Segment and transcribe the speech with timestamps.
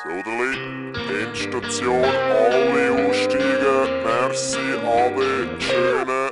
[0.00, 0.92] Soderli,
[1.24, 3.90] Endstation, alle aussteigen.
[4.04, 6.30] Merci, Ade, schöne.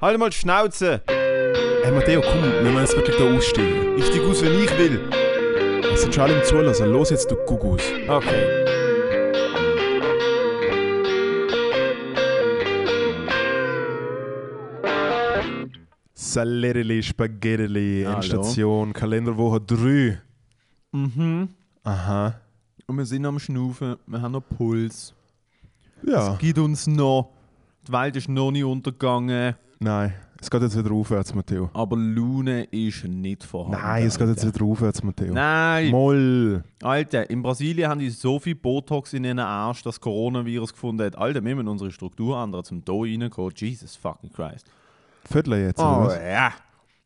[0.00, 1.02] Halt mal die Schnauze!
[1.08, 3.96] Hey Matteo, komm, wir müssen jetzt wirklich da aussteigen.
[3.98, 5.00] Ich steig aus, wenn ich will.
[5.92, 6.92] Es sind schon alle im Zulassen.
[6.92, 7.82] Los jetzt, du Gugus.
[8.06, 8.64] Okay.
[16.14, 18.04] Salerili, Spaghetti.
[18.04, 20.20] Endstation, Kalenderwoche 3.
[20.92, 21.48] Mhm.
[21.82, 22.40] Aha.
[22.90, 25.12] Und wir sind am Schnaufen, wir haben noch Puls.
[26.06, 26.32] Ja.
[26.32, 27.28] Es gibt uns noch.
[27.86, 31.70] Die Welt ist noch nicht untergegangen, Nein, es geht jetzt wieder aufwärts, Matteo.
[31.74, 33.78] aber Lune ist nicht vorhanden.
[33.80, 35.32] Nein, es geht jetzt wieder aufwärts, Matteo.
[35.34, 35.90] Nein!
[35.90, 36.64] Moll.
[36.82, 41.04] Alter, in Brasilien haben die so viel Botox in ihren Arsch, dass das Coronavirus gefunden
[41.04, 41.16] hat.
[41.16, 43.52] Alter, wir müssen unsere Struktur ändern, zum da reinkommen.
[43.54, 44.66] Jesus fucking Christ.
[45.30, 46.16] Viertel jetzt, Oh oder was?
[46.16, 46.52] ja.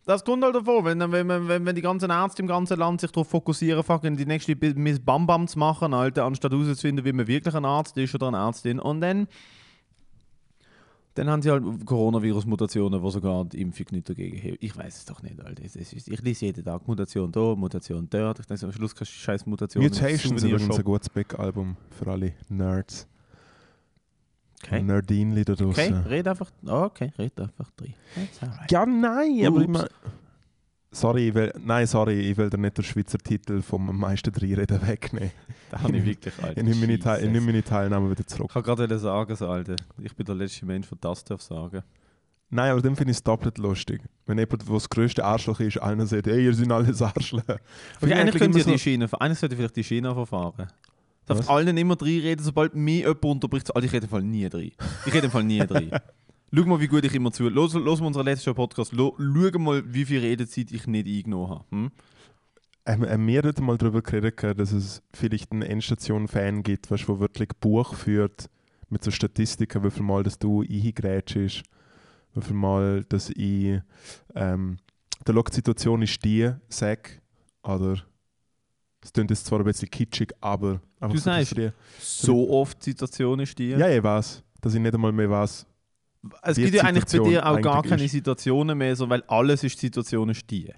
[0.04, 3.12] Das kommt halt davon, wenn, wenn, wenn, wenn, die ganzen Ärzte im ganzen Land sich
[3.12, 7.28] darauf fokussieren, fucking die nächste Miss Bam Bam zu machen, Alter, anstatt herauszufinden, wie man
[7.28, 8.80] wirklich ein Arzt ist oder eine Ärztin.
[8.80, 9.28] Und dann,
[11.14, 14.64] dann haben sie halt Coronavirus-Mutationen, wo sogar die Impfung nicht dagegen hilft.
[14.64, 15.62] Ich weiß es doch nicht, Alter.
[15.62, 18.40] Ist, ich lese jeden Tag Mutation da, Mutation dort.
[18.40, 22.32] Ich denke, am Schluss kannst du scheiß Mutation Mutations übrigens ein gutes Back-Album für alle
[22.48, 23.06] Nerds.
[24.64, 24.82] Okay.
[24.82, 25.94] Nerdinli da Okay, draussen.
[26.06, 26.50] red einfach.
[26.66, 27.94] Okay, red einfach drin.
[28.40, 28.70] Alright.
[28.70, 29.86] Ja, nein, aber mein,
[30.94, 34.86] Sorry, ich will, nein, sorry, ich will dir nicht den Schweizer Titel vom meisten Dreireden
[34.86, 35.30] wegnehmen.
[35.70, 36.58] Da habe ich wirklich, Alter.
[36.58, 38.48] Ich nehme meine, Teil, ich nehme meine Teilnahme wieder zurück.
[38.50, 39.76] Ich kann gerade sagen, so, Alter.
[40.02, 41.82] Ich bin der letzte Mensch, der das darf sagen.
[42.50, 44.02] Nein, aber dann finde ich es doppelt lustig.
[44.26, 47.58] Wenn jemand, der das grösste Arschloch ist, einer sagt, hey, ihr seid alles Arschlöcher.
[48.02, 50.68] Okay, eigentlich können sie ja immer die Schiene, eigentlich sollte vielleicht die Schiene verfahren.
[51.26, 53.66] Darf allen immer drei reden, sobald mir jemand unterbricht.
[53.66, 54.72] so, Alter, ich rede im Fall nie drei.
[55.06, 55.90] Ich rede im Fall nie drei.
[56.54, 57.48] Schau mal, wie gut ich immer zu.
[57.48, 58.92] Los, los mal unseren letzten Podcast.
[58.94, 59.16] Schau
[59.58, 61.64] mal, wie viel Redezeit ich nicht eingenommen habe.
[61.70, 61.90] Hm?
[62.84, 67.20] Ähm, äh, wir hatten mal darüber geredet, dass es vielleicht einen Endstation-Fan gibt, weißt, der
[67.20, 68.50] wirklich Buch führt
[68.90, 71.62] mit so Statistiken, wie viel Mal dass du eingrätschst,
[72.34, 73.80] wie viel Mal dass ich
[74.34, 74.78] ähm,
[75.26, 77.22] der Situation ist die, sag,
[77.62, 78.02] oder
[79.02, 82.84] es klingt jetzt zwar ein bisschen kitschig, aber einfach Du so, sagst, die, So oft
[82.86, 83.70] die Situation ist die.
[83.70, 85.66] ja, ich weiß, dass ich nicht einmal mehr weiß.
[86.42, 88.12] es gibt ja eigentlich bei dir auch gar keine ist.
[88.12, 90.72] Situationen mehr, so, weil alles ist die Situation ist die.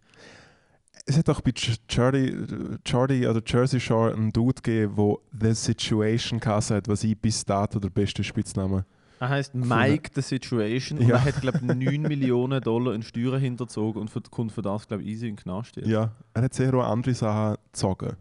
[1.07, 2.35] Es hat auch bei Ch- Charlie,
[2.83, 4.97] Charlie oder Jersey Shore einen Dude gegeben,
[5.33, 8.87] der The Situation geheißen hat, was ich bis dato der beste Spitzname
[9.21, 11.17] Er heißt Mike the Situation und Ja.
[11.17, 14.89] er hat, glaube ich, 9 Millionen Dollar in Steuern hinterzogen und für, kommt für das,
[14.89, 15.77] glaube ich, easy in den Knast.
[15.77, 15.87] jetzt.
[15.89, 18.17] Ja, er hat sehr andere Sachen gezogen.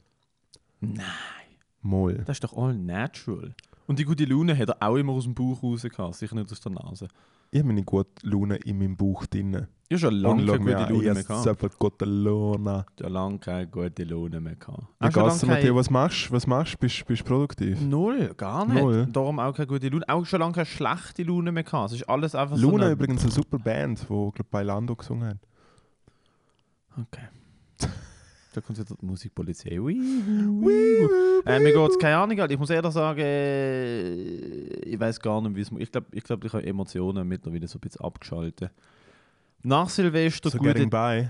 [0.81, 1.03] Nein,
[1.81, 2.23] Moll.
[2.25, 3.53] das ist doch all natural.
[3.87, 6.51] Und die gute Laune hat er auch immer aus dem Bauch raus gehabt, sicher nicht
[6.51, 7.07] aus der Nase.
[7.51, 9.67] Ich habe meine gute Laune in meinem Bauch drin.
[9.89, 11.63] Ich habe schon lange keine gute Laune mehr gehabt.
[11.73, 12.85] Ich gute Laune.
[12.97, 14.83] Ich habe lange keine gute Laune mehr gehabt.
[14.99, 15.61] Wie geht's dir, Matteo?
[15.61, 16.33] keine- Was machst du?
[16.33, 16.77] Was machst du?
[16.79, 17.79] Bist du produktiv?
[17.81, 18.81] Null, gar nicht.
[18.81, 19.07] Null.
[19.11, 20.07] Darum auch keine gute Laune.
[20.09, 21.91] Auch schon lange keine schlechte Laune mehr gehabt.
[21.91, 24.95] Es ist alles einfach so Luna eine- übrigens eine super Band, die glaub, bei Lando
[24.95, 25.37] gesungen hat.
[26.99, 27.27] Okay.
[28.53, 29.79] Da kommt wieder die Musikpolizei.
[29.79, 31.41] Ui, ui, ui.
[31.45, 32.53] Äh, mir geht's keine Ahnung, Alter.
[32.53, 36.43] ich muss ehrlich sagen, äh, ich weiß gar nicht, wie es Ich glaube, ich, glaub,
[36.45, 38.71] ich habe Emotionen mittlerweile so ein bisschen abgeschaltet.
[39.63, 40.73] Nach Silvester So gute...
[40.73, 41.29] getting by.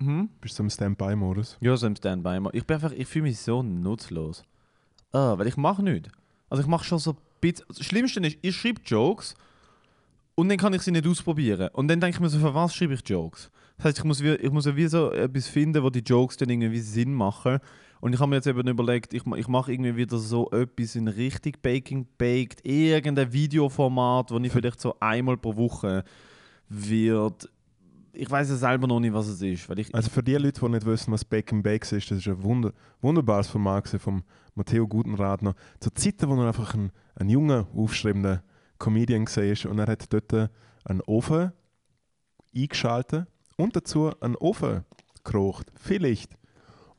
[0.00, 0.28] Hm?
[0.40, 1.58] Bist du im Standby-Modus?
[1.60, 2.40] Ja, so im Standby.
[2.52, 4.44] Ich bin einfach, ich fühle mich so nutzlos.
[5.12, 6.10] Ah, weil ich mache nichts.
[6.48, 7.66] Also ich mache schon so ein bisschen...
[7.68, 9.34] Das Schlimmste ist, ich schreibe Jokes
[10.34, 11.68] und dann kann ich sie nicht ausprobieren.
[11.72, 13.50] Und dann denke ich mir so, für was schreibe ich Jokes?
[13.76, 16.36] Das heißt, ich muss, wie, ich muss ja wie so etwas finden, wo die Jokes
[16.36, 17.58] dann irgendwie Sinn machen.
[18.00, 21.06] Und ich habe mir jetzt eben überlegt, ich, ich mache irgendwie wieder so etwas in
[21.06, 26.04] richtig Baking Baked, irgendein Videoformat, wo ich vielleicht so einmal pro Woche
[26.68, 27.48] wird...
[28.14, 29.68] Ich weiß ja selber noch nicht, was es ist.
[29.68, 32.18] Weil ich, Also für die Leute, die nicht wissen, was Bake and Bakes ist, das
[32.18, 34.22] ist ein wunder wunderbares Format vom
[34.54, 35.54] Matteo Gutenratner.
[35.80, 38.42] Zu Zeiten, wo er einfach ein, ein junger, aufstrebender
[38.78, 40.50] Comedian war und er hat dort
[40.84, 41.52] einen Ofen
[42.54, 43.26] eingeschaltet
[43.56, 44.84] und dazu einen Ofen
[45.24, 46.36] gekocht, vielleicht.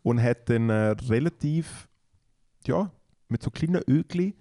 [0.01, 1.87] Und hat dann äh, relativ,
[2.67, 2.91] ja,
[3.29, 4.35] mit so kleinen Ögli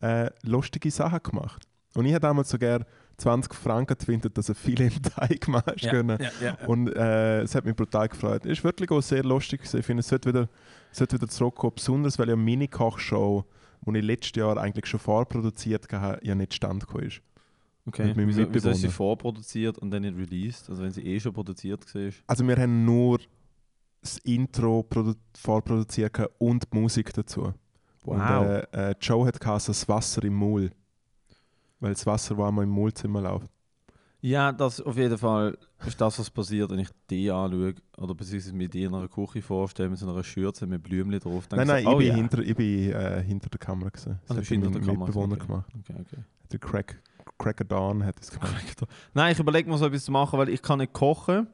[0.00, 1.66] äh, lustige Sachen gemacht.
[1.94, 2.86] Und ich habe damals so gerne
[3.18, 6.18] 20 Franken gewinnt, dass er viele im Teig machst können.
[6.20, 6.66] ja, ja.
[6.66, 8.44] Und äh, es hat mich brutal gefreut.
[8.44, 9.60] Es ist wirklich auch sehr lustig.
[9.60, 9.80] gewesen.
[9.80, 10.48] Ich finde, es sollte wieder,
[10.90, 11.74] es sollte wieder zurückkommen.
[11.74, 13.44] Besonders, weil ja meine Kochshow,
[13.82, 17.20] die ich letztes Jahr eigentlich schon vorproduziert habe, ja nicht stand ist.
[17.84, 20.70] Okay, mit meinem wieso, wieso ist sie vorproduziert und dann nicht released?
[20.70, 22.10] Also wenn sie eh schon produziert war.
[22.26, 23.18] Also wir haben nur
[24.00, 27.52] das Intro produ vorproduziert und die Musik dazu.
[28.04, 28.16] Wow.
[28.16, 30.70] Und äh, äh, Joe hat geheißen, das Wasser im Maul.
[31.80, 33.50] Weil das Wasser, das einmal im Maulzimmer läuft.
[34.24, 38.54] Ja, das auf jeden Fall ist das, was passiert, wenn ich die anschaue oder beziehungsweise
[38.54, 41.48] mit dir in einer Küche vorstelle, mit so einer Schürze mit Blümchen drauf.
[41.50, 42.14] Nein, denke nein, so, ich oh bin, ja.
[42.14, 44.20] hinter, ich bin äh, hinter der Kamera gesehen.
[44.28, 45.46] Ah, du bist hinter der Mitbewohner okay.
[45.46, 45.72] gemacht.
[45.80, 46.22] Okay, okay.
[46.52, 47.02] Der Crack,
[47.42, 48.82] Cracker Dawn hat es gemacht.
[49.14, 51.46] Nein, ich überlege mir so etwas zu machen, weil ich kann nicht kochen.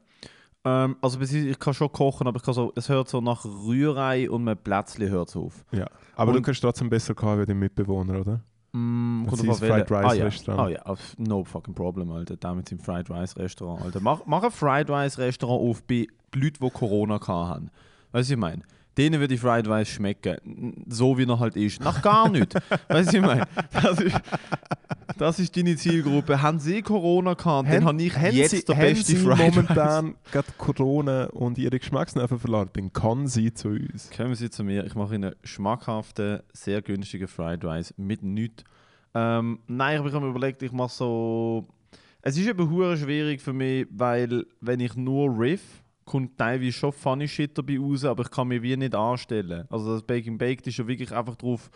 [0.65, 4.29] Ähm, also ich kann schon kochen, aber ich kann so, es hört so nach Rührei
[4.29, 5.65] und mit Plätzchen hört es auf.
[5.73, 5.87] Ja.
[6.17, 8.41] Aber du Und- kannst trotzdem besser kochen wie dein Mitbewohner, oder?
[8.73, 10.25] Mm, Das ist Fried Rice ah, ja.
[10.25, 10.61] Restaurant.
[10.61, 12.37] Ah ja, auf- no fucking problem, Alter.
[12.37, 14.01] Damit im Fried Rice Restaurant, Alter.
[14.01, 17.71] Mach, mach ein Fried Rice Restaurant auf bei Leuten, die Corona haben.
[18.13, 18.63] Weißt du, ich meine?
[18.99, 20.85] Denen würde die Fried Rice schmecken.
[20.89, 21.81] So wie er halt ist.
[21.81, 22.57] Nach gar nichts.
[22.89, 23.47] weißt du, ich meine?
[23.73, 24.21] Das ist,
[25.17, 26.43] das ist deine Zielgruppe.
[26.43, 29.55] Haben sie Corona gehabt, dann habe ich jetzt Sie, der beste Sie Fried Rice.
[29.55, 34.11] momentan gerade Corona und ihre Geschmacksnerven verloren, dann kommen sie zu uns.
[34.17, 34.85] Kommen Sie zu mir.
[34.85, 38.65] Ich mache Ihnen schmackhaften, sehr günstigen Fried Rice mit nichts.
[39.15, 41.69] Ähm, nein, ich habe mir überlegt, ich mache so.
[42.21, 45.63] Es ist eben schwierig für mich, weil wenn ich nur riff,
[46.09, 49.67] kommt teilweise schon funny Shit dabei raus, aber ich kann mich wie nicht anstellen.
[49.71, 51.71] Also das Baking Baked ist ja wirklich einfach darauf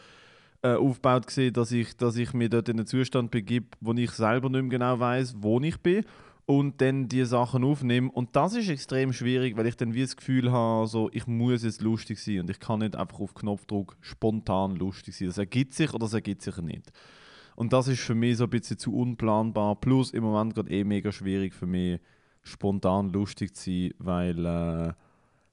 [0.62, 4.10] äh, aufgebaut gewesen, dass ich, dass ich mich dort in einen Zustand begib, wo ich
[4.12, 6.04] selber nicht mehr genau weiß, wo ich bin
[6.46, 8.10] und dann die Sachen aufnehme.
[8.10, 11.62] Und das ist extrem schwierig, weil ich dann wie das Gefühl habe, so, ich muss
[11.62, 15.28] jetzt lustig sein und ich kann nicht einfach auf Knopfdruck spontan lustig sein.
[15.28, 16.90] Das ergibt sich oder das ergibt sich nicht.
[17.54, 19.76] Und das ist für mich so ein bisschen zu unplanbar.
[19.76, 22.00] Plus im Moment gerade eh mega schwierig für mich,
[22.42, 24.88] spontan lustig zu sein, weil äh,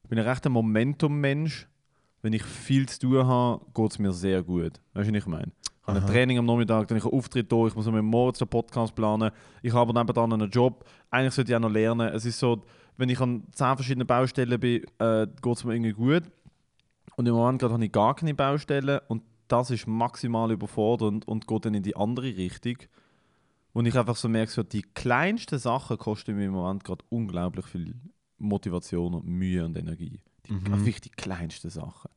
[0.04, 1.68] ich bin ein rechter Momentum-Mensch.
[2.22, 4.82] Wenn ich viel zu tun habe, geht es mir sehr gut.
[4.94, 5.52] Weißt du, was ich meine?
[5.64, 6.06] Ich habe ein.
[6.06, 9.32] Training am Nachmittag, dann ich einen Auftritt da, ich muss mir morgens einen Podcast planen.
[9.62, 10.84] Ich habe aber nebenan einen Job.
[11.10, 12.14] Eigentlich sollte ich auch noch lernen.
[12.14, 12.64] Es ist so,
[12.98, 16.24] wenn ich an zehn verschiedenen Baustellen bin, äh, geht es mir irgendwie gut.
[17.16, 21.48] Und im Moment gerade habe ich gar keine Baustellen und das ist maximal überfordernd und
[21.48, 22.78] geht dann in die andere Richtung.
[23.74, 27.66] Und ich einfach so merke, so, die kleinsten Sachen kosten mir im Moment gerade unglaublich
[27.68, 27.96] viel
[28.38, 30.20] Motivation und Mühe und Energie.
[30.46, 30.72] Die, Mhm.
[30.72, 32.10] Wirklich die kleinsten Sachen.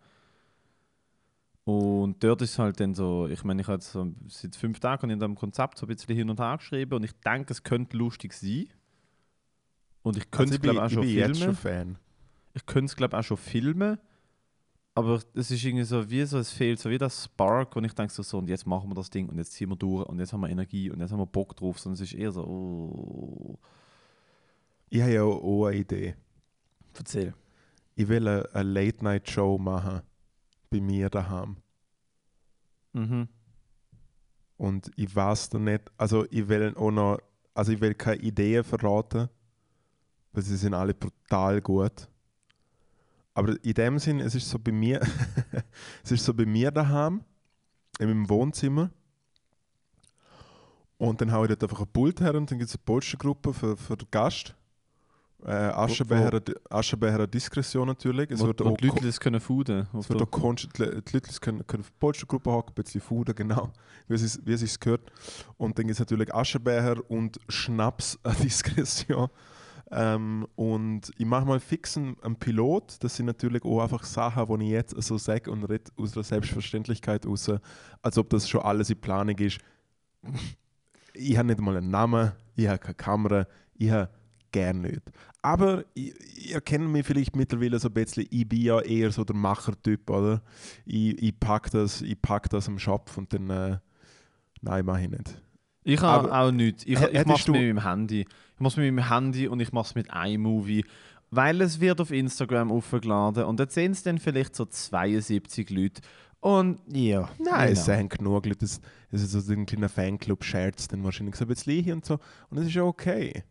[1.64, 4.81] Und dort ist es halt dann so, ich meine, ich habe jetzt so, seit fünf
[4.81, 7.62] Tagen in dem Konzept so ein bisschen hin und her geschrieben und ich denke, es
[7.62, 8.66] könnte lustig sein.
[10.02, 11.96] Und ich könnte Also es, glaube ich, auch ich schon bin jetzt schon filmen.
[11.96, 11.98] Fan.
[12.55, 13.98] Ich könnte es, glaube ich, auch schon filmen.
[14.94, 17.94] Aber es ist irgendwie so, wie so, es fehlt so wie das Spark, und ich
[17.94, 20.19] denke so, so, und jetzt machen wir das Ding und jetzt ziehen wir durch und
[20.19, 22.43] jetzt haben wir Energie und jetzt haben wir Bock drauf, sondern es ist eher so,
[22.44, 23.59] oh,
[24.91, 26.15] Ich habe ja auch eine Idee.
[26.99, 27.35] erzähl.
[27.94, 30.03] Ich will eine, eine Late-Night-Show machen.
[30.71, 31.56] Bei mir daheim.
[32.93, 33.29] Mhm.
[34.59, 37.19] Und ich weiß da nicht, also ich will auch noch,
[37.55, 39.29] also ich will keine Ideen verraten,
[40.33, 42.09] weil sie sind alle brutal gut.
[43.34, 45.00] Aber in dem Sinn, es ist so bei mir,
[46.05, 47.23] es ist so bei mir daheim,
[47.99, 48.90] in meinem Wohnzimmer.
[50.99, 53.52] Und dann haue ich dort einfach ein Pult her und dann gibt es eine Polstergruppe
[53.52, 54.55] für, für den Gast.
[55.44, 55.50] Äh,
[56.70, 58.31] Aschenbecher, Diskretion natürlich.
[58.31, 59.88] Es wo, wird wo auch die Leute das können fooden.
[59.99, 63.00] es wird auch konst- die die Leute können, können auf die Polstergruppe hocken, ein bisschen
[63.00, 63.73] fudern, genau,
[64.08, 65.11] wie es, wie es sich gehört.
[65.56, 69.29] Und dann gibt es natürlich Aschenbecher und Schnaps Diskretion.
[69.94, 72.97] Ähm, und ich mache mal fix einen, Pilot.
[73.00, 76.23] Das sind natürlich auch einfach Sachen, die ich jetzt so sage und rede aus der
[76.23, 77.50] Selbstverständlichkeit raus,
[78.00, 79.59] als ob das schon alles in Planung ist.
[81.15, 84.09] Ich habe nicht mal einen Namen, ich habe keine Kamera, ich habe
[84.50, 85.03] gerne nicht.
[85.43, 89.37] Aber ich erkenne mich vielleicht mittlerweile so ein bisschen, ich bin ja eher so der
[89.37, 90.41] Machertyp, oder?
[90.87, 93.79] Ich, ich packe das, pack das am Schopf und dann, äh,
[94.63, 95.43] nein, mache ich nicht.
[95.84, 96.84] Ich habe auch nichts.
[96.84, 98.20] Ich, ich mache es mit meinem Handy.
[98.20, 100.84] Ich mache es mit meinem Handy und ich mache es mit iMovie.
[101.31, 106.03] Weil es wird auf Instagram aufgeladen und dort sehen es dann vielleicht so 72 Leute.
[106.41, 107.29] Und ja.
[107.39, 107.98] Nein, es genau.
[107.98, 111.48] sind genug Leute, es, es ist so ein kleiner Fanclub, Scherz dann wahrscheinlich so ein
[111.48, 112.19] bisschen hier und so.
[112.51, 113.44] Und es ist ja okay.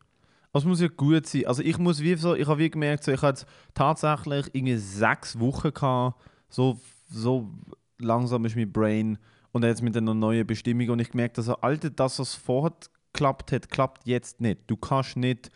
[0.53, 1.45] Also es muss ja gut sein.
[1.47, 5.39] Also ich muss wie so, ich habe wie gemerkt, so, ich jetzt tatsächlich irgendwie sechs
[5.39, 7.49] Wochen gehabt, so, so
[7.97, 9.17] langsam ist mein Brain
[9.51, 12.73] und jetzt mit einer neuen Bestimmung und ich gemerkt, also Alter, das was vorher
[13.13, 14.61] geklappt hat, klappt jetzt nicht.
[14.67, 15.49] Du kannst nicht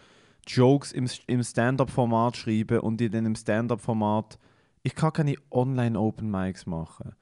[0.48, 4.38] Jokes im, im Stand-up-Format schreiben und die dann im Stand-up-Format,
[4.84, 7.14] ich kann keine Online-Open Mics machen.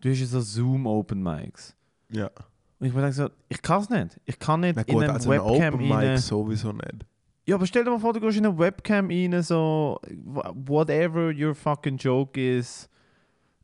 [0.00, 1.74] Du hast ja so Zoom-Open Mics.
[2.10, 2.30] Ja.
[2.78, 4.20] Und ich mir denke so, ich kann es nicht.
[4.24, 6.12] Ich kann nicht Na in gut, eine also Webcam Open rein.
[6.12, 7.04] Mic sowieso nicht.
[7.46, 11.32] Ja, aber stell dir mal vor, du gehst in eine Webcam rein, so wha- whatever
[11.34, 12.88] your fucking joke is.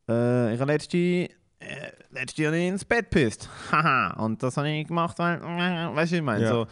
[0.09, 1.29] Äh, ich habe letzte,
[1.61, 3.49] äh, letzte habe ich ins Bett pisst.
[3.73, 4.23] Haha.
[4.25, 6.45] Und das habe ich gemacht, weil, weißt du, was ich meine?
[6.45, 6.51] Ja.
[6.51, 6.67] So,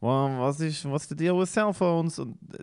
[0.00, 2.18] wa- was ist, what's the deal with Cellphones?
[2.18, 2.58] Und, äh,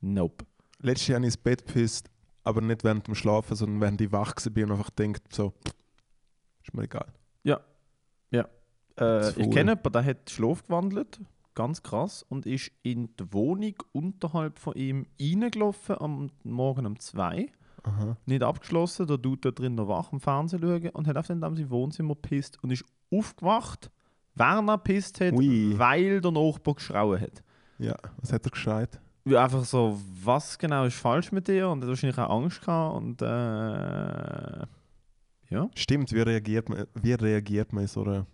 [0.00, 0.44] nope.
[0.82, 2.08] Letztes Jahr ich ins Bett gepisst,
[2.44, 5.52] aber nicht während dem Schlafen, sondern während ich wach war und einfach denkt, so,
[6.64, 7.06] ist mir egal.
[7.44, 8.42] Äh,
[8.96, 9.54] Das ich Faul.
[9.54, 11.20] kenne jemanden, der hat Schlaf gewandelt.
[11.54, 17.50] ganz krass, und ist in die Wohnung unterhalb von ihm reingelaufen am Morgen um 2.
[17.82, 18.16] Aha.
[18.26, 21.40] Nicht abgeschlossen, der tut da drin noch wach am Fernsehen schauen und hat auf den
[21.40, 23.90] sein Wohnzimmer gepisst und ist aufgewacht,
[24.34, 25.78] während er gepisst hat, Ui.
[25.78, 27.42] weil der Nachbar geschrauen hat.
[27.78, 29.00] Ja, was hat er geschreit?
[29.24, 31.68] Ja, einfach so, was genau ist falsch mit dir?
[31.68, 34.66] Und er hat wahrscheinlich auch Angst gehabt und äh,
[35.50, 35.68] ja.
[35.74, 38.26] Stimmt, wie reagiert man, wie reagiert man in so einer...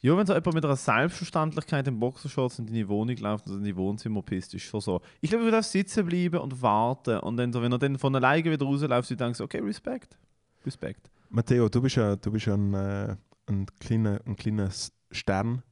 [0.00, 3.64] Ja, wenn so jemand mit einer Selbstverständlichkeit im Boxershorts in deine Wohnung läuft und in
[3.64, 5.00] dein Wohnzimmer pisst, ist schon so.
[5.20, 7.18] Ich glaube, du darfst sitzen bleiben und warten.
[7.18, 10.16] Und dann, so, wenn er dann von alleine wieder rausläuft, du denkst, okay, Respekt.
[10.64, 11.10] Respekt.
[11.30, 14.70] Matteo, du bist ja, du bist ja ein, äh, ein, kleiner, ein kleiner
[15.10, 15.62] Stern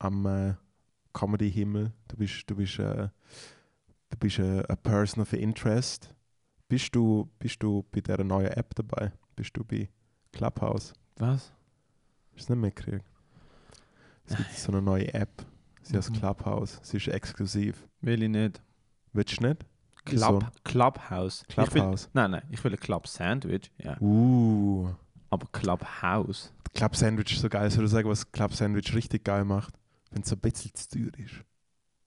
[0.00, 0.54] am äh,
[1.12, 1.92] Comedy-Himmel.
[2.08, 3.08] Du bist, du bist, äh,
[4.10, 6.12] du bist äh, a person of interest.
[6.68, 9.12] Bist du, bist du bei dieser neuen App dabei?
[9.36, 9.88] Bist du bei
[10.32, 10.94] Clubhouse?
[11.16, 11.30] Was?
[11.30, 11.52] Hast
[12.32, 13.09] du es nicht mitgekriegt?
[14.30, 15.44] Es gibt so eine neue App.
[15.82, 16.14] Sie heißt Mhm.
[16.14, 16.78] Clubhouse.
[16.82, 17.86] Sie ist exklusiv.
[18.00, 18.62] Will ich nicht.
[19.12, 19.64] Willst du nicht?
[20.04, 21.44] Club, Clubhouse.
[21.48, 22.08] Ich will, Clubhouse.
[22.14, 23.70] nein, nein, ich will ein Club Sandwich.
[23.78, 24.00] Ja.
[24.00, 24.88] Uh.
[25.28, 26.52] Aber Clubhouse.
[26.74, 27.70] Club Sandwich ist so geil.
[27.70, 29.74] Soll ich sagen, was Club Sandwich richtig geil macht?
[30.10, 31.34] Wenn es so ein bisschen zu teuer ist.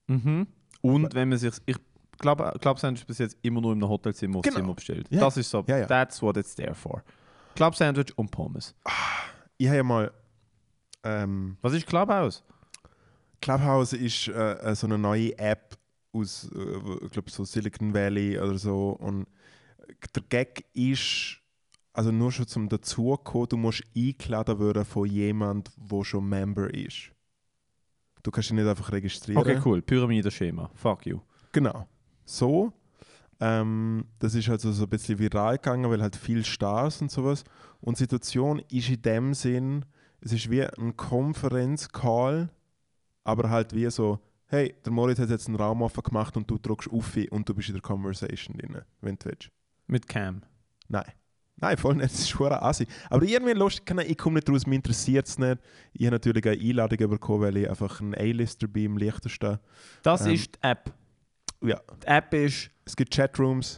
[0.08, 0.48] Mhm.
[0.82, 1.54] Und wenn man sich.
[1.66, 1.78] Ich
[2.18, 4.60] glaube, Club Sandwich ist bis jetzt immer nur einem Hotelzimmer aufs Genau.
[4.60, 5.08] Zimmer bestellt.
[5.10, 5.20] Ja.
[5.20, 5.64] Das ist so.
[5.68, 5.86] Ja, ja.
[5.86, 7.04] That's what it's there for.
[7.56, 8.74] Club Sandwich und Pommes.
[9.58, 10.12] Ich habe ja mal.
[11.04, 12.44] Ähm, Was ist Clubhouse?
[13.42, 15.78] Clubhouse ist äh, äh, so eine neue App
[16.14, 18.92] aus, äh, ich glaube, so Silicon Valley oder so.
[18.92, 19.28] Und
[20.16, 21.40] der Gag ist,
[21.92, 27.12] also nur schon zum Dazukommen, du musst eingeladen werden von jemand, der schon Member ist.
[28.24, 29.42] Du kannst dich nicht einfach registrieren.
[29.42, 29.82] Okay, cool.
[29.82, 30.72] Pyramidenschema.
[30.76, 31.20] Fuck you.
[31.52, 31.88] Genau.
[32.24, 32.72] So.
[33.42, 37.44] Ähm, das ist also so ein bisschen viral gegangen, weil halt viel Stars und sowas.
[37.82, 39.86] Und die Situation ist in dem Sinn,
[40.24, 42.50] es ist wie ein Konferenzcall,
[43.24, 46.58] aber halt wie so, hey, der Moritz hat jetzt einen Raum offen gemacht und du
[46.58, 49.50] drückst auf und du bist in der Conversation drin, wenn du willst.
[49.88, 50.42] Mit Cam.
[50.88, 51.12] Nein.
[51.58, 52.88] Nein, voll nicht, das ist schon assi.
[53.10, 55.60] Aber irgendwie lustig, ich komme nicht raus, mich interessiert es nicht.
[55.94, 59.60] Ich habe natürlich eine Einladung bekommen, weil ich einfach ein A-Lister bin im leichtesten.
[60.02, 60.92] Das Ähm, ist die App.
[61.62, 62.70] Ja, Die App ist.
[62.86, 63.78] es gibt Chatrooms,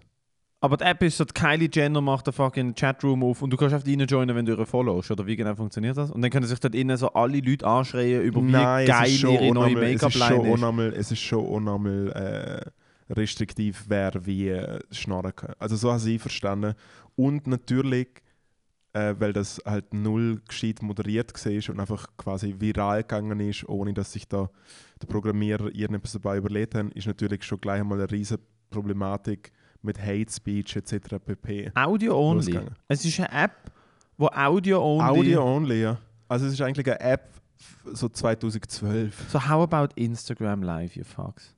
[0.65, 3.57] Aber die App ist so, die Kylie Jenner macht den fucking Chatroom auf und du
[3.57, 5.11] kannst einfach reinjoinen, wenn du ihre followst.
[5.11, 6.09] Oder wie genau funktioniert das?
[6.09, 9.53] Und dann können sich dort innen so alle Leute anschreien über wie Nein, geil ihre
[9.53, 10.53] neue unnormal- es ist schon Make-up-Line ist.
[10.59, 12.11] unnormal- Es ist schon unnormal
[13.09, 15.53] äh, restriktiv, wer wie äh, schnarren kann.
[15.59, 16.73] Also so habe ich verstanden.
[17.15, 18.07] Und natürlich,
[18.93, 23.93] äh, weil das halt null gescheit moderiert war und einfach quasi viral gegangen ist, ohne
[23.93, 24.49] dass sich da
[24.99, 28.41] der Programmierer irgendetwas dabei überlegt hat, ist natürlich schon gleich einmal eine riesige
[28.71, 29.51] Problematik
[29.85, 31.15] mit Hate Speech etc.
[31.23, 31.71] pp.
[31.75, 32.37] Audio only.
[32.37, 32.75] Losgegangen.
[32.87, 33.71] Es ist eine App,
[34.17, 35.03] wo Audio only.
[35.19, 35.97] Audio only, ja.
[36.27, 37.29] Also es ist eigentlich eine App
[37.93, 39.29] so 2012.
[39.31, 41.53] So, how about Instagram Live, you fucks?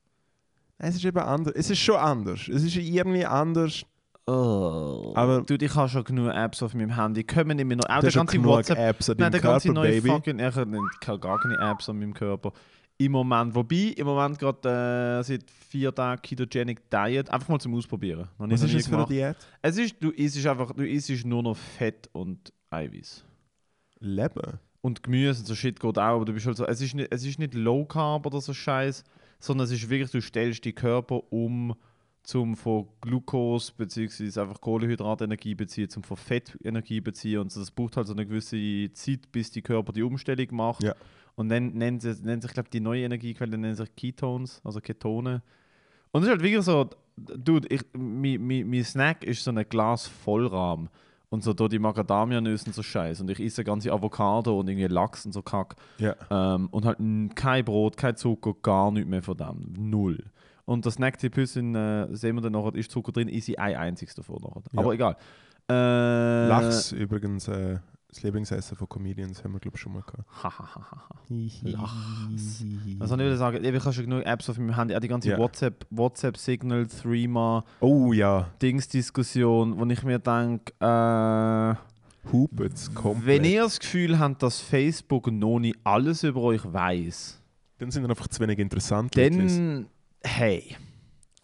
[0.78, 1.54] Es ist eben anders.
[1.56, 2.48] Es ist schon anders.
[2.48, 3.84] Es ist irgendwie anders.
[4.28, 5.14] Oh.
[5.16, 7.24] Aber- Dude, ich habe schon genug Apps auf meinem Handy.
[7.24, 7.86] Kommen nicht mehr noch.
[7.90, 8.78] Auch Du der ganze WhatsApp.
[8.78, 10.10] Apps an Nein, der ganze Körper, neue Baby.
[10.10, 10.40] fucking.
[10.40, 10.56] Ich
[11.08, 12.52] habe gar keine Apps an meinem Körper.
[13.00, 13.54] Im Moment.
[13.54, 17.30] Wobei, im Moment gerade äh, seit vier Tagen Ketogenic Diet.
[17.30, 18.28] Einfach mal zum Ausprobieren.
[18.40, 19.06] Noch Was ist das für eine.
[19.06, 19.38] Diät?
[19.62, 23.24] Es ist, du isst einfach, du isst nur noch Fett und Eiweiß.
[24.00, 24.60] Leben.
[24.82, 27.12] Und Gemüse und so Shit geht auch, aber du bist halt so, es ist nicht,
[27.12, 29.04] es ist nicht Low Carb oder so Scheiß,
[29.40, 31.76] sondern es ist wirklich, du stellst die Körper um
[32.24, 34.40] zum von Glucose bzw.
[34.40, 38.14] einfach Kohlenhydrat Energie beziehen, zum von Fett Energie beziehen und so, das braucht halt so
[38.14, 40.84] eine gewisse Zeit, bis die Körper die Umstellung macht.
[40.84, 40.94] Ja.
[41.38, 45.44] Und dann nennt, sie, nennt sich, glaube die neue Energiequelle nennt sich Ketones, also Ketone.
[46.12, 49.70] Und es ist halt wirklich so, dude, ich, mein, mein, mein Snack ist so ein
[49.70, 50.90] Glas Vollrahm.
[51.30, 53.22] Und so da die Macadamia-Nüsse und so Scheiß.
[53.22, 55.76] Und ich esse ganze Avocado und irgendwie Lachs und so Kack.
[56.00, 56.16] Ja.
[56.32, 56.98] Ähm, und halt
[57.36, 59.74] kein Brot, kein Zucker, gar nichts mehr von dem.
[59.78, 60.24] Null.
[60.66, 64.38] Und das Snacktipp-Hüsschen, äh, sehen wir dann nachher, ist Zucker drin, ist ein einziges davon
[64.42, 64.64] nachher.
[64.72, 64.80] Ja.
[64.80, 65.18] Aber egal.
[65.70, 67.78] Äh, Lachs übrigens äh,
[68.10, 70.24] das Lieblingsessen von Comedians, haben wir glaube ich schon mal gehabt.
[70.44, 71.06] Hahaha.
[71.64, 72.60] Lachs.
[72.60, 73.64] Soll ich wieder sagen?
[73.64, 74.96] Ich habe schon genug Apps auf meinem Handy.
[74.96, 75.38] Auch die ganze Ja.
[75.38, 81.76] WhatsApp, WhatsApp-Signal, Threema, Oh ja, Dings-Diskussion, wo ich mir denke, äh,
[82.32, 83.26] Hupets komplett.
[83.26, 87.42] wenn ihr das Gefühl habt, dass Facebook noch nicht alles über euch weiß,
[87.80, 89.16] Dann sind wir einfach zu wenig interessant.
[89.16, 89.38] Leute.
[89.38, 89.88] dann,
[90.24, 90.76] hey,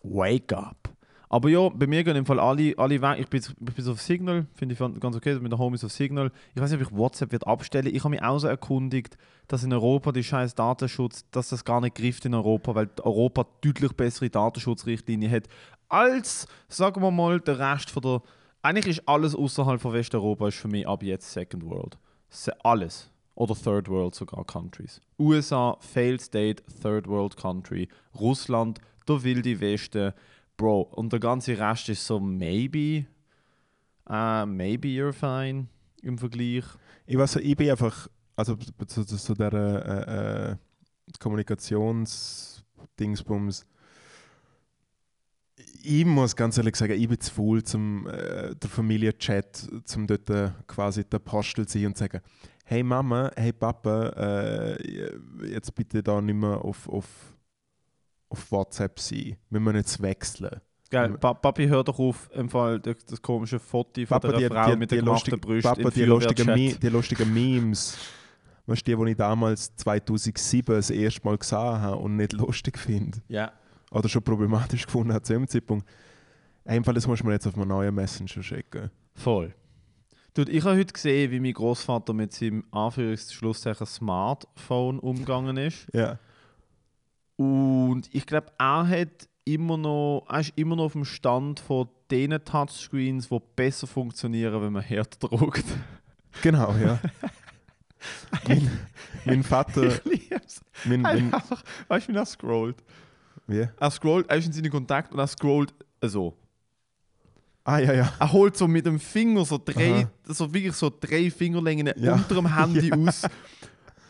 [0.01, 0.89] wake up.
[1.33, 3.17] Aber ja, bei mir gehen im Fall alle, alle weg.
[3.17, 6.31] Ich bin, ich bin auf Signal, finde ich ganz okay, mit den Homies auf Signal.
[6.53, 7.87] Ich weiß nicht, ob ich WhatsApp wird abstellen.
[7.87, 11.81] Ich habe mich auch so erkundigt, dass in Europa die scheiß Datenschutz, dass das gar
[11.81, 15.47] nicht grifft in Europa, weil Europa deutlich bessere Datenschutzrichtlinien hat
[15.89, 18.21] als, sagen wir mal, der Rest von der.
[18.61, 21.97] Eigentlich ist alles außerhalb von Westeuropa ist für mich ab jetzt Second World.
[22.61, 23.09] Alles.
[23.33, 25.01] Oder Third World sogar Countries.
[25.17, 27.87] USA, Failed State, Third World Country.
[28.19, 30.13] Russland, der wilde Westen.
[30.57, 33.07] Bro, und der ganze Rest ist so maybe.
[34.10, 35.67] Uh, maybe you're fine
[36.01, 36.65] im Vergleich.
[37.05, 40.55] Ich weiß, ich bin einfach, also zu, zu, zu der äh, äh,
[41.19, 43.65] Kommunikationsdingsbums.
[45.86, 50.29] Ich muss ganz ehrlich sagen, ich bin zu faul, zum äh, der Familienchat, zum dort
[50.29, 52.22] äh, quasi der Apostel zu sein und sagen,
[52.65, 57.32] hey Mama, hey Papa, äh, jetzt bitte da nicht mehr auf, auf,
[58.33, 59.37] auf WhatsApp sein.
[59.49, 60.59] Wir müssen jetzt wechseln.
[60.89, 64.37] Geil, pa Papi, hör doch auf, im Fall das, das komische Foto von Papa, der
[64.37, 67.97] die, Frau die, mit den gemachten lustige, Brüsten Papa, die lustigen, Me die lustigen Memes.
[68.67, 72.77] Weißt du, die, die ich damals 2007 das erste Mal gesehen habe und nicht lustig
[72.77, 73.19] finde.
[73.27, 73.51] Ja.
[73.91, 75.87] Oder schon problematisch gefunden habe zu dem Zeitpunkt.
[76.65, 78.89] Einfach, das muss man jetzt auf einen neuen Messenger schicken.
[79.15, 79.53] Voll.
[80.33, 85.87] Dude, ich habe heute gesehen, wie mein Großvater mit seinem Anführungsschlusszeichen Smartphone umgegangen ist.
[85.93, 86.17] Ja.
[87.35, 91.89] Und ich glaube, er hat immer noch, er ist immer noch auf dem Stand von
[92.11, 95.65] den Touchscreens, die besser funktionieren, wenn man härter druckt.
[96.41, 96.99] Genau, ja.
[98.47, 98.69] mein,
[99.25, 99.87] mein Vater.
[99.87, 100.61] ich liebe es.
[100.85, 102.83] Mein, mein, Einfach, weißt du, wie er scrollt?
[103.47, 103.67] wie?
[103.79, 106.35] Er scrollt, er ist in seinen Kontakt und er scrollt so.
[107.65, 108.13] Ah, ja, ja.
[108.19, 110.09] Er holt so mit dem Finger so drei, Aha.
[110.25, 112.15] so wirklich so drei Fingerlängen Ja.
[112.15, 113.25] unter dem Handy aus,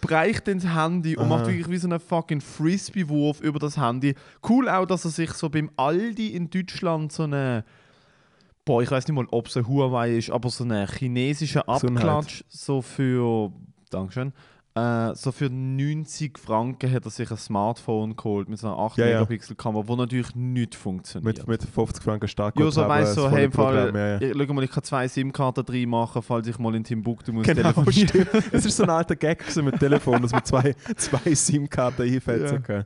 [0.04, 1.38] breicht ins Handy und Aha.
[1.38, 4.16] macht wirklich wie so einen fucking Frisbee-Wurf über das Handy.
[4.48, 7.64] Cool auch, dass er sich so beim Aldi in Deutschland so eine,
[8.66, 12.06] boah, ich weiß nicht mal, ob es ein Huawei ist, aber so einen chinesischen Gesundheit.
[12.06, 13.52] Abklatsch so für,
[13.90, 14.34] Dankeschön,
[14.75, 18.98] äh, so für 90 Franken hat er sich ein Smartphone geholt mit so einer 8
[18.98, 19.06] Ja.
[19.06, 21.38] Megapixel Kamera, wo natürlich nicht funktioniert.
[21.39, 22.60] Mit, mit 50 Franken stark.
[22.60, 24.42] Ja, so weißt so, hey, im Fall, Ja, ja.
[24.42, 27.72] ich, mal, ich kann zwei SIM-Karten drin machen, falls ich mal in Timbuktu muss Genau,
[27.72, 28.08] telefonieren.
[28.08, 28.30] stimmt.
[28.51, 32.60] Es ist so ein alter Gag mit Telefon, dass man zwei, zwei SIM-Karten einfetzen Ja.
[32.60, 32.86] kann.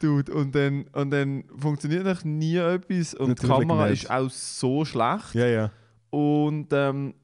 [0.00, 4.02] Dude, und dann, und dann funktioniert eigentlich nie etwas und Natürlich die Kamera nicht.
[4.04, 5.34] ist auch so schlecht.
[5.34, 5.70] Ja, ja.
[6.10, 7.14] Und ähm,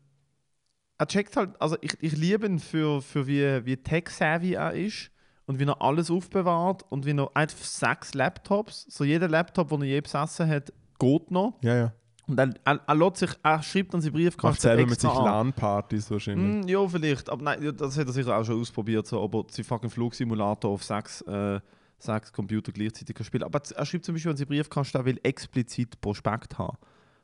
[0.98, 5.10] er checkt halt, also ich, ich liebe ihn für, für wie, wie tech-savvy er ist
[5.46, 9.82] und wie er alles aufbewahrt und wie er einfach sechs Laptops, so jeder Laptop, den
[9.82, 11.58] er je besessen hat, geht noch.
[11.62, 11.92] Ja, ja.
[12.28, 15.10] Und er, er, er, lässt sich, er schreibt dann seinen Macht Briefkasten selber mit sich
[15.10, 15.24] an.
[15.24, 16.64] LAN-Partys wahrscheinlich.
[16.64, 17.28] Mm, ja, vielleicht.
[17.28, 20.70] Aber nein, das hat er sicher auch schon ausprobiert, so, ob er seinen fucking Flugsimulator
[20.70, 21.60] auf sechs, äh,
[21.98, 23.42] sechs Computer gleichzeitig kann spielen.
[23.42, 26.78] Aber er schreibt zum Beispiel an seinen Briefkasten, er will explizit Prospekt haben.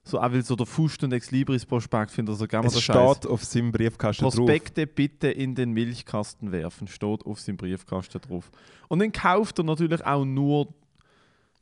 [0.09, 2.81] So, er will so der Fust und Ex Libris Prospekt, findet er so gerne Es
[2.81, 3.27] steht Scheiß.
[3.27, 4.35] auf seinem Briefkasten drauf.
[4.37, 8.51] Prospekte bitte in den Milchkasten werfen, steht auf seinem Briefkasten drauf.
[8.89, 10.69] Und dann kauft er natürlich auch nur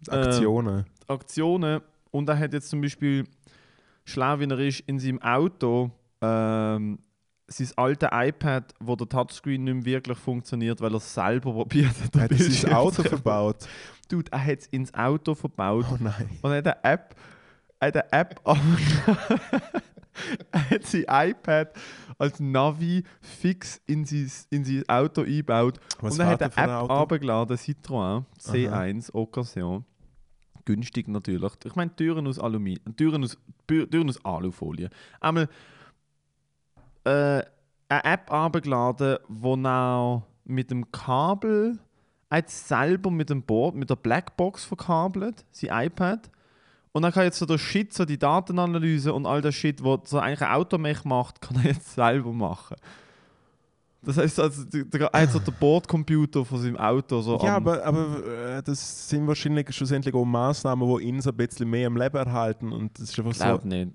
[0.08, 0.84] Aktionen.
[1.08, 1.80] Aktionen
[2.10, 3.24] und er hat jetzt zum Beispiel,
[4.04, 6.98] schlau wie er ist, in seinem Auto ähm,
[7.48, 11.94] sein altes iPad, wo der Touchscreen nicht mehr wirklich funktioniert, weil er es selber probiert
[12.02, 12.14] hat.
[12.14, 13.66] er hat sein Bildschirm Auto verbaut.
[14.08, 16.30] Dude, er hat es ins Auto verbaut Oh nein.
[16.42, 17.16] und er hat eine App,
[17.80, 18.40] hat eine App
[20.52, 21.72] hat sein iPad
[22.18, 26.90] als Navi fix in sein, in sein Auto eingebaut Was und er hat eine App
[26.90, 29.84] runtergeladen, Citroën C1 Occasion.
[30.64, 31.52] Günstig natürlich.
[31.64, 34.90] Ich meine Türen aus Aluminium, Türen aus, Türen aus Alufolie.
[35.20, 35.48] Einmal
[37.04, 37.42] äh,
[37.88, 41.78] eine App runtergeladen, wo er mit dem Kabel
[42.30, 46.30] hat selber mit dem Board, mit der Blackbox verkabelt, sein iPad.
[46.96, 50.08] Und dann kann jetzt so der Shit, so die Datenanalyse und all das Shit, was
[50.08, 52.74] so eigentlich ein Automech macht, kann er jetzt selber machen.
[54.00, 57.84] Das heißt, also, der, er hat so den Bordcomputer von seinem Auto so Ja, aber,
[57.84, 61.98] aber äh, das sind wahrscheinlich schlussendlich auch Massnahmen, die ihn so ein bisschen mehr am
[61.98, 62.72] Leben erhalten.
[62.72, 63.68] Und das ist einfach Glaub so.
[63.68, 63.92] nicht.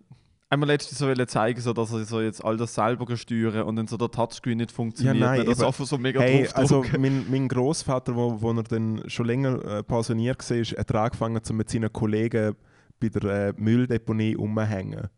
[0.51, 3.63] Einmal letztens so wollte zeigen, so, dass er so jetzt all das selber kann steuern
[3.63, 5.17] und dann so der Touchscreen nicht funktioniert.
[5.17, 8.61] Ja, nein, das aber- einfach so mega Hey, also mein, mein Großvater, wo, wo er
[8.61, 12.55] dann schon länger äh, pensioniert war, hat er angefangen, um mit seinen Kollegen
[13.01, 15.09] bei der äh, Mülldeponie umzuhängen.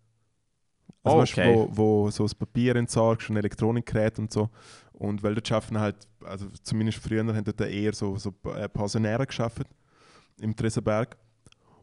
[1.04, 1.54] Also Oh, weißt okay.
[1.54, 4.50] wo, wo so das Papier entsorgst und Elektronikgeräte und so.
[4.94, 9.28] Und weil dort schaffen halt, also zumindest früher haben dort eher so, so äh, Pensionäre
[9.28, 9.68] geschafft
[10.40, 11.18] im Tresenberg.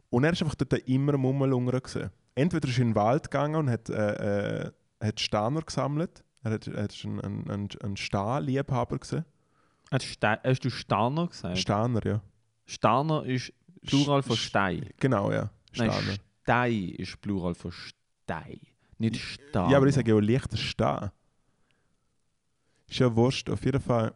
[0.09, 2.09] Und er ist einfach dort immer am Rumlungern gewesen.
[2.33, 6.23] Entweder ist er in den Wald gegangen und hat, äh, äh, hat Steiner gesammelt.
[6.43, 9.25] Er hat, er ist ein, ein, ein, ein Stahlliebhaber gewesen.
[9.91, 11.57] Hast, du Starner gesagt?
[11.57, 12.21] Steiner, ja.
[12.65, 13.53] Starner ist
[13.85, 14.89] Plural von Stein.
[14.97, 15.49] Genau, ja.
[15.75, 16.15] Nein, Steiner.
[16.43, 18.59] Stein ist Plural von Stein.
[18.97, 19.71] Nicht Starner.
[19.71, 21.11] Ja, aber ich sage ja leichter Stein.
[22.87, 24.13] Ist ja wurscht, auf jeden Fall.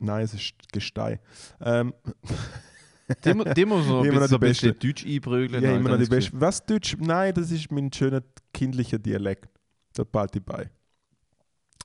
[0.00, 1.18] Nein, es ist Gestein.
[1.60, 1.94] Ähm,
[3.24, 4.74] Die, mu- die muss ein Immer bisschen, ein bisschen Beste.
[4.74, 5.62] Deutsch einprügeln.
[5.64, 6.30] ja, immer noch die beste.
[6.38, 6.94] Was Deutsch?
[7.00, 9.48] Nein, das ist mein schöner kindlicher Dialekt.
[9.94, 10.70] Da bald ich bei.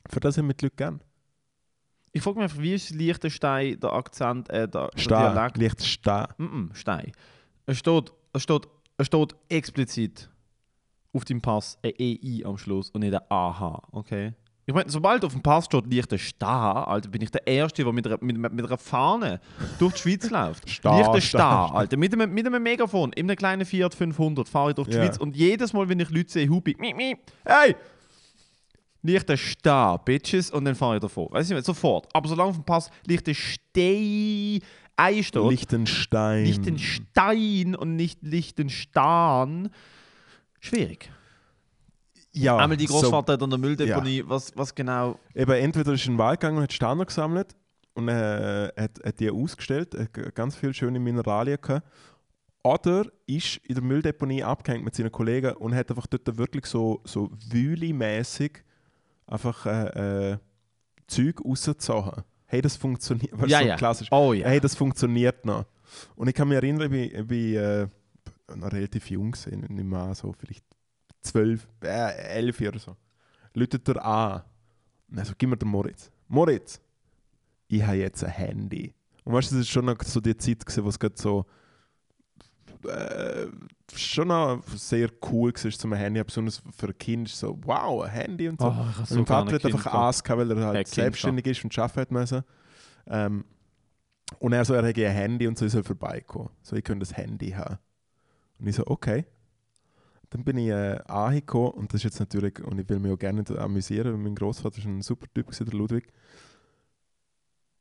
[0.09, 1.01] Für das haben wir Leute gern.
[2.11, 5.57] Ich frage mich einfach, wie ist Liechtenstein der Akzent, äh, der, der Stehen, Dialekt?
[5.57, 6.25] leicht stehen.
[6.37, 7.11] Mm -mm, Stein.
[7.67, 8.67] Es steht, es, steht,
[9.03, 10.29] es steht explizit
[11.13, 14.33] auf dem Pass ein EI am Schluss und nicht ein AH, okay?
[14.65, 18.07] Ich meine, sobald auf dem Pass steht Liechtenstein, Alter, bin ich der Erste, der mit
[18.07, 19.41] einer, mit, mit einer Fahne
[19.77, 20.69] durch die Schweiz läuft.
[20.69, 21.75] Stehen, Liechtenstein, stehen.
[21.75, 24.95] Alter, mit einem, mit einem Megafon, in einem kleinen Fiat 500 fahre ich durch die
[24.95, 25.03] Ja.
[25.03, 27.75] Schweiz und jedes Mal, wenn ich Leute sehe, hupe ich, mi, mi, hey!
[29.01, 31.27] Liechtenstein, Bitches, und dann fahre ich davon.
[31.29, 32.07] Weißt du, sofort.
[32.13, 34.61] Aber solange auf dem Pass Liechtenstein
[34.95, 36.45] Ei steht, Liechtenstein.
[36.45, 39.69] Liechtenstein und nicht Liechtenstein.
[40.59, 41.11] Schwierig.
[42.31, 44.29] Ja, Einmal die Großvater hat an der Mülldeponie, Ja.
[44.29, 45.19] was, was genau.
[45.33, 47.55] So, eben, entweder ist er in den Wald gegangen und hat Steine gesammelt
[47.93, 51.87] und äh, hat, hat die ausgestellt, hat ganz viele schöne Mineralien gehabt.
[52.63, 57.01] Oder ist in der Mülldeponie abgehängt mit seinen Kollegen und hat einfach dort wirklich so,
[57.03, 58.63] so Wühli-mäßig
[59.27, 60.37] einfach äh, äh,
[61.07, 62.23] Zeug rausgezogen.
[62.53, 63.31] Hey, das funktioniert.
[63.41, 63.75] Weißt, Ja, so ja.
[63.75, 64.07] klassisch.
[64.11, 64.47] Oh ja.
[64.47, 65.65] Hey, das funktioniert noch.
[66.15, 67.87] Und ich kann mich erinnern, ich bin äh,
[68.55, 70.63] noch relativ jung gewesen, nicht mehr so vielleicht
[71.21, 72.95] zwölf, äh, elf oder so.
[73.55, 74.43] Läutet er an.
[75.09, 76.11] Und er so, gib mir den Moritz.
[76.27, 76.79] Moritz,
[77.69, 78.93] ich habe jetzt ein Handy.
[79.23, 81.47] Und weißt du, das ist schon noch so die Zeit, gewesen, wo es gerade so
[82.85, 83.47] äh,
[83.95, 88.11] schon noch sehr cool war, zum Handy, besonders für ein Kind, ist so, wow, ein
[88.11, 88.67] Handy und so.
[88.67, 91.63] Oh, Und so mein Vater hat einfach Ass gehabt, weil er halt Kind selbstständig ist
[91.63, 92.43] und arbeiten hat müssen.
[93.07, 93.45] Ähm,
[94.39, 96.49] und er so, er hätte ein Handy und so, ich soll vorbeikommen.
[96.61, 97.77] So, ich könnte das Handy haben.
[98.59, 99.25] Und ich so, okay.
[100.29, 103.19] Dann bin ich äh, angekommen und das ist jetzt natürlich, und ich will mich auch
[103.19, 106.11] gerne amüsieren, weil mein Großvater ist ein super Typ, gewesen, der Ludwig.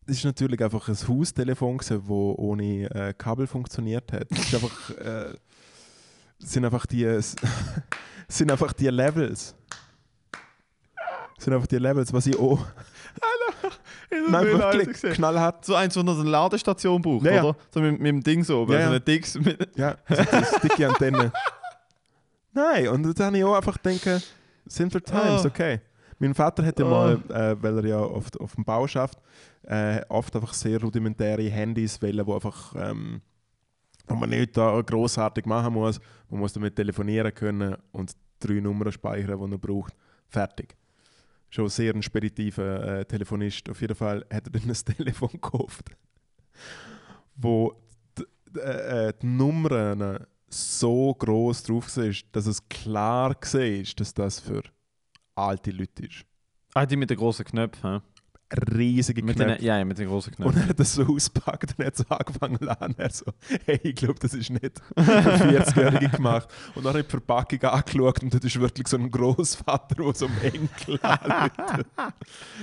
[0.06, 4.26] Das ist natürlich einfach ein Haustelefon, das ohne äh, Kabel funktioniert hat.
[4.30, 5.34] Das ist einfach, äh,
[6.38, 7.36] sind einfach die, es
[8.28, 9.54] sind einfach die Levels.
[11.36, 12.58] Das sind einfach die Levels, was ich auch.
[14.28, 15.64] Nein, wirklich knallhart.
[15.64, 17.42] So eins, wo man so eine Ladestation braucht, Ja, ja.
[17.44, 17.56] oder?
[17.72, 18.86] So mit, mit dem Ding so, Ja, so ja.
[18.88, 19.68] eine Dix mit.
[19.76, 20.16] Ja, so
[20.62, 21.32] die dicke Antenne.
[22.52, 23.78] Nein, und dann habe ich auch einfach
[24.66, 25.46] sind wir times, Ah.
[25.46, 25.80] okay.
[26.22, 26.88] Mein Vater hat ja Ah.
[26.88, 29.18] mal, äh, weil er ja oft auf dem Bau schafft,
[29.64, 33.20] äh, oft einfach sehr rudimentäre Handys wählen, wo einfach ähm,
[34.06, 35.98] wo man nicht da großartig machen muss.
[36.30, 39.94] Man muss damit telefonieren können und drei Nummern speichern, die er braucht.
[40.28, 40.76] Fertig.
[41.50, 43.68] Schon sehr ein speditiver äh, Telefonist.
[43.68, 45.90] Auf jeden Fall hat er dann ein Telefon gekauft,
[47.36, 47.74] wo
[48.18, 54.40] d- d- äh, die Nummern so groß drauf war, dass es klar war, dass das
[54.40, 54.62] für
[55.34, 56.24] alte Leute ist.
[56.74, 58.02] Ah, die mit den großen Knöpfen.
[58.76, 59.56] Riesige Mit Knöpfe.
[59.56, 60.62] den, ja, ja, mit den großen Und Knöpfen.
[60.62, 62.94] er hat das so ausgepackt und hat so angefangen zu lachen.
[62.98, 63.24] Er so,
[63.66, 66.48] hey, ich glaube, das ist nicht für 40-Jährige gemacht.
[66.74, 70.14] Und dann habe ich die Verpackung angeschaut und das ist wirklich so ein Großvater, der
[70.14, 71.86] so einem Enkel anruft.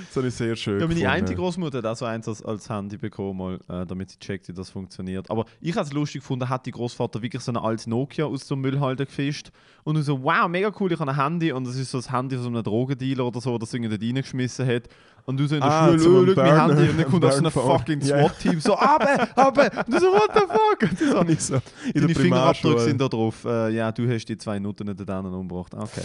[0.08, 1.26] Das habe ich sehr schön Ja, meine gefunden.
[1.26, 4.48] eine Großmutter hat auch so eins als, als Handy bekommen, mal, äh, damit sie checkt,
[4.48, 5.30] wie das funktioniert.
[5.30, 8.52] Aber ich habe es lustig gefunden, hat die Großvater wirklich so ein altes Nokia aus
[8.52, 9.52] einem Müllhalter gefischt.
[9.84, 11.52] Und ich so, wow, mega cool, ich habe ein Handy.
[11.52, 14.68] Und das ist so das Handy von so einem Drogendealer oder so, das irgendwie reingeschmissen
[14.68, 14.84] hat.
[15.30, 16.90] Und du so in der Ah, Schule, so schau, mein Handy.
[16.90, 17.78] Und dann kommt auch so ein Burnphone.
[17.80, 18.02] fucking.
[18.02, 19.64] SWAT-Team so, aber, aber.
[19.86, 20.90] Und du so, what the fuck?
[20.90, 21.56] Und die so, Und ich so,
[21.94, 23.46] in Deine Fingerabdrücke sind da drauf.
[23.46, 25.74] Äh, ja, du hast die zwei Nutten nicht anderen umgebracht.
[25.76, 26.02] Okay,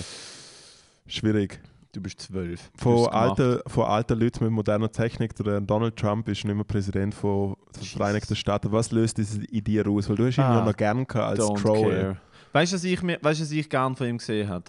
[1.06, 1.60] Schwierig.
[1.92, 2.70] du bist zwölf.
[2.76, 7.14] Von alten, von alten Leuten mit moderner Technik, der Donald Trump ist nicht mehr Präsident
[7.14, 8.72] von den Vereinigten Staaten.
[8.72, 10.08] Was löst diese Idee aus?
[10.08, 12.16] Weil du hast ihn Ah, ja noch gern gehabt als care.
[12.52, 14.64] Weißt du, was ich, mir- weißt, du, was ich gern von ihm gesehen habe?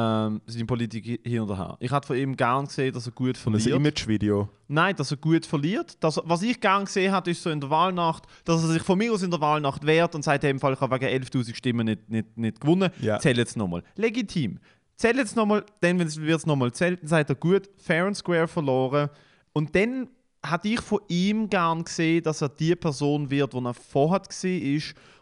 [0.00, 1.76] Ähm, seine Politik hi- hin und her.
[1.80, 3.76] Ich hatte von ihm gern gesehen, dass er gut Und ein verliert.
[3.76, 4.48] Image-Video.
[4.68, 5.96] Nein, dass er gut verliert.
[6.04, 8.82] Dass er, was ich gern gesehen habe, ist so in der Wahlnacht, dass er sich
[8.82, 11.54] von mir aus in der Wahlnacht wehrt und sagt, im Fall, ich habe wegen 11.000
[11.54, 12.90] Stimmen nicht, nicht, nicht gewonnen.
[13.00, 13.18] Ja.
[13.18, 13.82] Zähl jetzt nochmal.
[13.96, 14.58] Legitim.
[14.96, 18.46] Zähl jetzt nochmal, dann wird es nochmal zählt, dann sagt er, gut, fair and square
[18.48, 19.08] verloren.
[19.52, 20.08] Und dann
[20.44, 24.80] hatte ich von ihm gern gesehen, dass er die Person wird, die er vorher war.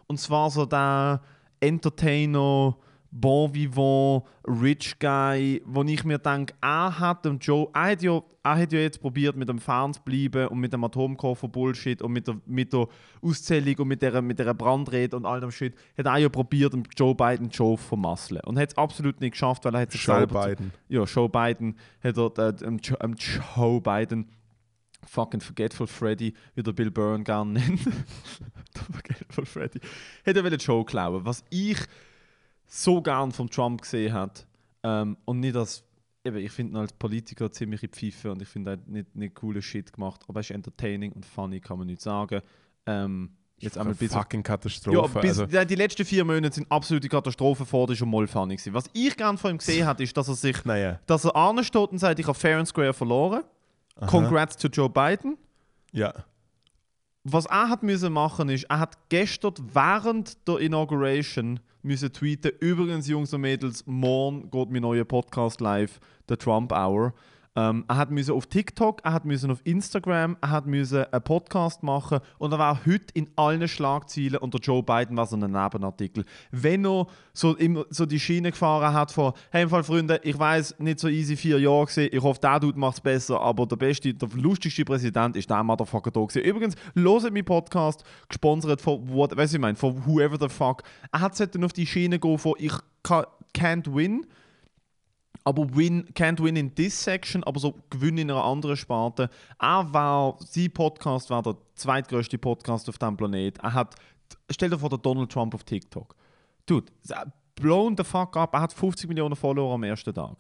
[0.08, 1.20] Und zwar so der
[1.60, 2.76] Entertainer,
[3.18, 8.20] Bon Vivant, Rich Guy, wo ich mir denke, er hat dem Joe, er hat ja,
[8.42, 12.12] er hat ja jetzt probiert, mit dem Fern zu bleiben und mit dem Atomkoffer-Bullshit und
[12.12, 12.86] mit der, mit der
[13.22, 16.74] Auszählung und mit der, mit der Brandrede und all dem Shit, hat er ja probiert,
[16.74, 18.42] dem Joe Biden Joe zu vermasseln.
[18.44, 20.72] Und hat es absolut nicht geschafft, weil er hat sich Joe selber Biden.
[20.88, 23.14] ja, Joe Biden hat er, äh, ähm, Jo- ähm,
[23.56, 24.28] Joe Biden,
[25.06, 27.80] fucking Forgetful Freddy, wie der Bill Byrne gerne nennt.
[28.92, 29.80] Forgetful Freddy.
[30.26, 31.24] Hat er wollen Joe klauen.
[31.24, 31.78] Was ich
[32.66, 34.46] so gern von Trump gesehen hat
[34.82, 35.84] ähm, und nicht als,
[36.24, 39.14] eben, ich finde ihn als Politiker ziemlich in Pfeife und ich finde, er hat nicht,
[39.16, 42.42] nicht coolen Shit gemacht, aber er ist entertaining und funny, kann man nicht sagen.
[42.86, 45.20] Ähm, jetzt einmal bis fucking ja, Katastrophe.
[45.20, 48.56] bis, also, ja, die letzten vier Monate sind absolute Katastrophe vor, war schon mal funny.
[48.56, 48.74] gewesen.
[48.74, 51.00] Was ich gerne von ihm gesehen habe, ist, dass er sich naja.
[51.06, 53.42] dass er ansteht und sagt, ich habe fair and square verloren.
[53.96, 54.06] Aha.
[54.06, 55.38] Congrats to Joe Biden.
[55.92, 56.12] Ja.
[57.28, 63.08] Was er hat müssen machen ist, er hat gestern während der Inauguration müssen tweeten, übrigens
[63.08, 67.14] Jungs und Mädels, morgen geht mein neuer Podcast live, der Trump Hour.
[67.56, 72.52] Ähm, er hat auf TikTok, er hat auf Instagram, er hat einen Podcast machen und
[72.52, 76.24] er war heute in allen Schlagzeilen unter Joe Biden war so ein Nebenartikel.
[76.50, 77.56] Wenn er so,
[77.88, 81.58] so die Schiene gefahren hat von, hey Fall Freunde, ich weiß nicht so easy vier
[81.58, 85.36] Jahre gesehen, ich hoffe der Dude macht es besser, aber der beste, der lustigste Präsident
[85.36, 86.42] ist der Motherfucker da gewesen.
[86.42, 90.82] Übrigens, loset meinen Podcast, gesponsert von, what, du, ich meine, von whoever the fuck.
[91.10, 94.26] Er hat dann auf die Schiene gehen von, ich can't win,
[95.46, 99.30] aber win, can't win in this section, aber so gewinnen in einer anderen Sparte.
[99.60, 103.56] Er war, sein Podcast war der zweitgrößte Podcast auf diesem Planet.
[103.58, 103.94] Er hat,
[104.50, 106.16] stell dir vor, der Donald Trump auf TikTok.
[106.66, 106.86] Dude,
[107.54, 108.54] blown the fuck up.
[108.54, 110.36] Er hat 50 Millionen Follower am ersten Tag.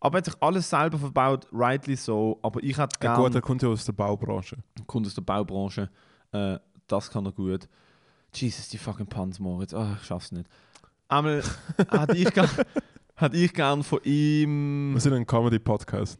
[0.00, 2.38] Aber er hat sich alles selber verbaut, rightly so.
[2.42, 3.24] Aber ich hätte ja gerne.
[3.24, 4.58] gut, er kommt ja aus der Baubranche.
[4.86, 5.88] kommt aus der Baubranche.
[6.32, 7.66] Äh, das kann er gut.
[8.34, 9.72] Jesus, die fucking Puns, Moritz.
[9.72, 10.46] Ah, ich schaff's nicht.
[11.08, 11.42] Einmal
[11.88, 12.50] hatte ich gern,
[13.16, 14.92] hatte ich gern von ihm.
[14.94, 16.18] Wir sind ein Comedy-Podcast.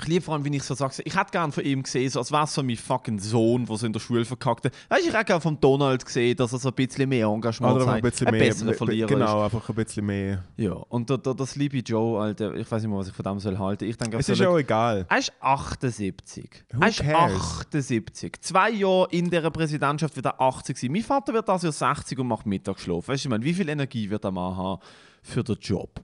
[0.00, 2.20] Ich liebe vor allem, wie ich so sage, ich hätte gern von ihm gesehen, so
[2.20, 4.72] als wäre es so mein fucking Sohn, der so in der Schule verkackt hat.
[4.88, 7.74] Weißt du, ich hätte gerne von Donald gesehen, dass er so ein bisschen mehr Engagement
[7.74, 8.04] Oder einfach zeigt.
[8.04, 8.46] ein bisschen ein mehr.
[8.48, 10.44] besserer be- Verlierer genau, einfach ein bisschen mehr.
[10.56, 10.64] ist.
[10.64, 13.24] Ja, und der, der, das liebe Joe, Alter, ich weiß nicht mehr, was ich von
[13.24, 13.84] dem soll halten.
[13.86, 15.04] Ich denke, Es ist ja auch egal.
[15.08, 16.64] er ist 78.
[16.74, 17.42] Who er ist cares?
[17.62, 18.40] 78.
[18.40, 20.92] Zwei Jahre in dieser Präsidentschaft wird er 80 sein.
[20.92, 23.08] Mein Vater wird das Jahr 60 und macht Mittagsschlaf.
[23.08, 24.80] Weißt du, ich meine, wie viel Energie wird er mal haben
[25.22, 26.00] für den Job?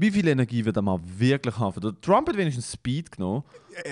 [0.00, 1.80] Wie viel Energie wird er mal wirklich haben?
[1.80, 3.42] Den Trump hat wenigstens Speed genommen.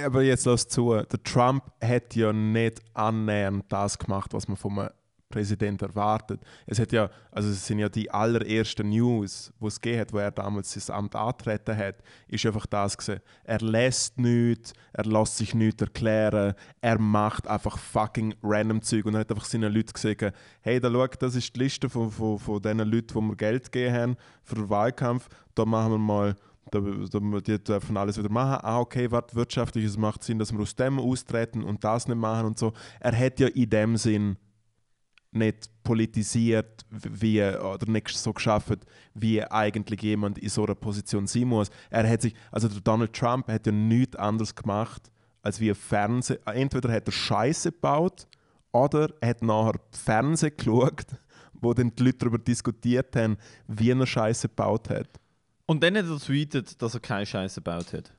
[0.04, 4.88] Aber jetzt lass zu, der Trump hat ja nicht annähernd das gemacht, was man vom
[5.28, 6.40] Präsident erwartet.
[6.66, 10.18] Es hat ja, also es sind ja die allerersten News, wo es gegeben hat, wo
[10.18, 11.96] er damals sein Amt antreten hat,
[12.28, 13.20] ist einfach das gewesen.
[13.44, 19.14] Er lässt nichts, er lässt sich nichts erklären, er macht einfach fucking random Zeug und
[19.14, 22.38] er hat einfach seinen Leuten gesagt, hey, da schau, das ist die Liste von, von,
[22.38, 26.36] von den Leuten, die wir Geld gegeben haben für den Wahlkampf, da machen wir mal
[26.70, 28.58] da, da, die dürfen alles wieder machen.
[28.62, 32.16] Ah, okay, warte, wirtschaftlich, es macht Sinn, dass wir aus dem austreten und das nicht
[32.16, 32.72] machen und so.
[32.98, 34.36] Er hat ja in dem Sinn
[35.32, 41.44] nicht politisiert wie, oder nicht so geschafft, wie eigentlich jemand in so einer Position sein
[41.48, 41.70] muss.
[41.90, 45.10] Er hat sich, also Donald Trump hat ja nichts anderes gemacht,
[45.42, 46.38] als wie Fernsehen.
[46.46, 48.26] Entweder hat er Scheiße gebaut
[48.72, 51.06] oder er hat nachher Fernsehen geschaut,
[51.52, 53.36] wo dann die Leute darüber diskutiert haben,
[53.66, 55.08] wie er Scheiße gebaut hat.
[55.66, 58.12] Und dann hat er tweetet, dass er keine Scheiße gebaut hat.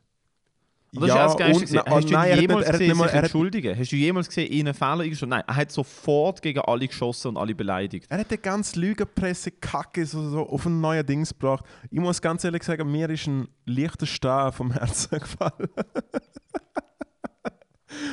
[1.00, 1.82] Das ist geil und- gesehen.
[1.86, 3.18] na- Hast du ihn nein, er hat jemals er hat gesehen, nicht mal- sich er
[3.18, 3.78] hat- entschuldigen?
[3.80, 5.38] Hast du jemals gesehen, ihn einen Fehler eingestanden?
[5.38, 8.06] Nein, er hat sofort gegen alle geschossen und alle beleidigt.
[8.10, 11.66] Er hat die ganze Lügenpresse-Kacke so, so auf ein neues Dings gebracht.
[11.92, 15.70] Ich muss ganz ehrlich sagen, mir ist ein leichter Stein vom Herzen gefallen.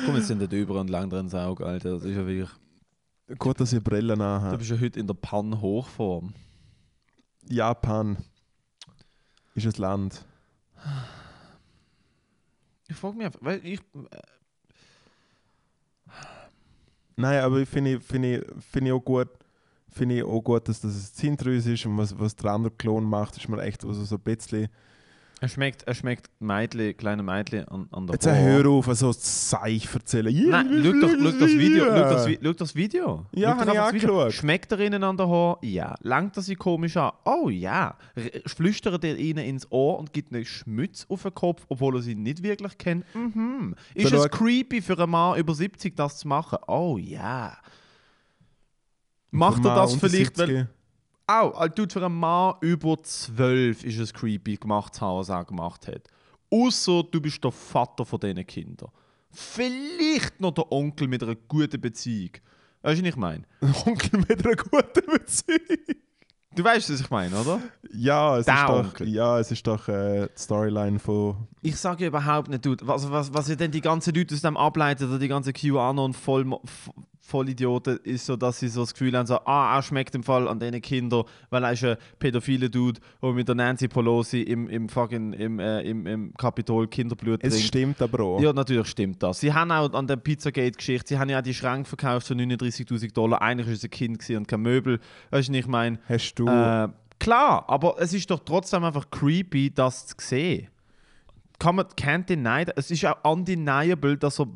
[0.05, 1.91] Komm, jetzt sind nicht über und lang drin Saug, Alter.
[1.91, 2.49] Das ist ja wirklich...
[3.39, 4.57] Gut, dass ich Brillen Du anhabe.
[4.59, 6.33] bist ja heute in der Pan-Hochform.
[7.49, 8.17] Japan
[9.55, 10.23] ist ein Land.
[13.05, 13.79] Ich frage mich einfach, weil ich...
[17.17, 19.29] Nein, aber ich finde find ich, find ich auch gut,
[19.89, 23.05] finde ich auch gut, dass das ein Zintreus ist und was, was der andere Klon
[23.05, 24.67] macht, ist mir echt also so ein bisschen.
[25.41, 29.93] Er schmeckt, er schmeckt Meidli, kleine Meidli an, an der Jetzt hör auf, so Zeich
[29.93, 30.33] erzählen.
[30.49, 31.85] Nein, schau doch, schau das Video.
[31.85, 33.25] Schau das, schau das Video.
[33.33, 34.33] Ja, Schau hab doch ich angeschaut.
[34.33, 35.57] Schmeckt er ihnen an der Haar?
[35.61, 35.95] Ja.
[36.01, 37.11] Langt er sie komisch an?
[37.25, 37.97] Oh ja.
[38.45, 42.15] Flüstert er ihnen ins Ohr und gibt einen Schmutz auf den Kopf, obwohl er sie
[42.15, 43.05] nicht wirklich kennt?
[43.13, 43.75] Mhm.
[43.93, 46.59] Ist Da es creepy für einen Mann über 70 das zu machen?
[46.67, 47.57] Oh ja.
[49.31, 50.67] Macht er das vielleicht, weil 70.
[51.27, 55.29] auch, also tut für einen Mann über 12 ist es creepy gemacht zu haben, was
[55.29, 56.03] er gemacht hat.
[56.51, 58.89] Außer du bist der Vater von diesen Kindern.
[59.31, 62.31] Vielleicht noch der Onkel mit einer guten Beziehung.
[62.81, 63.43] Weißt du, was ich meine?
[63.61, 65.59] Ein Onkel mit einer guten Beziehung.
[66.55, 67.59] Du weißt, was ich meine, oder?
[67.91, 69.09] Ja, es Der ist doch, Onkel.
[69.09, 71.47] ja, es ist doch äh, die Storyline von.
[71.61, 74.55] Ich sage überhaupt nicht, dude, was, was, was ihr denn die ganzen Leute aus dem
[74.55, 76.45] ableitet, oder die ganzen QAnon voll,
[77.27, 80.47] Vollidioten, ist so, dass sie so das Gefühl haben, so, ah, er schmeckt im Fall
[80.47, 84.69] an diesen Kindern, weil er ist ein pädophiler Dude, der mit der Nancy Pelosi im,
[84.69, 87.67] im, fucking, im, äh, im, im Kapitol Kinderblut Es trinkt.
[87.67, 88.41] stimmt aber auch.
[88.41, 89.39] Ja, natürlich stimmt das.
[89.39, 93.13] Sie haben auch an der Pizzagate-Geschichte, sie haben ja auch die Schränke verkauft für 39'000
[93.13, 93.41] Dollar.
[93.41, 94.99] Eigentlich war es ein Kind und kein Möbel.
[95.31, 95.99] Weißt du, ich meine?
[96.07, 96.47] Hast du.
[96.47, 100.67] Äh, klar, aber es ist doch trotzdem einfach creepy, das zu sehen.
[101.59, 102.65] Kann man, can't deny.
[102.75, 104.47] Es ist auch undeniable, dass er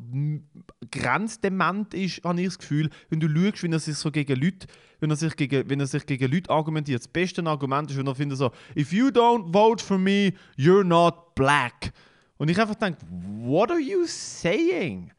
[0.90, 2.90] grenzdement ist, habe ich das Gefühl.
[3.08, 4.66] Wenn du schaust, wie er sich so gegen Leute,
[5.00, 7.00] wenn er sich gegen, wenn er sich gegen Leute argumentiert.
[7.00, 10.84] Das beste Argument ist, wenn er findet so, if you don't vote for me, you're
[10.84, 11.92] not black.
[12.36, 12.98] Und ich einfach denke,
[13.42, 15.10] what are you saying?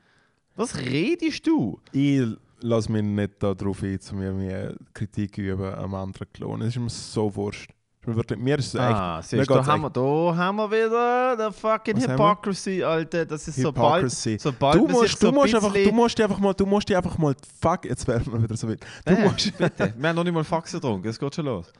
[0.55, 1.79] Was redest du?
[1.91, 2.27] Ich
[2.59, 6.61] lasse mich nicht darauf ein, zu mir Kritik üben am anderen Klon.
[6.61, 7.71] Es ist mir so wurscht.
[8.05, 8.81] Mir, wirklich, mir ist es echt.
[8.83, 12.07] Ah, siehst, da, haben wir, da haben wir wieder the fucking Was?
[12.07, 13.25] Hypocrisy, Alter.
[13.27, 14.37] Das ist sobald, Hypocrisy.
[14.39, 16.65] sobald Du man sich musst, so du, musst ein einfach, du musst einfach mal, du
[16.65, 18.79] musst dich einfach mal, fuck, jetzt werden wir wieder so weit.
[19.05, 19.93] Du Äh, musst, bitte.
[19.95, 21.71] Wir haben noch nicht mal Faxen getrunken, es geht schon los.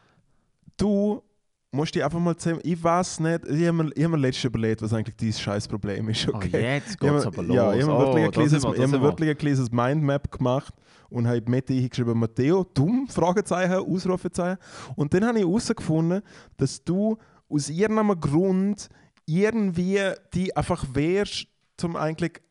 [0.78, 1.24] du
[1.72, 4.44] musst dich einfach mal zusammen, ich weiß nicht, ich habe mir, ich hab mir letztens
[4.44, 6.50] überlegt, was eigentlich dein scheiß Problem ist, okay?
[6.54, 7.56] Oh, jetzt geht's aber los.
[7.56, 9.02] Ja, ich habe mir wirklich, oh, ein da kleines- wir, wir.
[9.02, 10.74] wirklich ein kleines Mindmap gemacht
[11.12, 14.58] und habe mit hingeschrieben, Matteo, dumm, Fragezeichen, Ausrufezeichen.
[14.96, 16.22] Und dann habe ich herausgefunden,
[16.58, 17.18] dass du
[17.50, 18.90] aus irgendeinem Grund
[19.26, 20.00] irgendwie
[20.34, 21.48] die einfach wehrst,
[21.78, 22.42] zum eigentlich,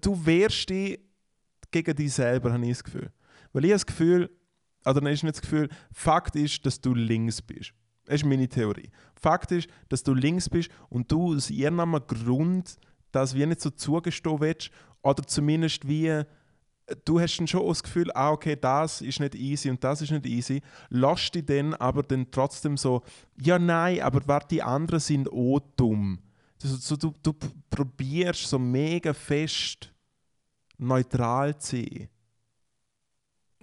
[0.00, 1.00] du wehrst dich
[1.70, 3.10] gegen dich selber, habe ich das Gefühl.
[3.52, 4.30] Weil ich habe das Gefühl,
[4.84, 7.72] oder nein, ist nicht das Gefühl, Fakt ist, dass du links bist.
[8.04, 8.90] Das ist meine Theorie.
[9.20, 12.76] Fakt ist, dass du links bist und du aus irgendeinem Grund
[13.10, 14.70] das wie nicht so zugestehen willst
[15.02, 16.22] oder zumindest wie
[17.04, 20.10] du hast dann schon das Gefühl, ah, okay, das ist nicht easy und das ist
[20.10, 23.02] nicht easy, lass dich dann aber dann trotzdem so,
[23.40, 26.18] ja, nein, aber warte, die anderen sind auch dumm.
[26.62, 27.34] Also, so, du, du
[27.70, 29.92] probierst so mega fest
[30.78, 32.08] neutral zu sein.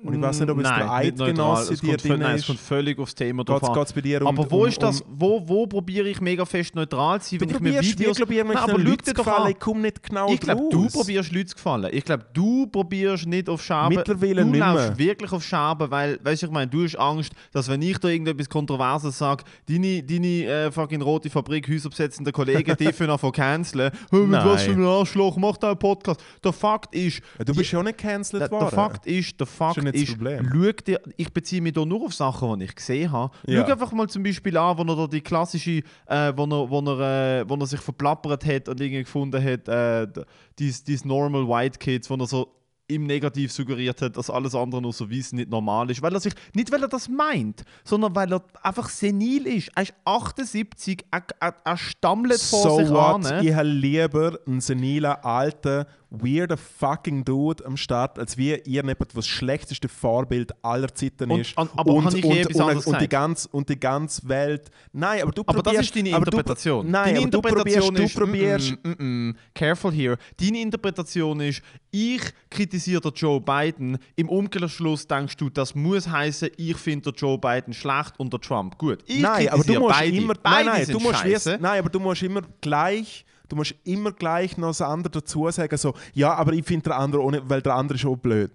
[0.03, 0.91] Und ich weiß nicht, ob Nein, der.
[0.91, 2.47] Eidgenosse Es dir drin nein, es ist.
[2.47, 3.83] kommt völlig aufs Thema drauf Geht an.
[3.83, 6.75] es bei dir um aber wo um, ist das, wo, wo probiere ich mega fest
[6.75, 8.19] neutral zu sein, wenn ich mir Videos...
[8.19, 10.63] wirklich Nein, aber irgendwelchen schau Leuten dir zu gefallen, ich komme nicht genau Ich glaube,
[10.69, 11.89] du probierst Leute zu gefallen.
[11.91, 13.95] Ich glaube, du probierst nicht auf Scherben.
[13.95, 14.73] Mittlerweile du nicht mehr.
[14.73, 17.97] laufst wirklich auf Scherben, weil, weißt du, ich meine, du hast Angst, dass wenn ich
[17.97, 23.31] da irgendetwas Kontroverses sage, deine, deine äh, fucking rote Fabrik hausabsetzende Kollegen die für von
[23.31, 23.91] canceln.
[24.11, 24.45] Hey, mit Nein.
[24.45, 26.21] was für ein Arschloch, mach da einen Podcast.
[26.43, 28.75] Der Fakt ist, Ja, du bist ja auch nicht cancelled der, der worden.
[28.75, 30.49] Fakt ist, der Fakt nicht das ist, Problem.
[30.51, 33.33] schau dir, ich beziehe mich hier nur auf Sachen, die ich gesehen habe.
[33.47, 33.65] Ja.
[33.65, 36.79] Schau einfach mal zum Beispiel an, wo er da die klassische, äh, wo, er, wo,
[36.81, 40.23] er, äh, wo er sich verplappert hat und irgendwie gefunden hat, äh, d-
[40.59, 42.47] dies, dies Normal White Kids, wo er so
[42.87, 46.01] im Negativ suggeriert hat, dass alles andere nur so wissen nicht normal ist.
[46.01, 49.71] Weil er sich, nicht weil er das meint, sondern weil er einfach senil ist.
[49.73, 53.25] Er ist 78, er, er, er stammelt vor so sich what?
[53.25, 53.45] an.
[53.45, 59.25] Ich habe lieber einen senilen, alten, weirder fucking Dude am Start, als wie irgendjemand, was
[59.25, 61.57] das schlechteste Vorbild aller Zeiten Und- ist.
[61.57, 64.69] an- aber und, ich und, und, und, die ganze, und die ganze Welt.
[64.91, 66.85] Nein, aber du Aber das probierst- ist deine aber du- Interpretation.
[66.91, 70.17] nein, deine aber Interpretation du probierst, ist, du probierst mm, mm, mm, mm, careful here.
[70.39, 73.97] Deine Interpretation ist, ich kritisiere Joe Biden.
[74.15, 78.77] Im Umkehrschluss denkst du, das muss heißen, ich finde Joe Biden schlecht und der Trump
[78.77, 78.99] gut.
[79.07, 80.15] Ich nein, aber du musst beide.
[80.17, 81.23] immer, beide nein, nein, du musst
[81.59, 85.77] nein, aber du musst immer gleich, du musst immer gleich noch das andere dazu sagen,
[85.77, 88.51] so, ja, aber ich finde der andere nicht, weil der andere ist auch blöd.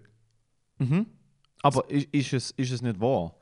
[0.79, 1.07] Mhm.
[1.63, 3.35] Aber ist, ist, es, ist es nicht wahr?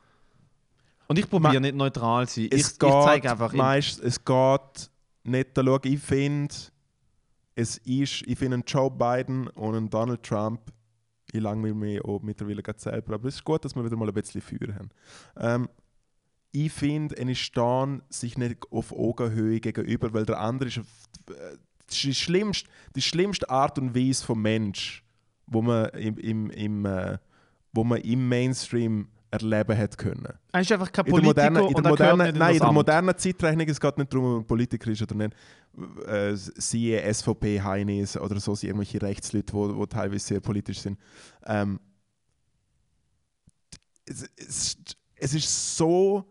[1.08, 2.44] Und ich probiere nicht neutral zu sein.
[2.52, 3.52] Ich, es ich geht zeige einfach.
[3.52, 4.90] in- meist, es geht
[5.24, 6.54] nicht da schau, ich finde
[7.54, 10.60] es ist ich finde Joe Biden und einen Donald Trump
[11.32, 14.14] ich langweile mich auch mittlerweile selber aber es ist gut dass wir wieder mal ein
[14.14, 14.90] bisschen Feuer haben
[15.38, 15.68] ähm,
[16.64, 20.82] ich finde es stehen sich nicht auf Augenhöhe gegenüber weil der andere ist äh,
[21.88, 25.04] das ist die schlimmste, die schlimmste Art und Weise vom Mensch
[25.46, 27.18] wo man im, im, im, äh,
[27.72, 31.68] wo man im Mainstream erleben hat können Er ist einfach kein in der Politiker modernen,
[31.68, 34.46] in der er modernen, nein, in der modernen Zeitrechnung, es geht nicht darum, ob man
[34.46, 35.34] Politiker ist oder nicht,
[36.06, 40.98] äh, siehe SVP, Heinis oder so, sind irgendwelche Rechtsleute, wo, wo teilweise sehr politisch sind.
[41.44, 41.78] Ähm,
[44.06, 44.76] es, es,
[45.16, 46.24] es ist so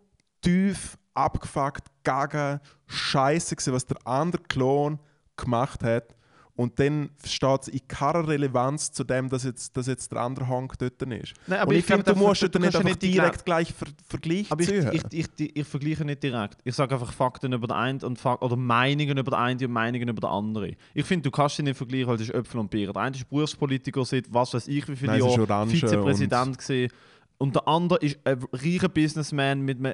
[0.45, 4.99] tief abgefuckt, gaga, scheiße gewesen, was der andere Klon
[5.35, 6.15] gemacht hat.
[6.57, 10.47] Und dann steht es in keiner Relevanz zu dem, dass jetzt, dass jetzt der andere
[10.47, 11.33] Hank dort ist.
[11.47, 13.87] Nein, aber Und ich, ich finde, du musst du dort nicht nicht direkt gleich ver
[14.07, 16.59] Vergleich Aber ich, ich, ich, ich, ich vergleiche nicht direkt.
[16.63, 19.71] Ich sage einfach Fakten über den einen und Fak oder Meinungen über den einen und
[19.71, 20.77] Meinungen über den anderen.
[20.93, 22.93] Ich finde, du kannst sie nicht vergleichen, weil das ist Äpfel und Birnen.
[22.93, 26.89] Der eine ist Berufspolitiker seit was weiß ich wie viele Nein, Orange Vizepräsident gesehen.
[27.37, 29.93] Und der andere ist ein reicher Businessman mit einem,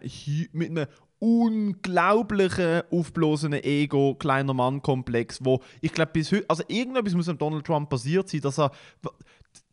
[0.51, 0.88] mit einem
[1.19, 7.65] unglaublichen, aufblasenen Ego, kleiner Mann-Komplex, wo ich glaube bis heute, also irgendetwas muss am Donald
[7.65, 8.71] Trump passiert sein, dass er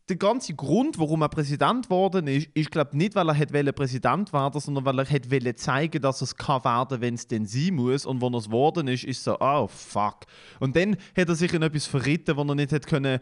[0.09, 4.33] der ganze Grund, warum er Präsident geworden ist, ist glaube nicht, weil er wollen Präsident
[4.33, 7.45] werden, sondern weil er hätte wollen zeigen, dass er es kann werden, wenn es denn
[7.45, 8.05] sein muss.
[8.05, 10.25] Und wenn er es geworden ist, ist so, oh fuck.
[10.59, 13.19] Und dann hat er sich in etwas verritten, wo er nicht hätte können.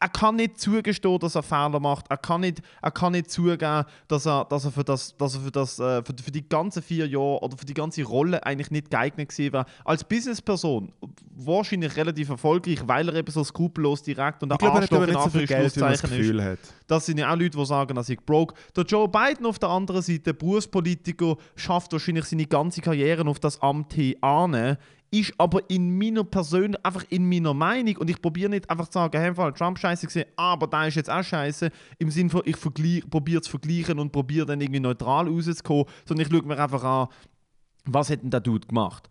[0.00, 2.06] Er kann nicht zugestehen, dass er Fehler macht.
[2.08, 5.40] Er kann nicht, er kann nicht zugeben, dass er, dass er für das, dass er
[5.42, 8.70] für das, äh, für, für die ganzen vier Jahre oder für die ganze Rolle eigentlich
[8.70, 9.66] nicht geeignet gewesen war.
[9.84, 10.90] Als Businessperson
[11.36, 15.08] wahrscheinlich relativ erfolgreich, weil er eben so skrupellos direkt und ich glaube, er hat aber
[15.08, 15.74] in nicht so viel Geld,
[16.14, 16.32] Anführungszeichen ist.
[16.32, 16.58] Gefühl hat.
[16.86, 18.54] Das sind ja auch Leute, die sagen, dass ich broke.
[18.76, 23.60] Der Joe Biden auf der anderen Seite, Berufspolitiker, schafft wahrscheinlich seine ganze Karriere auf das
[23.60, 24.76] Amt hin an.
[25.10, 28.94] ist aber in meiner Person, einfach in meiner Meinung und ich probiere nicht einfach zu
[28.94, 32.56] sagen, hey, Trump scheiße gesehen, aber da ist jetzt auch scheiße, im Sinne von, ich
[33.08, 37.08] probiere zu vergleichen und probiere dann irgendwie neutral rauszukommen, sondern ich schaue mir einfach an,
[37.84, 39.08] was hat denn der Dude gemacht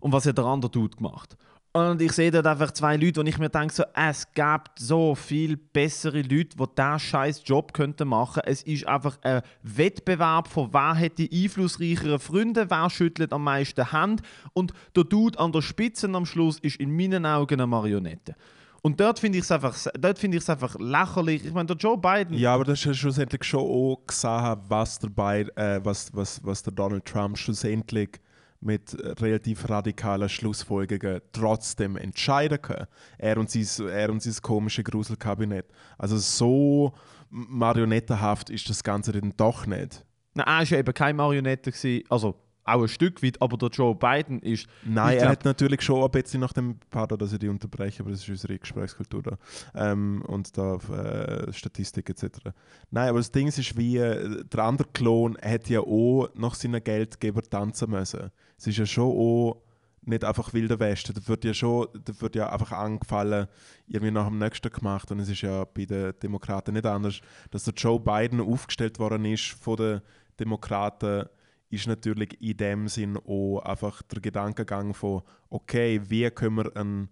[0.00, 1.36] und was hat der andere Dude gemacht.
[1.74, 5.14] Und ich sehe dort einfach zwei Leute, und ich mir denke, so, es gibt so
[5.14, 10.68] viel bessere Leute, die diesen scheiß Job könnten machen Es ist einfach ein Wettbewerb von
[10.74, 14.20] wer hat die einflussreicheren Freunde, wer schüttelt am meisten Hand.
[14.52, 18.34] Und der Dude an der Spitze am Schluss ist in meinen Augen eine Marionette.
[18.82, 19.74] Und dort finde ich es einfach,
[20.16, 21.46] find einfach lächerlich.
[21.46, 22.36] Ich meine, der Joe Biden.
[22.36, 26.72] Ja, aber das ist schlussendlich schon auch gesehen, was der, äh, was, was, was der
[26.74, 28.20] Donald Trump schlussendlich
[28.62, 32.86] mit relativ radikalen Schlussfolgerungen trotzdem entscheiden können.
[33.18, 35.66] Er und sein, er und sein komische Gruselkabinett.
[35.98, 36.92] Also so
[37.28, 40.04] marionettenhaft ist das Ganze dann doch nicht.
[40.34, 41.72] Nein, er war eben keine Marionette.
[42.08, 44.66] Also auch ein Stück weit, aber der Joe Biden ist.
[44.84, 48.10] Nein, er hat natürlich schon ein bisschen nach dem Pardon, dass ich die unterbreche, aber
[48.10, 49.38] das ist unsere Gesprächskultur da.
[49.74, 52.50] Ähm, und da äh, Statistik etc.
[52.90, 56.82] Nein, aber das Ding ist wie, äh, der andere Klon hat ja auch nach seinen
[56.82, 58.30] Geldgeber tanzen müssen.
[58.56, 59.62] Es ist ja schon auch
[60.04, 61.14] nicht einfach wilder Westen.
[61.14, 63.46] Da wird ja schon, da wird ja einfach angefallen,
[63.86, 65.10] irgendwie nach dem nächsten gemacht.
[65.10, 69.24] Und es ist ja bei den Demokraten nicht anders, dass der Joe Biden aufgestellt worden
[69.24, 70.00] ist von den
[70.38, 71.26] Demokraten
[71.72, 77.08] ist natürlich in dem Sinn auch einfach der Gedankengang von, okay, wie können wir einen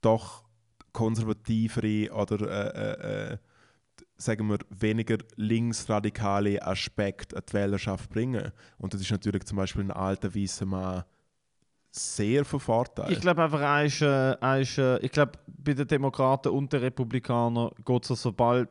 [0.00, 0.44] doch
[0.92, 3.38] konservativere oder äh, äh, äh,
[4.16, 8.52] sagen wir, weniger linksradikale Aspekt an die Wählerschaft bringen.
[8.78, 11.04] Und das ist natürlich zum Beispiel ein alter weißer Mann
[11.90, 13.12] sehr von Vorteil.
[13.12, 16.72] Ich glaube einfach, er ist, äh, er ist äh, ich glaube, bei den Demokraten und
[16.72, 18.28] den Republikanern geht es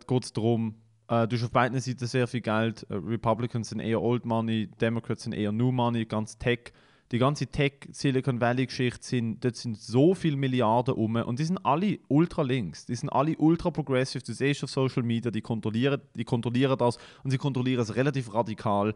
[0.07, 0.75] geht's darum,
[1.09, 2.85] äh, du hast auf beiden Seiten sehr viel Geld.
[2.89, 6.71] Äh, Republicans sind eher Old Money, Democrats sind eher New Money, ganz Tech.
[7.13, 11.99] Die ganze Tech-Silicon Valley-Geschichte sind, dort sind so viele Milliarden um und die sind alle
[12.09, 14.21] ultra links, die sind alle ultra progressive.
[14.25, 18.33] Du siehst auf Social Media, die kontrollieren, die kontrollieren das und sie kontrollieren es relativ
[18.33, 18.93] radikal.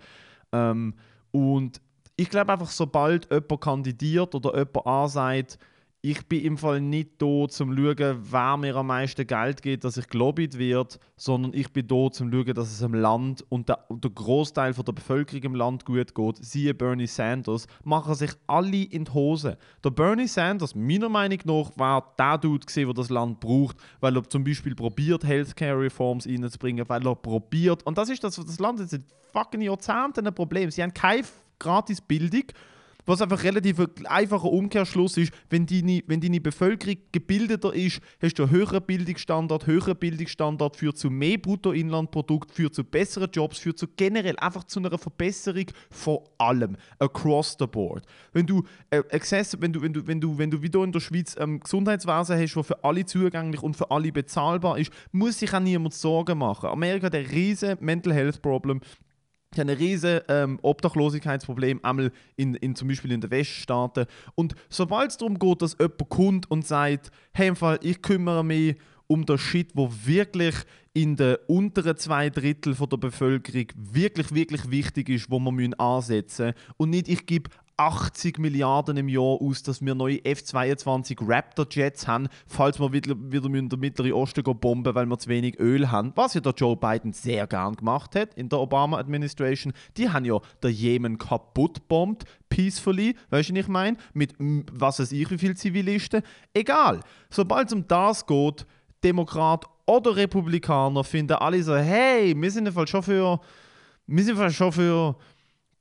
[0.52, 0.94] Ähm,
[1.32, 1.80] und
[2.18, 5.58] ich glaube einfach, sobald jemand kandidiert oder jemand ansagt,
[6.04, 9.84] ich bin im Fall nicht da, um zu schauen, wer mir am meisten Geld gibt,
[9.84, 13.46] dass ich gelobbyt wird, sondern ich bin da, um zu schauen, dass es im Land
[13.50, 16.38] und der, der Großteil der Bevölkerung im Land gut geht.
[16.44, 19.60] Siehe Bernie Sanders, machen sich alle in die Hose.
[19.84, 24.28] Der Bernie Sanders, meiner Meinung nach, war der Dude, der das Land braucht, weil er
[24.28, 28.80] zum Beispiel probiert, Healthcare-Reforms reinzubringen, weil er probiert, und das ist das, was das Land
[28.80, 30.72] jetzt seit fucking Jahrzehnten ein Problem.
[30.72, 31.26] Sie haben keine
[31.60, 32.46] gratis Bildung
[33.06, 38.40] was einfach relativ ein einfacher Umkehrschluss ist, wenn deine, wenn deine Bevölkerung gebildeter ist, hast
[38.40, 39.68] du einen höheren Bildungsstandard.
[39.68, 44.80] Höherer Bildungsstandard führt zu mehr Bruttoinlandprodukt, führt zu besseren Jobs, führt zu generell einfach zu
[44.80, 46.78] einer Verbesserung von allem.
[47.00, 48.06] Across the board.
[48.34, 51.00] Wenn du äh, Access, wenn du, wenn du, wenn du, wenn du wieder in der
[51.00, 55.54] Schweiz ähm, Gesundheitswesen hast, das für alle zugänglich und für alle bezahlbar ist, muss sich
[55.54, 56.70] auch niemand Sorgen machen.
[56.70, 58.82] Amerika hat ein riesen Mental Health Problem
[59.58, 64.06] ein riesiges ähm, Obdachlosigkeitsproblem, einmal in, in, zum Beispiel in den Weststaaten.
[64.36, 68.46] Und sobald es darum geht, dass jemand kommt und sagt, hey, im Fall, ich kümmere
[68.46, 68.78] mich
[69.08, 70.56] um das Shit, wo wirklich
[70.94, 76.58] in den unteren zwei Drittel der Bevölkerung wirklich, wirklich wichtig ist, wo wir ansetzen müssen.
[76.78, 82.28] Und nicht, ich gebe 80 Milliarden im Jahr aus, dass wir neue F-22 Raptor-Jets haben,
[82.48, 86.12] falls wir wieder, in den Mittleren Osten bomben, weil wir zu wenig Öl haben.
[86.16, 89.74] Was ja der Joe Biden sehr gern gemacht hat in der Obama-Administration.
[89.98, 93.98] Die haben ja der Jemen kaputt bombt, peacefully, weißt du, was ich meine?
[94.14, 96.22] Mit was weiß ich, wie viele Zivilisten.
[96.54, 97.02] Egal.
[97.30, 98.66] Sobald es um das geht,
[99.04, 103.40] Demokrat oder Republikaner finden alle so, hey, wir sind im schon für,
[104.08, 105.16] wir sind schon für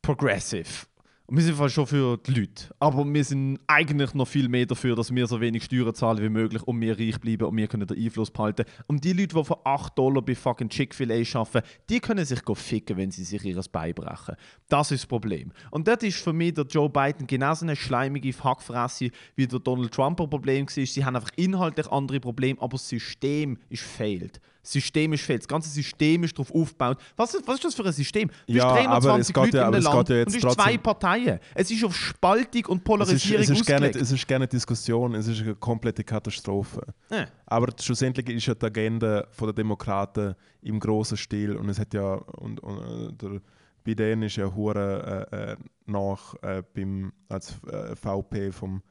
[0.02, 0.89] progressive
[1.30, 2.74] wir sind schon für die Leute.
[2.80, 6.28] Aber wir sind eigentlich noch viel mehr dafür, dass wir so wenig Steuern zahlen wie
[6.28, 8.64] möglich und wir reich bleiben und wir können den Einfluss behalten.
[8.88, 12.96] Und die Leute, die für 8 Dollar bei fucking Chick-fil-A arbeiten, die können sich ficken,
[12.96, 14.34] wenn sie sich ihres beibrechen.
[14.68, 15.52] Das ist das Problem.
[15.70, 19.92] Und das ist für mich der Joe Biden genauso eine schleimige Hackfresse, wie der Donald
[19.92, 20.86] Trump ein Problem war.
[20.86, 24.40] Sie haben einfach inhaltlich andere Probleme, aber das System ist failed.
[24.62, 25.42] Systemisch fehlt.
[25.42, 26.98] Das ganze System ist darauf aufgebaut.
[27.16, 28.30] Was, was ist das für ein System?
[28.46, 31.38] Du ja, 320 Leute ja, in einem Land ja und du zwei Parteien.
[31.54, 35.14] Es ist auf Spaltung und Polarisierung es ist, es ist, gerne, es ist gerne Diskussion,
[35.14, 36.82] es ist eine komplette Katastrophe.
[37.10, 37.26] Ja.
[37.46, 42.14] Aber schlussendlich ist ja die Agenda der Demokraten im großen Stil und es hat ja
[42.14, 43.40] und, und äh, der
[43.82, 45.56] Biden ist ja hure äh, äh,
[45.86, 48.82] nach äh, beim als äh, VP vom,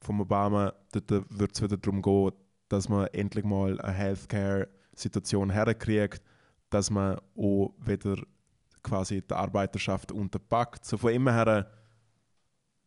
[0.00, 0.72] vom Obama.
[0.92, 2.32] Dort wird es wieder darum gehen,
[2.68, 6.22] dass man endlich mal eine Healthcare Situation herkriegt,
[6.70, 8.16] dass man auch wieder
[8.82, 10.84] quasi die Arbeiterschaft unterpackt.
[10.84, 11.70] So von immer her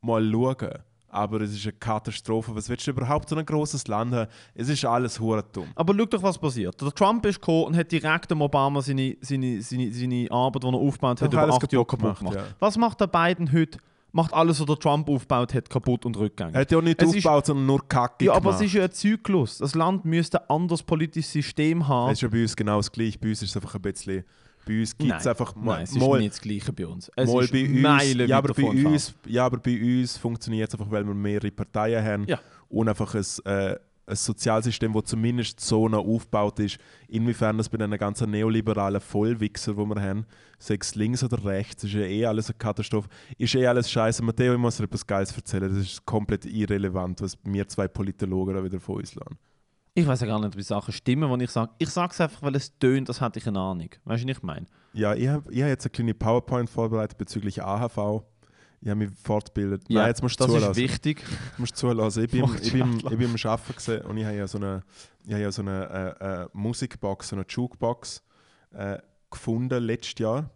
[0.02, 0.80] mal schauen,
[1.10, 2.56] aber es ist eine Katastrophe.
[2.56, 4.32] Was willst du überhaupt so ein großes Land haben?
[4.54, 5.68] Es ist alles hure dumm.
[5.76, 6.80] Aber schau doch, was passiert.
[6.82, 10.68] Der Trump ist gekommen und hat direkt dem Obama seine, seine, seine, seine Arbeit, die
[10.68, 12.36] er aufgebaut hat, über acht Jahre kaputt gemacht, gemacht.
[12.36, 12.44] ja.
[12.60, 13.80] Was macht der Biden heute?
[14.12, 16.56] Macht alles, was der Trump aufgebaut hat, kaputt und rückgängig.
[16.56, 18.56] Er hat ja auch nicht Es ist- aufgebaut, sondern nur Kacke ja, aber gemacht.
[18.62, 19.58] es ist ja ein Zyklus.
[19.60, 22.12] Das Land müsste ein anderes politisches System haben.
[22.12, 23.20] Es ist ja bei uns genau das Gleiche.
[23.20, 24.24] Bei uns ist es einfach ein bisschen...
[24.68, 27.10] Bei uns gibt es einfach mal, Nein, es ist mal, nicht das Gleiche bei uns.
[27.16, 30.68] Es mal ist bei uns, Meilen ja, aber bei uns, ja, aber bei uns funktioniert
[30.70, 32.40] es einfach, weil wir mehrere Parteien haben Ja.
[32.68, 33.76] und einfach ein, äh,
[34.10, 36.78] ein Sozialsystem, das zumindest so noch aufgebaut ist.
[37.08, 40.26] Inwiefern das bei den ganzen neoliberalen Vollwichser, die wir haben,
[40.58, 43.10] sei es links oder rechts, ist ja eh alles eine Katastrophe.
[43.38, 44.24] Ist eh alles scheiße.
[44.24, 45.70] Matteo, ich muss dir etwas Geiles erzählen.
[45.70, 49.38] Das ist komplett irrelevant, was wir zwei Politologen da wieder von uns lassen.
[49.94, 51.72] Ich weiß ja gar nicht, wie Sachen stimmen, wenn ich sage.
[51.78, 53.90] Ich sage es einfach, weil es tönt, als hätte ich eine Ahnung.
[54.06, 54.66] Weißt du, was ich meine?
[54.94, 58.24] Ja, ich habe ich hab jetzt eine kleine PowerPoint vorbereitet bezüglich AHV.
[58.82, 59.84] Ich habe mich fortgebildet.
[59.90, 60.72] Nein, jetzt musst du das zulassen.
[60.72, 61.24] ist wichtig.
[61.56, 62.24] Du musst zulassen.
[62.24, 64.84] Ich bin, ich bin, ich bin am Arbeiten und ich habe ja so eine,
[65.26, 68.24] ich habe ja so eine äh, äh, Musikbox, so eine Jukebox
[68.72, 69.00] äh,
[69.30, 70.50] gefunden letztes Jahr,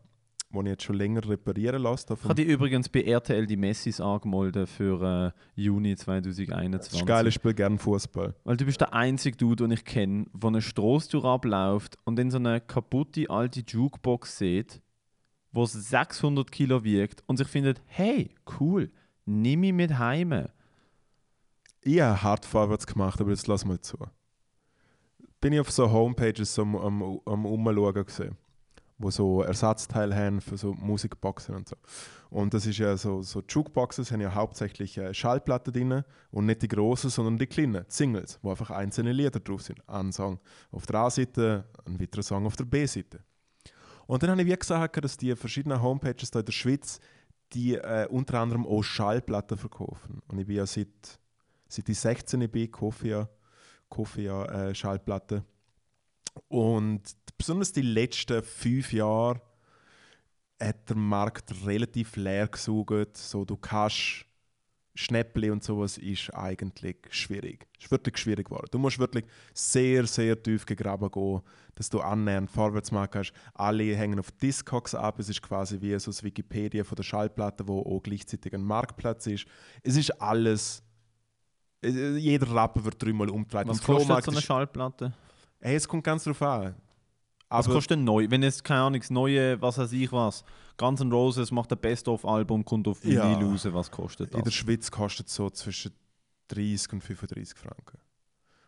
[0.53, 2.13] die ich jetzt schon länger reparieren lasse.
[2.13, 7.05] Ich habe die übrigens bei RTL die Messis angemeldet für äh, Juni das ist 2021.
[7.05, 8.35] geil, ich spiele gerne Fußball.
[8.45, 12.31] Weil du bist der einzige Dude, den ich kenne, der eine Strasstour abläuft und in
[12.31, 14.81] so eine kaputte alte Jukebox sieht,
[15.53, 18.91] wo 600 Kilo wiegt und sich findet, hey, cool,
[19.25, 20.49] nimm mich mit heime.
[21.81, 23.97] Ich habe hart vorwärts gemacht, aber jetzt lass mal zu.
[25.39, 28.37] Bin ich auf so Homepages am, am, am Umschauen gesehen,
[28.97, 31.75] wo so Ersatzteile haben für so Musikboxen und so.
[32.29, 36.63] Und das ist ja so, so Jukeboxes haben ja hauptsächlich äh, Schallplatten drin und nicht
[36.63, 39.87] die großen, sondern die kleinen, Singles, wo einfach einzelne Lieder drauf sind.
[39.87, 40.39] Ein Song
[40.71, 43.19] auf der A-Seite, ein weiterer Song auf der B-Seite.
[44.07, 46.99] Und dann habe ich wie gesagt, dass die verschiedenen Homepages da in der Schweiz,
[47.53, 50.21] die äh, unter anderem auch Schallplatten verkaufen.
[50.27, 51.19] Und ich bin ja seit,
[51.67, 53.29] seit ich 16 bin, kaufe ja,
[53.89, 55.43] kaufe ja äh, Schallplatten.
[56.47, 57.01] Und
[57.37, 59.41] besonders die letzten fünf Jahre
[60.59, 63.17] hat der Markt relativ leer gesaugt.
[63.17, 64.25] So, du kannst
[64.95, 67.67] Schnäppli und sowas ist eigentlich schwierig.
[67.77, 68.67] Es ist wirklich schwierig geworden.
[68.69, 71.41] Du musst wirklich sehr, sehr tief gegraben gehen,
[71.73, 73.33] dass du annähernd vorwärts machen kannst.
[73.55, 75.17] Alle hängen auf Discogs ab.
[75.19, 79.25] Es ist quasi wie so das Wikipedia von der Schallplatte, wo auch gleichzeitig ein Marktplatz
[79.25, 79.45] ist.
[79.81, 80.83] Es ist alles.
[81.81, 83.67] Jeder Rapper wird dreimal umgedreht.
[83.67, 85.13] Was kostet so eine Schallplatte?
[85.59, 86.75] Hey, es kommt ganz drauf an.
[87.53, 88.25] Was Aber kostet denn neu?
[88.29, 90.43] Wenn jetzt, keine Ahnung, das neue, was weiß ich was,
[90.77, 93.29] Guns N' Roses macht ein Best-of-Album, kommt auf Ja.
[93.29, 94.53] Vinyl raus, was kostet in der das?
[94.55, 95.93] Schweiz kostet es so zwischen
[96.47, 97.99] 30 und 35 Franken.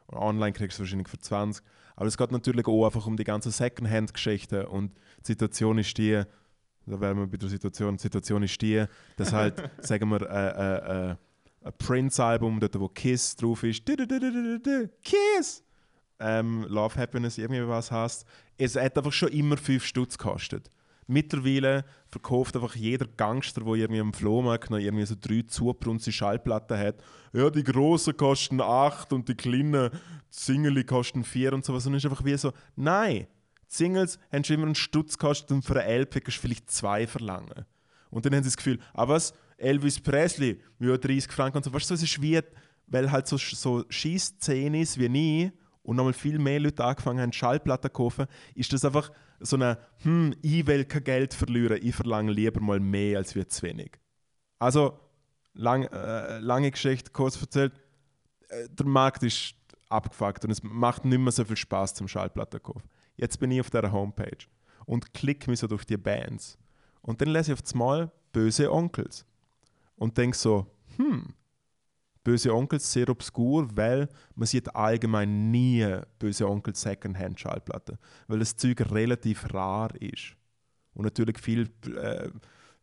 [0.06, 1.64] Und online kriegst du es wahrscheinlich für 20.
[1.96, 4.66] Aber es geht natürlich auch einfach um die ganzen Secondhand-Geschichten.
[4.66, 6.22] Und die Situation ist die,
[6.86, 8.86] da wären wir bei der Situation, die Situation ist die,
[9.18, 11.16] dass halt, sagen wir, äh, äh, äh,
[11.64, 13.84] ein Prince-Album, dort wo Kiss drauf ist,
[15.04, 15.65] Kiss!
[16.20, 18.26] Ähm, Love, Happiness, irgendwie was heißt.
[18.58, 20.70] Es hat einfach schon immer 5 Stutz gekostet.
[21.08, 26.78] Mittlerweile verkauft einfach jeder Gangster, der irgendwie am Flohmarkt noch irgendwie so drei zugebrunzte Schallplatten
[26.78, 26.96] hat.
[27.32, 29.92] Ja, die großen kosten 8 und die kleinen
[30.32, 31.86] Single kosten 4 und sowas.
[31.86, 33.28] Und es ist einfach wie so, nein,
[33.70, 36.72] die Singles haben schon immer einen Stutz gekostet und für eine LP kannst du vielleicht
[36.72, 37.66] zwei verlangen.
[38.10, 41.74] Und dann haben sie das Gefühl, ah was, Elvis Presley, ja 30 Franken und so.
[41.74, 42.40] Weißt du, es ist wie,
[42.88, 45.52] weil halt so, so Schießszenen ist wie nie
[45.86, 48.26] und nochmal viel mehr Leute angefangen haben, Schallplatten zu kaufen,
[48.56, 52.80] ist das einfach so eine, hm, ich will kein Geld verlieren, ich verlange lieber mal
[52.80, 53.92] mehr als wir zu wenig.
[54.58, 55.00] Also,
[55.54, 57.74] lang, äh, lange Geschichte, kurz erzählt,
[58.50, 59.56] äh, der Markt ist
[59.90, 62.90] abgefuckt und es macht nicht mehr so viel Spaß zum Schallplatten kaufen.
[63.16, 64.46] Jetzt bin ich auf dieser Homepage
[64.86, 66.58] und klicke mich so durch die Bands.
[67.02, 69.26] Und dann lese ich auf das Mal Böse Onkels.
[69.96, 70.66] Und denke so,
[70.98, 71.34] hm,
[72.26, 75.88] Böse Onkels sehr obskur, weil man sieht allgemein nie
[76.20, 77.98] Böse Onkels Secondhand Schallplatten,
[78.28, 80.36] weil das Zeug relativ rar ist.
[80.96, 82.30] Und natürlich viel äh,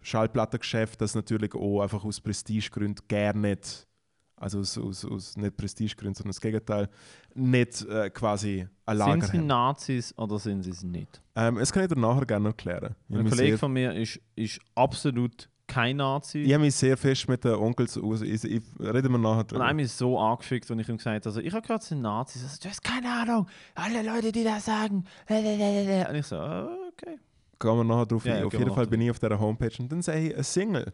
[0.00, 3.88] Schallplattengeschäft, das natürlich auch einfach aus Prestigegründen gerne nicht,
[4.36, 6.88] also aus, aus, aus nicht Prestigegründen, sondern das Gegenteil,
[7.34, 9.46] nicht äh, quasi ein Lager Sind sie haben.
[9.48, 11.20] Nazis oder sind sie es nicht?
[11.34, 12.94] Ähm, das kann ich dir nachher gerne erklären.
[13.08, 16.38] Ich Ein Kollege von mir ist, ist absolut kein Nazi.
[16.38, 18.20] Ich habe mich sehr fest mit den Onkels aus.
[18.20, 19.64] Ich, ich, reden wir nachher Und drüber.
[19.64, 22.02] einem ist so angefickt, und ich ihm gesagt habe, also, ich habe gehört, es sind
[22.02, 22.42] Nazis.
[22.42, 23.46] Also, du hast keine Ahnung.
[23.74, 25.04] Alle Leute, die das sagen.
[25.28, 27.18] Und ich so, okay.
[27.58, 28.44] Gehen wir nachher drauf Ja, ein.
[28.44, 30.92] Auf jeden Fall bin ich auf dieser Homepage und dann sehe ich eine Single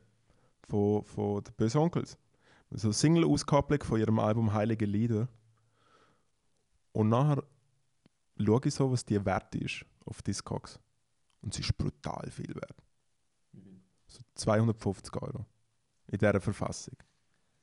[0.68, 2.16] von, von den Bösen Onkels.
[2.70, 5.29] So eine Single-Auskopplung von ihrem Album Heilige Lieder.
[6.93, 7.43] Und nachher
[8.39, 10.79] schaue ich so, was die wert ist auf Discogs.
[11.41, 12.76] Und sie ist brutal viel wert.
[14.09, 15.46] So 250 Euro.
[16.09, 16.96] In dieser Verfassung.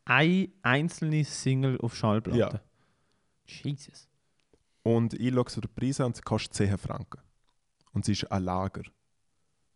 [0.05, 2.37] eine einzelne Single auf Schallplatte.
[2.37, 2.61] Ja.
[3.47, 4.07] Jesus.
[4.83, 7.21] Und ich schaue so den Preis an und sie kostet 10 Franken.
[7.91, 8.83] Und sie ist ein Lager.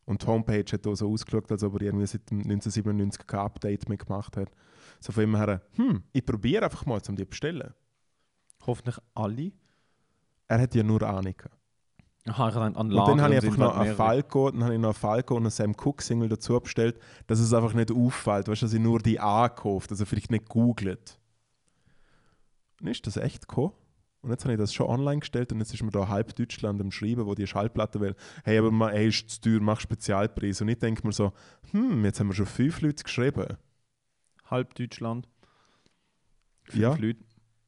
[0.05, 3.39] Und die Homepage hat auch so ausgeschaut, als ob er irgendwie seit dem 1997 kein
[3.39, 4.51] Update mehr gemacht hat.
[4.99, 7.73] So von ihm her, hm, ich probiere einfach mal, um die zu bestellen.
[8.65, 9.51] Hoffentlich alle.
[10.47, 11.35] Er hat ja nur Ahnung.
[12.27, 13.95] Aha, ich an Und dann habe ich einfach noch einen.
[13.95, 17.39] Falco, dann habe ich noch einen Falco und einen Sam Cooke Single dazu bestellt, dass
[17.39, 21.19] es einfach nicht auffällt, weißt du, dass ich nur die angekauft, also vielleicht nicht googelt.
[22.79, 23.73] Dann ist das echt gekommen.
[24.21, 26.81] Und jetzt habe ich das schon online gestellt und jetzt ist mir da halb Deutschland
[26.81, 28.15] am Schreiben, wo die Schallplatte will.
[28.43, 30.59] Hey, aber man, ey, ist zu teuer, mach Spezialpreis.
[30.61, 31.31] Und ich denke mir so,
[31.71, 33.57] hm, jetzt haben wir schon fünf Leute geschrieben.
[34.45, 35.27] Halb Deutschland.
[36.63, 36.95] Fünf Ja.
[36.95, 37.23] Leute.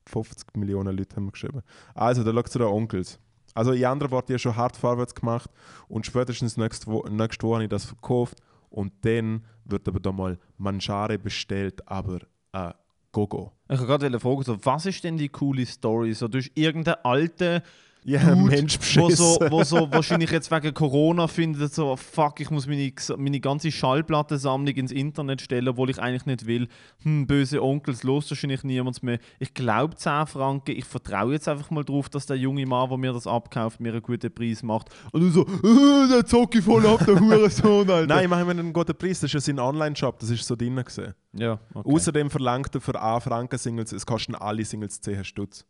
[0.07, 1.61] 50 Millionen Leute haben wir geschrieben.
[1.93, 3.19] Also, da schaut zu den Onkels.
[3.53, 5.49] Also, in anderen Worten, ich habe schon hart vorwärts gemacht
[5.87, 8.37] und spätestens nächste, Wo nächste Woche habe ich das verkauft
[8.69, 12.19] und dann wird aber da mal Mangiare bestellt, aber
[12.53, 12.71] äh,
[13.11, 13.51] Gogo.
[13.69, 16.13] Ich habe gerade fragen, so, was ist denn die coole Story?
[16.13, 17.61] So, du hast irgendeinen alten
[18.03, 22.49] Ja, Dude, Mensch wo so, wo so wahrscheinlich jetzt wegen Corona findet, so fuck, ich
[22.49, 26.67] muss meine, meine ganze Schallplattensammlung ins Internet stellen, obwohl ich eigentlich nicht will.
[27.03, 29.19] Hm, böse Onkels, los wahrscheinlich niemand mehr.
[29.37, 32.97] Ich glaube 10 Franken, ich vertraue jetzt einfach mal drauf, dass der junge Mann, der
[32.97, 34.89] mir das abkauft, mir einen guten Preis macht.
[35.11, 38.07] Und du so, äh, der zocke ich voll ab, der Hurensohn, Alter.
[38.07, 39.19] Nein, machen wir einen guten Preis.
[39.19, 40.71] Das ist ja sein Online-Shop, das ist so drin.
[40.71, 41.13] Gewesen.
[41.33, 41.93] Ja, okay.
[41.93, 45.65] Außerdem verlangt er für A Franken Singles, es kosten alle Singles 10 Stutz.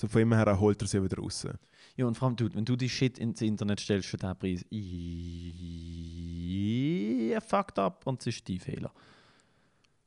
[0.00, 1.46] So von ihm her holt er sie wieder raus.
[1.94, 4.64] Ja, und vor allem, dude, wenn du die Shit ins Internet stellst für diesen Preis,
[7.30, 8.94] ihr fucked up und es ist dein Fehler.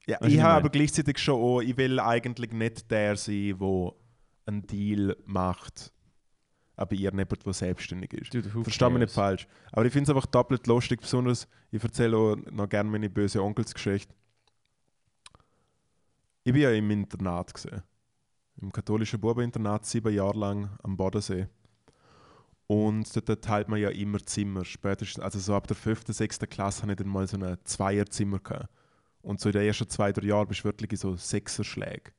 [0.08, 3.92] Ja, Weißt ich habe aber gleichzeitig schon auch, ich will eigentlich nicht der sein, der
[4.48, 5.94] einen Deal macht,
[6.76, 8.34] aber ihr jemand, der selbstständig ist.
[8.34, 9.48] Dude, who Versteh mich nicht falsch.
[9.72, 13.44] Aber ich finde es einfach doppelt lustig, besonders, ich erzähle auch noch gerne meine böse
[13.44, 14.12] Onkelsgeschichte.
[16.46, 17.54] Ich war ja im Internat.
[17.54, 17.84] Gewesen.
[18.62, 21.48] Im katholischen Bubeninternat, sieben Jahre lang am Bodensee.
[22.68, 24.64] Und dort teilt man ja immer Zimmer.
[24.64, 28.40] Spätestens, also so ab der fünften, sechsten Klasse hatte ich dann mal so ein Zweierzimmer.
[28.40, 28.70] Gehabt.
[29.22, 32.12] Und so in den ersten zwei, drei Jahren bist du wirklich in so Sechserschläge.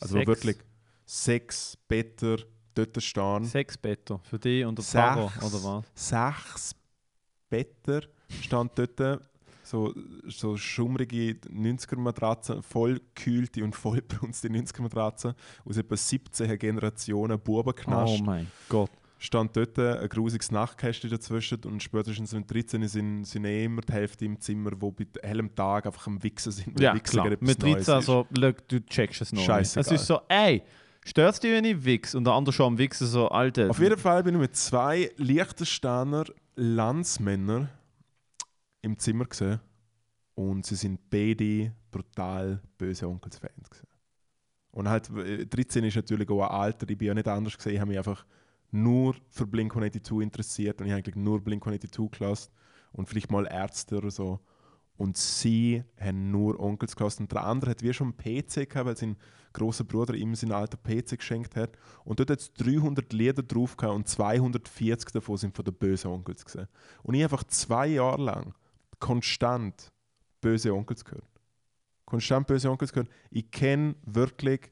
[0.00, 0.56] Also Sechs- wirklich
[1.04, 2.36] sechs Better
[2.74, 3.44] dort stehen.
[3.44, 4.84] Sechs Better für dich und der.
[4.84, 5.84] Pfarrer, oder was?
[5.94, 6.74] sechs
[7.48, 8.02] Better
[8.40, 9.20] stand dort.
[9.72, 9.94] So,
[10.28, 15.32] so schummrige 90er-Matratzen, voll gekühlte und voll brunste 90er-Matratzen
[15.64, 18.20] aus etwa 17 Generationen Bubenknast.
[18.20, 18.90] Oh mein Gott.
[19.16, 23.94] Stand dort ein grusiges Nachtkästchen dazwischen und spätestens wenn 13 sind, sind eh immer die
[23.94, 26.78] Hälfte im Zimmer, wo bei hellem Tag einfach am Wichsen sind.
[26.78, 27.30] Ja, Wichsen klar.
[27.30, 27.88] Mit Neues 13, ist.
[27.88, 29.38] also, look, du checkst es noch.
[29.38, 29.46] nicht.
[29.46, 29.94] Scheissegal.
[29.94, 30.62] Es ist so, ey,
[31.02, 32.14] stört dich, wenn ich wichs?
[32.14, 33.70] Und der andere schon am Wichsen so, Alter.
[33.70, 36.24] Auf jeden Fall bin ich mit zwei Liechtensteiner
[36.56, 37.70] Landsmännern
[38.82, 39.60] im Zimmer gesehen
[40.34, 43.88] und sie sind beide brutal böse Onkelsfans gewesen.
[44.72, 47.74] Und halt, äh, 13 ist natürlich auch ein Alter, ich bin ja nicht anders gesehen,
[47.74, 48.24] ich habe mich einfach
[48.70, 52.52] nur für Blink-182 interessiert und ich habe eigentlich nur Blink-182 gelassen
[52.92, 54.40] und vielleicht mal Ärzte oder so.
[54.96, 57.22] Und sie haben nur Onkels gelassen.
[57.22, 59.16] Und der andere hat wie schon einen PC gehabt, weil sein
[59.52, 61.76] großer Bruder ihm seinen alten PC geschenkt hat.
[62.04, 66.10] Und dort hat es 300 Lieder drauf gehabt und 240 davon sind von den bösen
[66.10, 66.68] Onkels gesehen.
[67.02, 68.54] Und ich einfach zwei Jahre lang
[69.02, 69.92] konstant
[70.40, 71.40] böse Onkels gehört.
[72.04, 73.10] Konstant böse Onkels gehört.
[73.30, 74.70] Ich kenne wirklich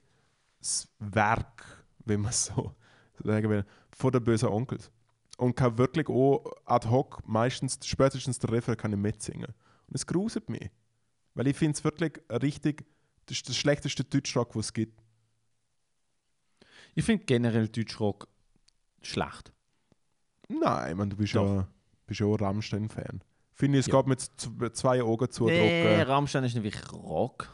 [0.60, 2.74] das Werk, wenn man so
[3.24, 4.90] sagen will, von den bösen Onkels.
[5.36, 9.52] Und kann wirklich auch ad hoc meistens, spätestens der Refrain kann ich mitsingen.
[9.88, 10.70] Und es gruselt mich.
[11.34, 12.84] Weil ich finde es wirklich richtig,
[13.26, 15.02] das ist das schlechteste Deutschrock, was es gibt.
[16.94, 18.28] Ich finde generell Deutschrock
[19.02, 19.52] schlecht.
[20.48, 21.46] Nein, man, du bist Doch.
[21.46, 21.68] ja,
[22.06, 23.22] bist ja auch Rammstein-Fan.
[23.60, 24.00] Finde ich, es Ja.
[24.02, 24.06] geht
[24.58, 27.48] mit zwei Augen zu Nee, Rammstein ist nicht wirklich Rock.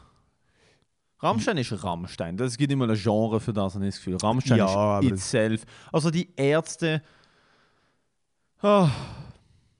[1.19, 2.39] Rammstein ist Rammstein.
[2.39, 4.17] Es gibt immer ein Genre für das, habe ich das Gefühl.
[4.17, 5.63] Rammstein Ja, ist itself.
[5.91, 7.01] Also die Ärzte.
[8.63, 8.87] Oh,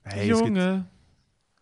[0.04, 0.86] Hey, Junge.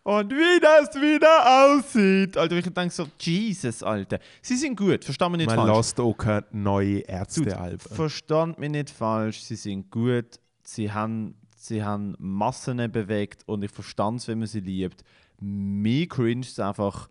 [0.05, 2.37] Und wie das wieder aussieht.
[2.37, 4.21] Alter, ich denke so, Jesus, Alter.
[4.41, 5.77] Sie sind gut, versteh mich nicht man falsch.
[5.77, 7.81] lässt auch keine neue Ärzte-Alben.
[7.81, 11.35] Verstand mich nicht falsch, sie sind gut, sie haben,
[11.67, 15.03] sie haben Massen bewegt und ich verstand es, wenn man sie liebt.
[15.41, 17.09] Mir cringe es einfach,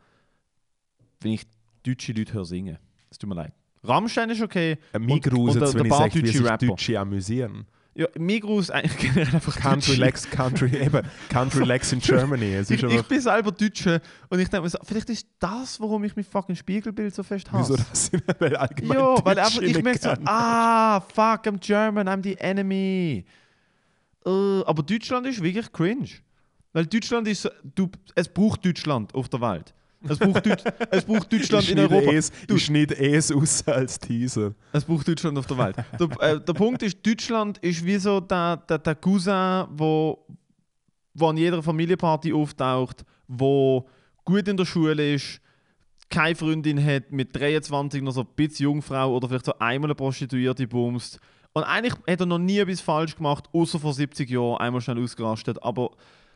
[1.22, 1.45] wenn ich
[1.84, 2.78] deutsche Leute höre singen.
[3.10, 3.53] Es tut mir leid.
[3.84, 4.78] Rammstein ist okay.
[4.93, 6.66] Äh, und- gruselt es, wenn ich sage, wie sich Rapper.
[6.68, 7.66] Deutsche amüsieren.
[7.97, 9.95] Ja, mir gruselt eigentlich generell einfach Country.
[9.95, 12.53] Lex, Country, eben, Country Lex in Germany.
[12.56, 15.80] Es Ich, ist ich bin selber Deutsche und ich denke mir so, vielleicht ist das,
[15.80, 17.74] warum ich mein fucking Spiegelbild so fest hasse.
[17.76, 22.10] wieso das sind weil allgemein Ja, weil einfach, ich merke so, ah, fuck, I'm German,
[22.10, 23.24] I'm the enemy.
[24.26, 24.30] Äh,
[24.65, 26.09] aber Deutschland ist wirklich cringe.
[26.73, 29.73] Weil Deutschland ist, du, es braucht Deutschland auf der Welt.
[30.07, 32.11] Es braucht, Deut es braucht Deutschland in Europa.
[32.11, 34.53] Es, ist nicht es aus als Teaser.
[34.71, 35.76] Es braucht Deutschland auf der Welt.
[35.99, 40.26] der, äh, der Punkt ist, Deutschland ist wie so der, der, der Cousin, wo,
[41.13, 43.88] wo an jeder Familienparty auftaucht, wo
[44.23, 45.41] gut in der Schule ist,
[46.09, 49.95] keine Freundin hat, mit 23 noch so ein bisschen Jungfrau oder vielleicht so einmal eine
[49.95, 51.19] Prostituierte bumst.
[51.58, 55.01] Und eigentlich hat er noch nie etwas falsch gemacht, außer vor 70 Jahren einmal schnell
[55.01, 55.64] ausgerastet.
[55.64, 55.91] Aber,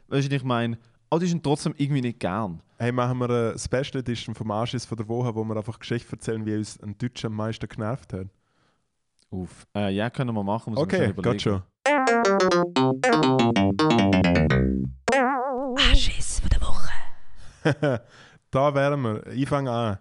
[0.07, 0.77] weißt du, was ich meine?
[1.09, 2.61] Aber die sind trotzdem irgendwie nicht gern.
[2.77, 6.13] Hey, machen wir eine Special Edition vom Arschiss von der Woche, wo wir einfach Geschichte
[6.13, 8.27] erzählen, wie uns ein Deutscher am meisten genervt hat.
[9.29, 9.67] Uff.
[9.75, 10.73] Äh, ja, können wir machen.
[10.73, 11.31] muss ich mir Okay, überlegen.
[11.33, 11.63] geht schon.
[15.75, 18.01] Anschiss von der Woche.
[18.51, 19.27] da wären wir.
[19.33, 19.97] Ich fange an.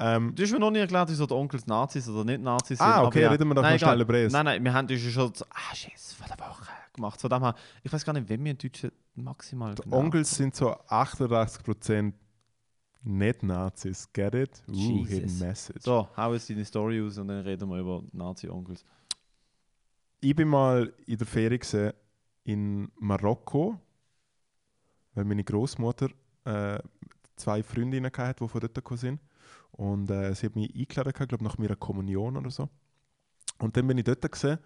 [0.00, 2.86] Ähm, Du hast mir noch nie erklärt, wieso die Onkels Nazis oder nicht Nazis sind.
[2.86, 4.12] Ah, aber okay, reden wir doch Nein, noch schnell über.
[4.28, 7.20] Nein, nein, wir haben das schon so, ah, Schiss von der Woche gemacht.
[7.20, 10.34] Von dem her, ich weiß gar nicht, wenn wir in Deutschen maximal die genau- Onkels
[10.34, 12.14] sind so 88%
[13.02, 14.08] nicht Nazis.
[14.12, 14.62] Get it?
[14.66, 15.08] Jesus.
[15.08, 15.82] hidden message.
[15.82, 18.84] So, hau jetzt deine Story aus und dann reden wir über Nazi-Onkels.
[20.20, 21.94] Ich bin mal in der Ferie
[22.44, 23.78] in Marokko,
[25.14, 26.08] weil meine Großmutter
[26.44, 26.78] äh,
[27.36, 29.20] zwei Freundinnen hatte, die von dort gekommen sind.
[29.72, 32.68] Und äh, sie hat mich eingeladen, ich glaube nach meiner Kommunion oder so.
[33.58, 34.58] Und dann bin ich dort gewesen,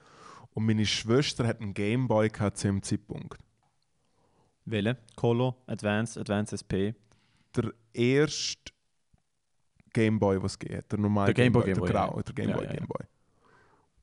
[0.54, 3.40] und meine Schwester hat einen Gameboy gehabt zu dem Zeitpunkt.
[4.64, 4.96] Welche?
[5.16, 6.94] Color, Advanced, Advanced SP.
[7.56, 8.72] Der erste
[9.92, 12.76] Gameboy, was gibt, der normale Der Game Boy, der graue, der Gameboy, Ja, ja.
[12.76, 13.06] Gameboy.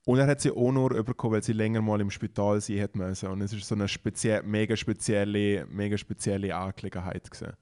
[0.05, 2.95] Und er hat sie auch nur bekommen, weil sie länger mal im Spital sein hat
[2.95, 3.29] müssen.
[3.29, 7.53] Und es ist so eine spezie mega spezielle, mega spezielle Angelegenheit gewesen.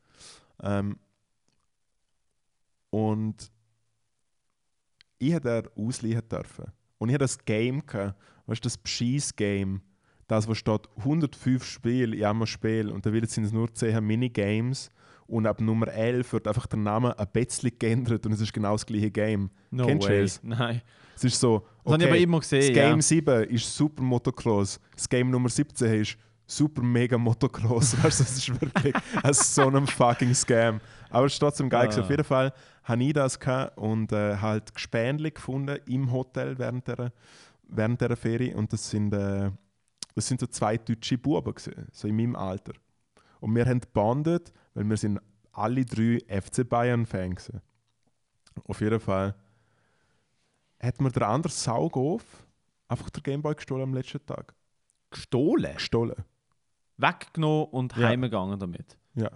[0.61, 0.97] Ähm,
[2.90, 3.52] und
[5.18, 6.72] ich hätte er ausleihen dürfen.
[6.98, 9.82] Und ich hatte das Game gehabt, weißt du, das Bescheiss-Game,
[10.28, 14.90] das, wo steht 105 Spiele in einem Spiel und da sind es nur 10 Minigames
[15.28, 18.74] und ab Nummer 11 wird einfach der Name ein bisschen geändert und es ist genau
[18.74, 19.50] das gleiche Game.
[19.72, 20.22] No Kennst du way.
[20.22, 20.44] das?
[20.44, 20.82] Nein.
[21.16, 22.74] Es ist so, Das habe ich aber okay, das gesehen.
[22.74, 23.02] Game ja.
[23.02, 27.96] 7 ist Super Motocross, das Game Nummer 17 ist Super Mega Motocross.
[28.04, 28.96] weißt du, das ist wirklich
[29.32, 30.82] so ein fucking Scam.
[31.10, 31.89] Aber es ist trotzdem geil.
[31.91, 31.99] Ah.
[31.99, 32.53] Auf jeden Fall
[32.84, 37.12] habe ich das gehabt und äh, halt Gespänli gefunden im Hotel während der,
[37.68, 38.55] während der Ferie.
[38.55, 39.51] Und das sind, äh,
[40.16, 42.74] das sind so zwei deutsche Buben, gewesen, so in meinem Alter.
[43.39, 45.20] Und wir haben gebondet, weil wir sind
[45.51, 47.51] alle drei FC Bayern-Fans.
[48.66, 49.36] Auf jeden Fall
[50.82, 52.24] hat mir der andere Saugof
[52.88, 54.53] einfach der Gameboy gestohlen am letzten Tag.
[55.12, 55.74] Gestohlen?
[55.74, 56.16] Gestohlen.
[56.97, 58.07] Weggenommen und Ja.
[58.10, 58.97] heimgegangen damit.
[59.16, 59.30] Ja.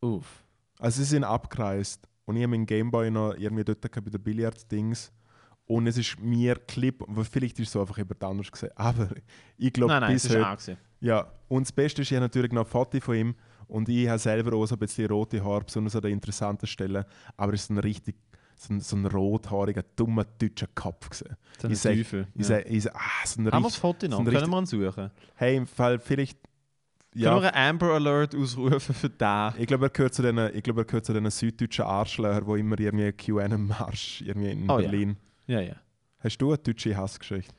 [0.00, 0.42] Uff.
[0.80, 5.12] Also sie sind abgereist und ich habe meinen Gameboy noch irgendwie dort bei den Billard-Dings.
[5.66, 8.70] Und es ist mir Clip, vielleicht ist es so einfach jemand anders gesehen.
[8.76, 9.08] Aber
[9.56, 10.58] ich glaube, Nein, nein, bis heute, auch.
[11.00, 13.34] Ja, und das Beste ist, ich habe natürlich noch ein Foto von ihm
[13.68, 17.04] und ich habe selber auch so ein bisschen rote Haare, besonders an den interessanten Stellen.
[17.36, 18.16] Aber es ist ein richtig
[18.56, 21.14] so ein, so ein rothaariger, dummer deutscher Kopf.
[21.14, 21.24] So
[21.66, 22.26] ein Ich sag- Teufel.
[22.34, 22.58] Ich ja.
[22.58, 24.18] ich sag, ah, so ein Haben wir das richtig, Foto noch?
[24.18, 25.10] so Können richtig- wir ihn suchen?
[25.36, 26.38] hey, im Fall vielleicht,
[27.12, 29.52] Können ja, wir einen Amber Alert ausrufen für den?
[29.58, 32.60] ich glaube, er gehört zu den, ich glaube, er gehört zu den süddeutschen Arschlöchern, die
[32.60, 34.88] immer irgendwie QN-Marsch irgendwie in Oh ja.
[34.88, 35.16] Berlin.
[35.46, 35.74] Ja, ja.
[36.20, 37.52] Hast du eine deutsche Hassgeschichte?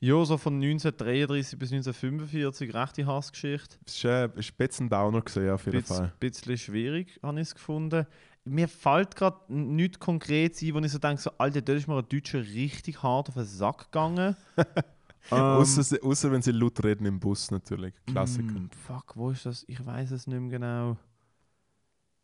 [0.00, 3.76] Ja, so von 1933 bis 1945, rechte Hassgeschichte.
[3.86, 6.12] Es war ist ein bisschen ein Downer, gewesen, ja, auf jeden Bisschen, Fall.
[6.20, 8.06] bisschen schwierig, habe ich es gefunden.
[8.44, 11.96] Mir fällt gerade nichts konkret ein, wo ich so denke, so, Alter, dort ist mir
[11.96, 14.36] ein Deutscher richtig hart auf den Sack gegangen.
[15.30, 17.94] ähm, Außer wenn sie laut reden im Bus natürlich.
[18.06, 18.52] Klassiker.
[18.52, 19.64] Mm, fuck, wo ist das?
[19.68, 20.96] Ich weiß es nicht mehr genau.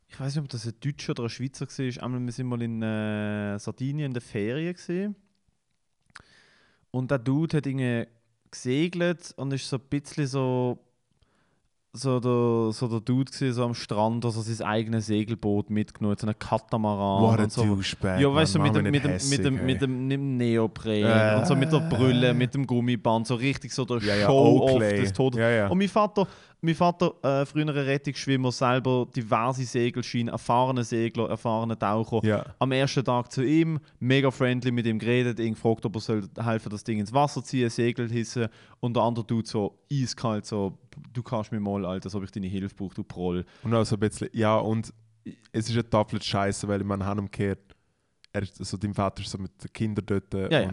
[0.08, 2.02] Ich weiß nicht, ob das ein Deutscher oder ein Schweizer war.
[2.02, 4.74] Einmal, wir sind mal in äh, Sardinien in der Ferien.
[4.74, 5.16] Gewesen.
[6.90, 8.08] Und der Dude hat irgendwie
[8.50, 10.78] gesegelt und ist so ein bisschen so,
[11.92, 16.26] so, der, so der Dude gewesen, so am Strand, also sein eigenes Segelboot mitgenommen, so
[16.26, 17.22] einen Katamaran.
[17.22, 17.64] What und so.
[17.64, 18.20] Douchebag.
[18.20, 21.04] Ja, weißt du, Mann, mit mit, nicht mit, dem, hässig, mit, dem, mit dem Neopren
[21.04, 21.36] Äh.
[21.38, 24.72] und so mit der Brille, mit dem Gummiband, so richtig so der ja, ja, Show-off
[24.72, 25.00] Oakley.
[25.00, 25.38] des Todes.
[25.40, 25.66] Ja, ja.
[25.68, 26.26] Und mein Vater,
[26.62, 32.20] mein Vater äh, früherer Rettungsschwimmer, selber diverse Segelscheine, erfahrener Segler, erfahrener Taucher.
[32.26, 32.44] ja.
[32.58, 36.28] Am ersten Tag zu ihm, mega friendly mit ihm geredet, ihn gefragt, ob er soll
[36.38, 38.48] helfen, das Ding ins Wasser ziehen, Segel hissen.
[38.80, 40.78] Und der andere tut so eiskalt so,
[41.12, 43.44] du kannst mir mal, Alter, als ob ich deine Hilfe brauche, du Proll.
[43.62, 44.92] Und auch so ein bisschen, ja, und
[45.52, 47.76] es ist ein Tafel Scheiße, weil man hat umgekehrt,
[48.32, 50.34] er ist, also dein Vater ist so mit den Kindern dort.
[50.34, 50.72] äh, Ja, ja.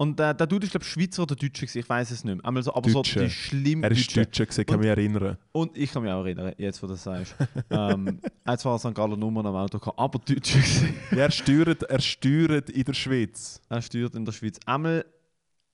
[0.00, 2.34] Und äh, der Dude ist, glaube ich, Schweizer oder Deutscher, gewesen, ich weiß es nicht
[2.34, 2.42] mehr.
[2.46, 3.24] Einmal so, aber so Deutscher.
[3.24, 4.20] die schlimm er ist Deutsche.
[4.24, 5.36] Deutscher, gewesen, kann Und- mich erinnern.
[5.52, 7.34] Und ich kann mich auch erinnern, jetzt wo du das sagst.
[7.70, 8.94] ähm, er hat zwar St.
[8.94, 10.94] Galler Nummern am Auto gehabt, aber Deutscher gewesen.
[11.10, 13.60] Ja, er steuert, er steuert in der Schweiz.
[13.68, 14.58] Er steuert in der Schweiz.
[14.64, 15.04] Einmal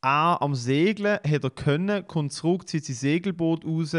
[0.00, 3.94] auch am Segeln hat er können, kommt zurück, zieht sein Segelboot raus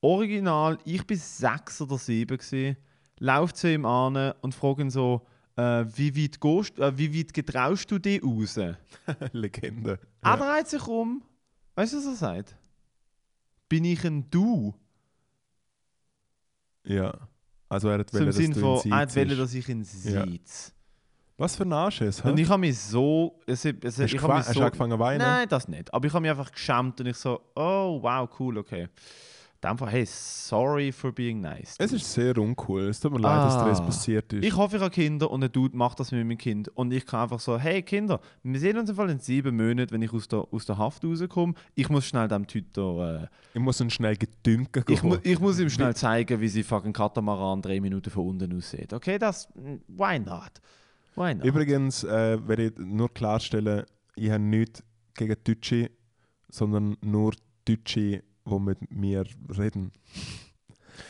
[0.00, 2.76] original, ich bin sechs oder sieben gsi,
[3.20, 5.24] lauft zu ihm an und fragt ihn so,
[5.56, 8.58] äh, wie weit gehst, äh, wie weit getraust du dich raus?
[9.32, 9.98] Legende.
[10.22, 11.22] Er dreht sich um.
[11.74, 12.56] Weißt du, was er sagt?
[13.68, 14.74] Bin ich ein Du?
[16.84, 17.12] Ja.
[17.68, 19.40] Also er hat So wollen, Im du von, er wollte, siehst.
[19.40, 20.24] dass ich ihn Ja.
[20.24, 20.72] sieht.
[21.38, 22.30] Was für ein Anschiss, hä?
[22.30, 23.38] Und ich habe mich so.
[23.46, 25.18] Es, es, Hast, ich gewa- mich hast so du angefangen zu weinen?
[25.18, 25.92] Nein, das nicht.
[25.92, 28.88] Aber ich habe mich einfach geschämt und ich so, oh wow, cool, okay.
[29.66, 31.74] Dann einfach, hey, sorry for being nice.
[31.78, 32.82] Es ist sehr uncool.
[32.88, 33.84] Es tut mir leid, dass dir das Ah.
[33.86, 34.44] passiert ist.
[34.44, 36.68] Ich hoffe, ich habe Kinder und ein Dude macht das mit meinem Kind.
[36.76, 39.90] Und ich kann einfach so, hey Kinder, wir sehen uns im Fall in sieben Monaten,
[39.90, 41.54] wenn ich aus der, aus der Haft rauskomme.
[41.74, 45.58] Ich muss schnell dem Tüter, äh, Ich muss ihn schnell gedünken ich, mu ich muss
[45.58, 48.92] ihm schnell zeigen, wie sie fucking Katamaran drei Minuten von unten aussieht.
[48.92, 49.48] Okay, das,
[49.88, 50.52] why not?
[51.16, 51.44] Why not?
[51.44, 55.90] Übrigens, äh, werde ich nur klarstellen, ich habe nichts gegen Deutsche,
[56.50, 57.32] sondern nur
[57.64, 59.24] Deutsche, die mit mir
[59.56, 59.92] reden.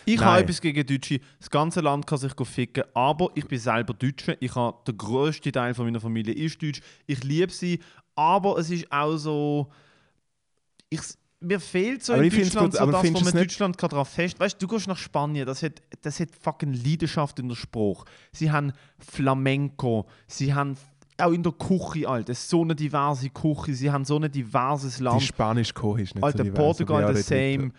[0.05, 0.25] Ich Nein.
[0.27, 1.21] habe etwas gegen Deutsche.
[1.39, 4.37] Das ganze Land kann sich ficken, aber ich bin selber Deutsche.
[4.41, 6.81] Ich habe der grösste Teil von meiner Familie ist deutsch.
[7.07, 7.79] Ich liebe sie,
[8.17, 9.71] aber es ist auch so.
[10.89, 11.01] Ich,
[11.41, 14.09] mir fehlt so Aber in Deutschland gut, so das, wo man nicht- Deutschland kann drauf
[14.09, 14.41] fest.
[14.41, 18.05] Weißt du, du gehst nach Spanien, das hat, das hat fucking Leidenschaft in der Spruch.
[18.33, 20.77] Sie haben Flamenco, sie haben
[21.19, 25.05] auch in der Küche, Alter, so eine diverse Küche, sie haben so ein diverses Die
[25.05, 25.23] Land.
[25.23, 27.73] Spanisch Koch ist nicht Alter, so divers, Portugal the same.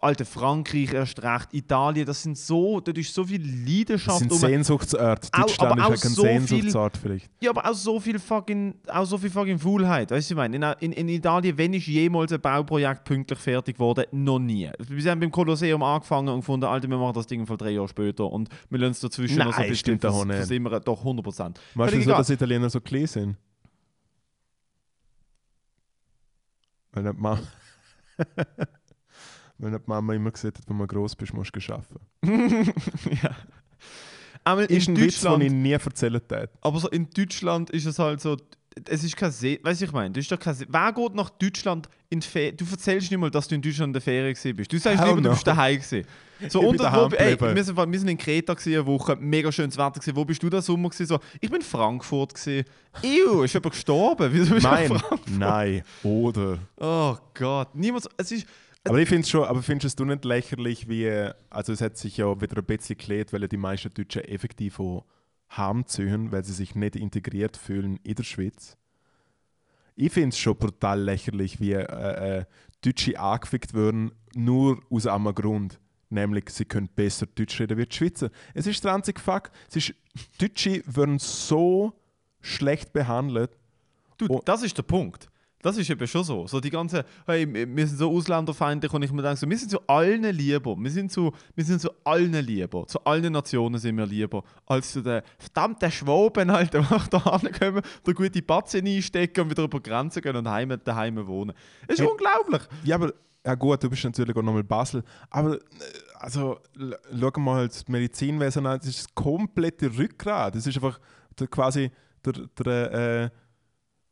[0.00, 1.52] Alter, Frankreich erst recht.
[1.52, 4.18] Italien, das sind so, dort ist so viel Das Leidenschaft.
[4.20, 5.28] sind um- Sehnsuchtsorte.
[5.32, 7.30] Deutschland aber ist auch so viel- Sehnsuchtsort vielleicht.
[7.42, 10.10] ja, aber auch so viel fucking, auch so viel fucking Faulheit.
[10.10, 10.76] Weißt du, was ich meine?
[10.80, 14.04] In, in, in Italien, wenn ist jemals ein Bauprojekt pünktlich fertig geworden?
[14.12, 14.70] Noch nie.
[14.88, 17.88] Wir haben beim Kolosseum angefangen und gefunden, Alter, wir machen das Ding von drei Jahre
[17.88, 20.80] später und wir lassen es dazwischen Nein, noch so ein bisschen versimmern.
[20.84, 21.60] Doch, 100 Prozent.
[21.74, 22.18] Weißt du, egal.
[22.18, 23.36] dass Italiener so klein sind?
[26.92, 27.40] Weil nicht Mama,
[29.58, 32.00] Weil nicht Mama immer gesagt hat, wenn du groß bist, musst du arbeiten.
[33.22, 33.30] ja.
[34.44, 36.50] Einmal in Ist ein Witz, den ich nie erzählt habe.
[36.60, 38.36] Aber so in Deutschland ist es halt so,
[38.88, 40.66] es ist kein See, weißt du, ich meine, das ist doch kein See.
[40.68, 42.56] Wer geht nach Deutschland in die Ferien?
[42.56, 44.72] Du erzählst nicht mal, dass du in Deutschland in der Ferien gewesen bist.
[44.72, 45.34] Du sagst Hell lieber, du no.
[45.34, 46.04] bist daheim gewesen.
[46.48, 48.86] So, Ich bin und daheim wo, ey, wir, sind, wir sind in Kreta gewesen, eine
[48.86, 50.16] Woche, mega schönes Wetter gewesen.
[50.16, 51.06] Wo bist du da Sommer gewesen?
[51.06, 52.64] So, ich bin in Frankfurt gewesen.
[53.02, 54.28] Ew, ist jemand gestorben?
[54.32, 55.30] Wieso bist du Nein, in Frankfurt?
[55.30, 56.58] nein, oder.
[56.76, 58.46] Oh Gott, niemand, es ist,
[58.86, 61.08] Aber ich finde schon, aber findest du nicht lächerlich, wie,
[61.48, 65.06] also es hat sich ja wieder ein bisschen geklärt, weil die meisten Deutschen effektiv auch
[65.56, 68.76] heimziehen, weil sie sich nicht integriert fühlen in der Schweiz.
[69.96, 72.44] Ich finde es schon brutal lächerlich, wie äh, äh,
[72.82, 75.80] Deutsche angefickt werden, nur aus einem Grund.
[76.10, 78.30] Nämlich, sie können besser Deutsch reden wie die Schweizer.
[78.52, 79.54] Es ist der einzige Fakt.
[79.68, 79.94] Es ist,
[80.38, 81.92] Deutsche werden so
[82.40, 83.56] schlecht behandelt.
[84.18, 85.28] Du, das ist der Punkt.
[85.64, 86.46] Das ist eben schon so.
[86.46, 89.70] So die ganze, hey, wir sind so ausländerfeindlich und ich mir denke so, wir sind
[89.70, 90.76] zu allen lieber.
[90.76, 92.86] Wir sind zu, wir sind zu allen lieber.
[92.86, 94.44] Zu allen Nationen sind wir lieber.
[94.66, 99.62] Als zu den verdammten Schwaben, Alter, die da hinkommen, da gute Batzen einstecken und wieder
[99.62, 101.54] über die Grenzen gehen und heim, daheim wohnen.
[101.86, 102.10] Das ist Hey.
[102.10, 102.60] unglaublich.
[102.84, 103.14] Ja, aber
[103.46, 105.02] ja gut, du bist natürlich auch nochmal Basel.
[105.30, 105.60] Aber äh,
[106.18, 106.58] also,
[107.18, 110.56] schau mal das Medizinwesen an, das ist das komplette Rückgrat.
[110.56, 111.00] Das ist einfach
[111.38, 111.90] der, quasi
[112.22, 113.30] der, der äh,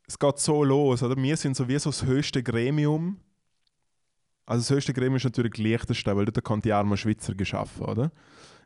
[0.07, 1.15] es geht so los, oder?
[1.21, 3.17] Wir sind sowieso das höchste Gremium.
[4.45, 8.11] Also das höchste Gremium ist natürlich Liechtenstein, weil dort kann die armen Schweizer geschaffen, oder?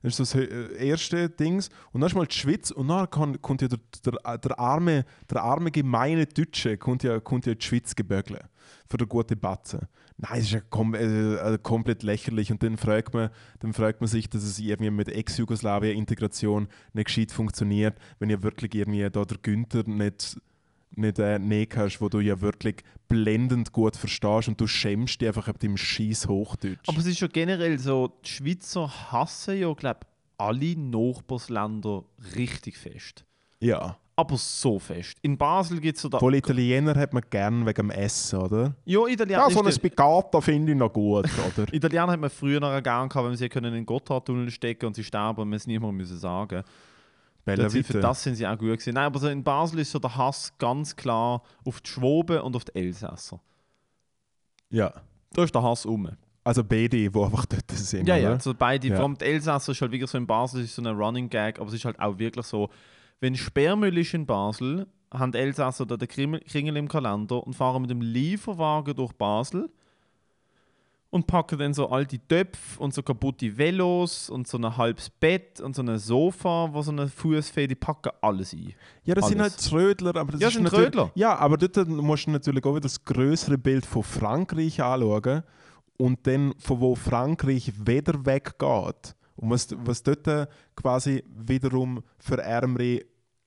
[0.01, 1.69] Das ist so das äh, erste Dings.
[1.91, 5.05] Und dann ist mal die Schweiz und dann kann, kommt ja der, der, der, arme,
[5.29, 8.41] der arme gemeine Deutsche kommt ja, kommt ja die Schweiz gebögeln.
[8.89, 9.87] Für eine gute Batze.
[10.17, 12.51] Nein, das ist ja kom äh, äh, komplett lächerlich.
[12.51, 13.29] Und dann fragt, man,
[13.59, 18.73] dann fragt man sich, dass es irgendwie mit Ex-Jugoslawien-Integration nicht gescheit funktioniert, wenn ihr wirklich
[18.75, 20.37] irgendwie da der Günther nicht
[20.97, 22.77] nicht äh, nehmen kannst, wo du ja wirklich
[23.07, 26.87] blendend gut verstehst und du schämst dich einfach ab dem scheiß Hochdeutsch.
[26.87, 32.03] Aber es ist ja generell so, die Schweizer hassen ja, glaube ich, alle Nachbarsländer
[32.35, 33.25] richtig fest.
[33.59, 33.97] ja.
[34.19, 35.15] Aber so fest.
[35.21, 36.17] In Basel gibt es so da.
[36.17, 38.73] Voll Italiener hat man gern wegen dem Essen, oder?
[38.83, 39.41] Ja, Italiener.
[39.41, 41.71] Ja, so ein Spicata finde ich noch gut, oder?
[41.71, 44.95] Italiener hat man früher noch gern gehabt, wenn sie können in den Gotthardtunnel stecken und
[44.95, 46.63] sie sterben und man es niemandem müssen sagen.
[47.47, 48.07] Bella sind- Für Vita.
[48.07, 48.93] das sind sie auch gut gewesen.
[48.93, 52.55] Nein, aber so in Basel ist so der Hass ganz klar auf die Schwoben und
[52.55, 53.39] auf die Elsässer.
[54.69, 54.93] Ja.
[55.33, 56.09] Da ist der Hass um.
[56.43, 58.23] Also beide, die einfach dort sind, Ja, oder?
[58.23, 58.87] ja, also beide.
[58.87, 58.95] Ja.
[58.95, 61.59] Vor allem die Elsässer ist halt wirklich so in Basel ist so ein Running Gag,
[61.59, 62.69] aber es ist halt auch wirklich so,
[63.19, 67.53] wenn Sperrmüll ist in Basel, haben die Elsässer da den Kringel Kringel im Kalender und
[67.53, 69.69] fahren mit dem Lieferwagen durch Basel
[71.09, 75.61] und packen dann so alte Töpfe und so kaputte Velos und so ein halbes Bett
[75.61, 78.73] und so ein Sofa, wo so eine Fußfee, die packen alles ein.
[79.05, 79.65] Ja, das sind halt Alles.
[79.69, 81.11] Trödler, aber das Ja, ist sind Trödler.
[81.15, 85.43] Ja, aber dort musst du natürlich auch wieder das größere Bild von Frankreich anschauen
[85.97, 93.01] und dann von wo Frankreich wieder weggeht und was, was dort quasi wiederum für ärmere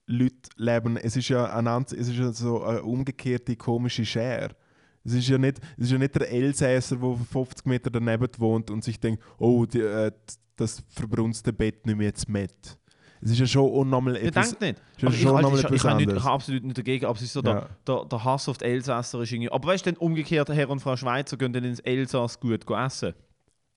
[0.07, 4.57] Leute leben, es ist ja, ein, ans- es ist ja so eine umgekehrte komische Schere.
[5.05, 8.71] Es ist ja nicht, es ist ja nicht der Elsässer, der 50 Meter daneben wohnt
[8.71, 10.13] und sich denkt, oh, die, äh,
[10.57, 12.53] das verbrunste Bett nicht mehr jetzt mit.
[13.23, 14.57] Es ist ja schon auch nochmal Ich etwas...
[14.57, 14.83] denke nicht.
[14.99, 17.53] ich, also, ich, ich, habe nicht, ich absolut nicht dagegen, aber es ist so, der,
[17.55, 17.69] Ja.
[17.87, 19.51] der, der Hass auf die Elsässer ist irgendwie...
[19.51, 23.13] Aber weißt du, dann umgekehrt, Herr und Frau Schweizer gehen dann ins Elsass gut essen.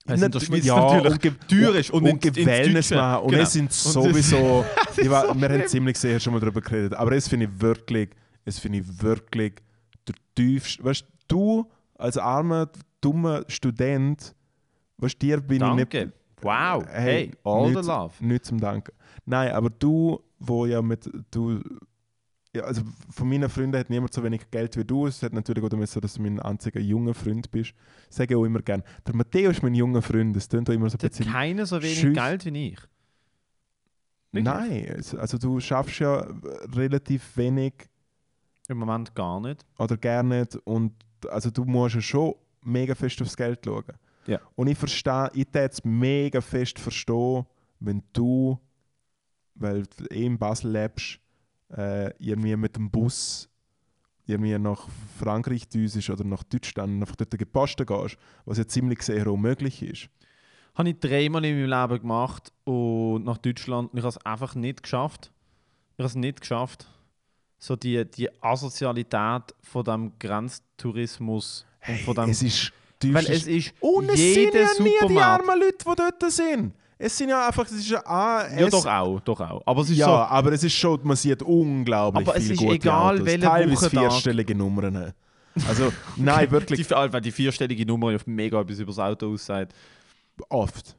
[0.06, 2.46] Es in der Nat- Schweiz ja, natürlich und ge- teuer ist und, und, ins- ins
[2.46, 3.24] Wellness machen.
[3.24, 3.44] Und Genau.
[3.44, 4.66] es sind Und das- sowieso.
[4.88, 6.94] Das ich war, so wir haben ziemlich sehr schon mal darüber geredet.
[6.94, 8.10] Aber es finde ich wirklich,
[8.46, 9.54] es finde ich wirklich
[10.08, 10.84] der tiefste.
[10.84, 12.70] Weißt du, als armer,
[13.02, 14.36] dummer Student,
[14.98, 16.06] weißt dir bin ich Danke.
[16.06, 16.14] nicht.
[16.42, 16.86] Wow.
[16.90, 18.14] Hey, all nicht, the love.
[18.20, 18.94] Nicht zum Danken.
[19.26, 21.10] Nein, aber du, wo ja mit.
[21.32, 21.62] Du,
[22.56, 25.08] ja, also von meinen Freunden hat niemand so wenig Geld wie du.
[25.08, 27.74] Es hat natürlich auch damit so, dass du mein einziger junger Freund bist.
[28.10, 28.84] Sage ich auch immer gern.
[29.08, 30.36] Der Matteo ist mein junger Freund.
[30.36, 31.26] Das klingt auch immer so ein bisschen.
[31.26, 32.14] keiner so wenig Schüss.
[32.14, 32.80] Geld wie ich.
[34.34, 34.54] Wirklich?
[34.54, 36.28] Nein, also du schaffst ja
[36.76, 37.74] relativ wenig
[38.68, 39.64] Im Moment gar nicht.
[39.78, 40.94] oder gar nicht und
[41.26, 43.84] also du musst ja schon mega fest aufs Geld schauen.
[44.26, 44.40] Ja.
[44.56, 47.46] Und ich verstehe, ich würde es mega fest verstehen,
[47.80, 48.58] wenn du,
[49.56, 51.20] weil du eh in Basel lebst,
[51.76, 53.50] äh, irgendwie mit dem Bus
[54.26, 54.88] irgendwie nach
[55.20, 59.84] Frankreich düsest oder nach Deutschland und einfach dort gepostet gehst, was ja ziemlich sehr unmöglich
[59.84, 60.10] ist.
[60.76, 63.92] Habe ich dreimal in meinem Leben gemacht und nach Deutschland.
[63.92, 65.32] Und ich habe es einfach nicht geschafft.
[65.98, 66.88] Ich habe es nicht geschafft.
[67.66, 72.30] So die, die Asozialität von dem Grenztourismus und von dem.
[72.30, 72.74] es ist
[73.06, 76.74] weil es ist Und es jeder sind ja nie die armen Leute, die dort sind.
[76.98, 79.62] Es sind ja einfach, es ist ja Ja, es- doch auch, doch auch.
[79.66, 80.12] Aber es ist ja, so.
[80.12, 83.40] aber es ist schon, man sieht unglaublich Aber es viele ist gute egal, Autos.
[83.40, 85.14] Teilweise vierstellige Nummern.
[85.66, 89.74] Also, nein, wirklich Die, weil die vierstellige Nummer mega etwas über das Auto aussagt.
[90.50, 90.98] oft.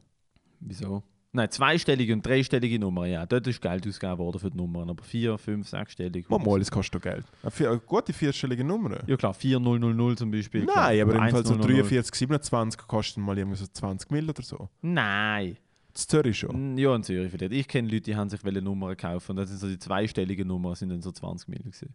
[0.61, 1.03] Wieso?
[1.37, 3.27] Nein, zweistellige und dreistellige Nummer, ja.
[3.27, 4.89] Dort ist Geld ausgegeben worden für die Nummern.
[4.89, 6.31] Aber vier, fünf, sechsstellig.
[6.31, 7.25] Mal, es kostet doch Geld.
[7.43, 9.01] Eine, vier, eine gute vierstellige Nummer.
[9.09, 10.65] Ja klar, 4000 zum Beispiel.
[10.65, 10.87] klar.
[10.87, 11.75] Nein, aber Oder im Fall so 1000.
[11.77, 14.69] 43, 27 kosten mal irgendwie so 20 Mil oder so.
[14.81, 15.57] Nein.
[15.93, 16.79] Das Zürich schon.
[16.79, 17.53] Ja, in Zürich vielleicht.
[17.53, 20.47] Ich kenne Leute, die haben sich wollen Nummern kaufen und das sind so die zweistelligen
[20.47, 21.93] Nummern, sind dann so 20 Millionen gewesen.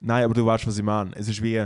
[0.00, 1.12] Nein, aber du weißt, was ich meine.
[1.14, 1.64] Es ist wie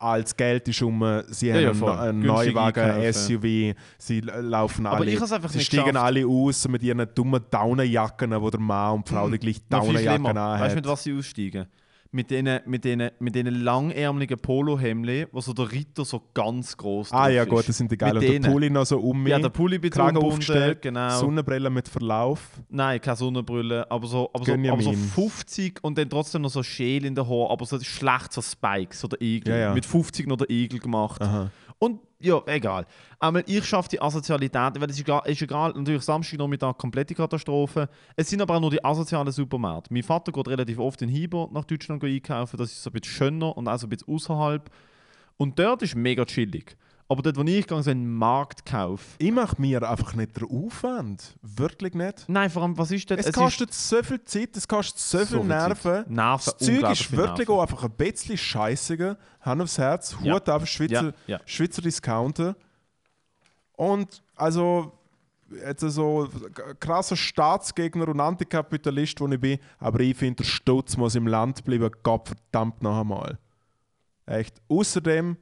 [0.00, 3.12] als Geld ist um, sie Ja, haben ja, einen, Neuwagen, einkaufen.
[3.12, 5.10] SUV, sie l- laufen Aber alle.
[5.10, 5.96] sie steigen geschafft.
[5.96, 9.84] alle aus mit ihren dummen Daunenjacken, wo der Mann und die Frau die gleiche Noch
[9.84, 10.60] viel Daunenjacken schlimmer.
[10.60, 11.66] Weißt du, mit was sie aussteigen?
[12.12, 17.12] Mit diesen mit denen, mit denen langärmeligen Polohemden, wo so der Ritter so ganz groß
[17.12, 17.48] Ah drauf ja ist.
[17.48, 18.14] gut, das sind die geil.
[18.14, 18.50] Mit Und der.
[18.50, 19.30] Pulli noch so um mich.
[19.30, 21.16] Ja, der Pulli bitte Kragen aufgestellt, genau.
[21.20, 22.48] Sonnenbrille mit Verlauf.
[22.68, 26.64] Nein, keine Sonnenbrille, aber so, aber, so, aber so 50 und dann trotzdem noch so
[26.64, 29.54] Schäl in der Haar, aber so schlecht so Spikes oder Igel.
[29.54, 29.74] Ja, ja.
[29.74, 31.22] Mit 50 noch der Igel gemacht.
[31.22, 31.50] Aha.
[31.82, 32.86] Und ja, egal.
[33.18, 37.88] Aber ich schaffe die Asozialität, weil es ist egal, ist egal natürlich Samstagnachmittag komplette Katastrophe.
[38.16, 39.90] Es sind aber auch nur die asozialen Supermärkte.
[39.90, 43.14] Mein Vater geht relativ oft in Hiber nach Deutschland einkaufen, das ist so ein bisschen
[43.14, 44.70] schöner und auch so ein bisschen außerhalb.
[45.38, 46.76] Und dort ist mega chillig.
[47.10, 49.16] Aber dort, wo ich gehe, so einen Marktkauf.
[49.18, 51.34] Ich mache mir einfach nicht den Aufwand.
[51.42, 52.28] Wirklich nicht.
[52.28, 53.26] Nein, vor allem, was ist das?
[53.26, 56.04] Es, kostet so viel Zeit, es kostet so, viel viel Nerven.
[56.06, 57.54] Nerven, Das Zeug ist wirklich Nerven.
[57.54, 59.16] auch einfach ein bisschen scheißiger.
[59.40, 60.54] Hand aufs Herz, Hut Ja.
[60.54, 61.40] auf, Schweizer, Ja, ja.
[61.46, 62.54] Schweizer Discounter.
[63.72, 64.92] Und also,
[65.66, 66.28] jetzt so
[66.78, 71.64] krasser Staatsgegner und Antikapitalist, wo ich bin, aber ich finde, der Stutz muss im Land
[71.64, 73.36] bleiben, Gott verdammt noch einmal.
[74.26, 74.62] Echt.
[74.68, 75.36] Außerdem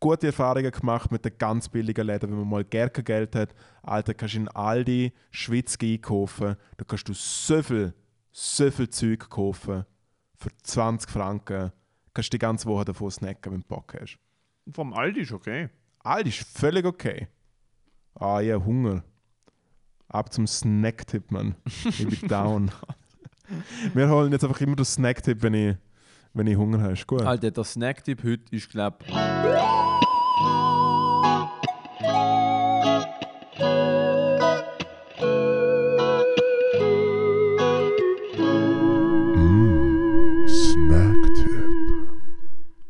[0.00, 3.54] gute Erfahrungen gemacht mit den ganz billigen Läden, wenn man mal gar kein Geld hat.
[3.82, 7.94] Alter, kannst du in Aldi Schweiz einkaufen, da kannst du so viel,
[8.32, 9.84] so viel Zeug kaufen
[10.36, 11.72] für 20 Franken.
[12.14, 14.18] Kannst du die ganze Woche davon snacken, wenn du Bock hast.
[14.70, 15.68] Vom Aldi ist okay.
[16.00, 17.28] Aldi ist völlig okay.
[18.14, 19.04] Ah, ja, Hunger.
[20.08, 21.54] Ab zum Snacktipp, Mann.
[21.84, 22.70] Ich bin down.
[23.94, 25.76] Wir holen jetzt einfach immer den Snacktipp, wenn ich,
[26.38, 26.92] wenn ich Hunger habe.
[26.92, 27.22] Ist gut.
[27.22, 29.12] Alter, der Snacktipp heute ist, glaube ich,
[40.48, 42.08] Snacktipp.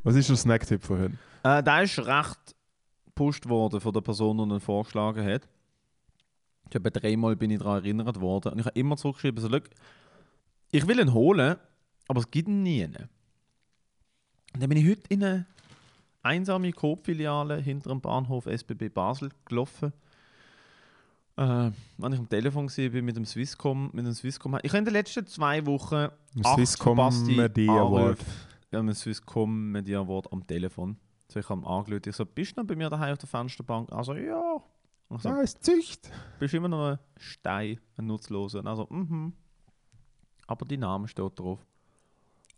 [0.04, 1.14] Was ist der Snacktipp von heute?
[1.42, 2.54] Äh, der ist recht
[3.06, 5.48] gepusht worden von der Person, die ihn vorgeschlagen hat.
[6.68, 9.64] Ich habe dreimal bin ich daran erinnert worden und ich habe immer zurückgeschrieben, so, «Look,
[10.70, 11.56] ich will ihn holen,
[12.08, 12.86] aber es gibt ihn nie.
[14.58, 15.46] Und dann bin ich heute in eine
[16.20, 19.92] einsame Coop-Filiale hinter dem Bahnhof SBB Basel gelaufen.
[21.36, 24.58] Äh, wenn ich am Telefon war, bin mit dem Swisscom, mit dem Swisscom.
[24.64, 26.08] Ich habe in den letzten zwei Wochen
[26.44, 26.96] Swisscom
[27.36, 27.72] Media.
[27.72, 28.18] Award.
[28.72, 30.96] Ja, mit dem Swisscom Media Award am Telefon.
[31.28, 33.92] So, ich habe angeschaut, ich so, bist du noch bei mir daheim auf der Fensterbank?
[33.92, 34.56] Also, ja.
[35.14, 36.10] Ich so, Ja, ist Zücht.
[36.40, 38.66] bist immer noch ein Stein, ein Nutzloser.
[38.66, 39.34] Also, mhm.
[40.48, 41.64] Aber dein Name steht drauf.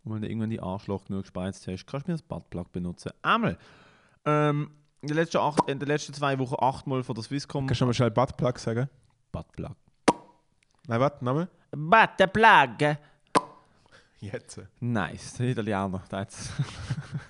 [0.04, 3.12] Und wenn du irgendwann die Arschloch genug gespeizt hast, kannst du mir das Buttplug benutzen.
[3.22, 3.58] Einmal.
[4.24, 4.70] Ähm,
[5.02, 7.86] in, den letzten acht, in den letzten zwei Wochen achtmal von der Swisscom Kannst du
[7.86, 8.88] mal schnell Buttplug sagen?
[9.32, 9.72] Buttplug.
[10.86, 11.48] Nein, warte, Name?
[11.70, 12.96] Buttplug!
[14.20, 14.60] Jetzt.
[14.80, 16.02] Nice, der Italiener.
[16.12, 16.50] Hat's-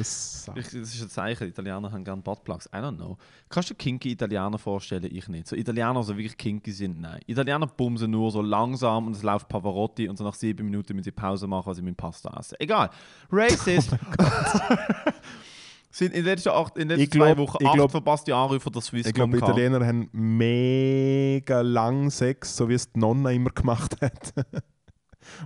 [0.00, 2.66] Das Ich, das ist ein Zeichen, Italiener haben gerne Buttplugs.
[2.66, 3.16] I don't know.
[3.48, 5.04] Kannst du kinky Italiener vorstellen?
[5.14, 5.46] Ich nicht.
[5.46, 7.20] So Italiener, die wirklich kinky sind, nein.
[7.26, 11.04] Italiener bumsen nur so langsam und es läuft Pavarotti und so nach sieben Minuten müssen
[11.04, 12.56] sie Pause machen, weil sie mit Pasta essen.
[12.58, 12.90] Egal.
[13.30, 13.90] Racist.
[15.90, 17.90] sind in den letzten, acht, in den letzten Ich glaub- zwei Wochen ich acht glaub-
[17.90, 19.58] verpasste Anrufe der Ich Swisscom glaube, gehabt.
[19.58, 24.32] Italiener haben mega lang Sex, so wie es die Nonna immer gemacht hat.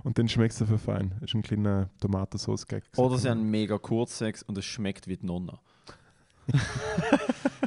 [0.03, 1.11] Und dann schmeckt es dafür fein.
[1.19, 2.83] Das ist ein kleiner Tomatensauce-Gag.
[2.97, 5.59] Oder sie haben mega Kurzsex und es schmeckt wie die Nonna.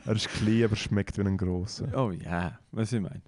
[0.06, 1.86] Er ist klein, aber schmeckt wie ein grosser.
[1.94, 3.20] Oh ja, was ich meine.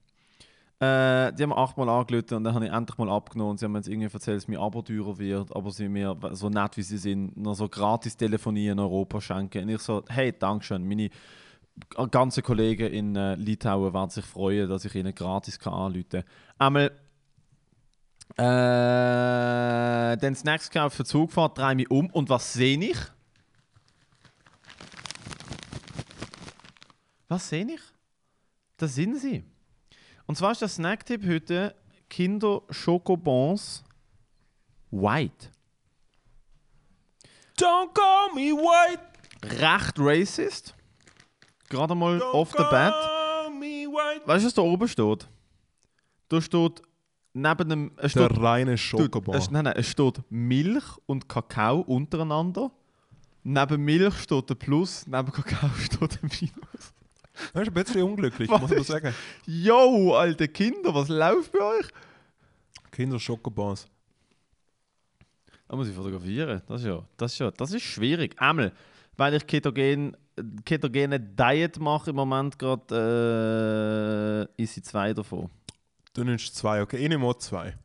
[0.81, 3.59] Äh, die haben achtmal angerufen und dann habe ich endlich mal abgenommen.
[3.59, 6.49] Sie haben mir jetzt irgendwie erzählt, dass mein Abo teurer wird, aber sie mir, so
[6.49, 9.65] nett wie sie sind, noch so gratis Telefonie in Europa schenken.
[9.65, 10.89] Und ich so, hey, Dankeschön.
[10.89, 11.11] Meine
[12.11, 16.25] ganzen Kollegen in äh, Litauen werden sich freuen, dass ich ihnen gratis kann anrufen kann.
[16.57, 16.93] Einmal
[18.37, 22.99] äh, dann Snacks gekauft für Zugfahrt, drehe mich um und was sehe ich?
[27.29, 27.81] Was sehe ich?
[28.77, 29.45] Da sind sie.
[30.27, 31.75] Und zwar ist der Snacktipp heute
[32.09, 33.85] Kinder Schokobons
[34.91, 35.51] White.
[37.57, 39.03] Don't call me white!
[39.43, 40.75] Recht racist.
[41.69, 42.95] Gerade mal off the bat.
[44.27, 45.29] Weißt du, was da oben steht?
[46.29, 46.83] Da steht
[47.33, 47.93] neben dem.
[47.97, 49.35] Es steht, Der reine steht, Schokobon.
[49.35, 52.71] es, nein, nein, es steht Milch und Kakao untereinander.
[53.43, 56.93] Neben Milch steht der Plus, neben Kakao steht der Minus.
[57.55, 59.15] Das ist ein bisschen unglücklich, Was muss man sagen.
[59.47, 61.87] Yo, alte Kinder, was läuft bei euch?
[62.91, 63.87] Kinder Schokobons.
[65.69, 66.61] Da muss ich fotografieren.
[66.67, 68.35] Das ist ja, das ist ja, das ist schwierig.
[68.41, 68.73] Einmal,
[69.17, 70.17] weil ich ketogen,
[70.65, 75.49] ketogene Diet mache im Moment gerade, äh, ist sie zwei davon.
[76.13, 76.97] Du nimmst zwei, okay?
[76.97, 77.77] Ich nehme auch zwei.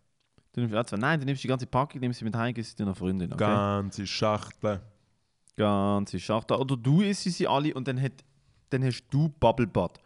[0.54, 0.98] Du nimmst auch zwei.
[0.98, 3.32] Nein, du nimmst die ganze Packung, nimmst sie mit heim, gibst sie deiner Freundin.
[3.32, 3.40] Okay?
[3.44, 4.82] Ganze Schachtel.
[5.56, 6.58] Ganze Schachtel.
[6.58, 8.14] Oder du isst sie alle und dann, hat,
[8.70, 10.00] dann hast du Bubble Butt.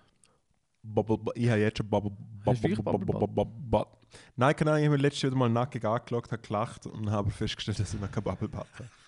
[0.84, 2.12] Bubble, bu- ich habe jetzt schon Bubble,
[2.44, 3.98] Bubble, Bubble, Bubble Bubble.
[4.36, 7.80] Nein, Ahnung, ich habe mir letztes Jahr mal nackig angeschaut, habe gelacht und habe festgestellt,
[7.80, 8.90] dass ich noch kein Bubble Butt habe.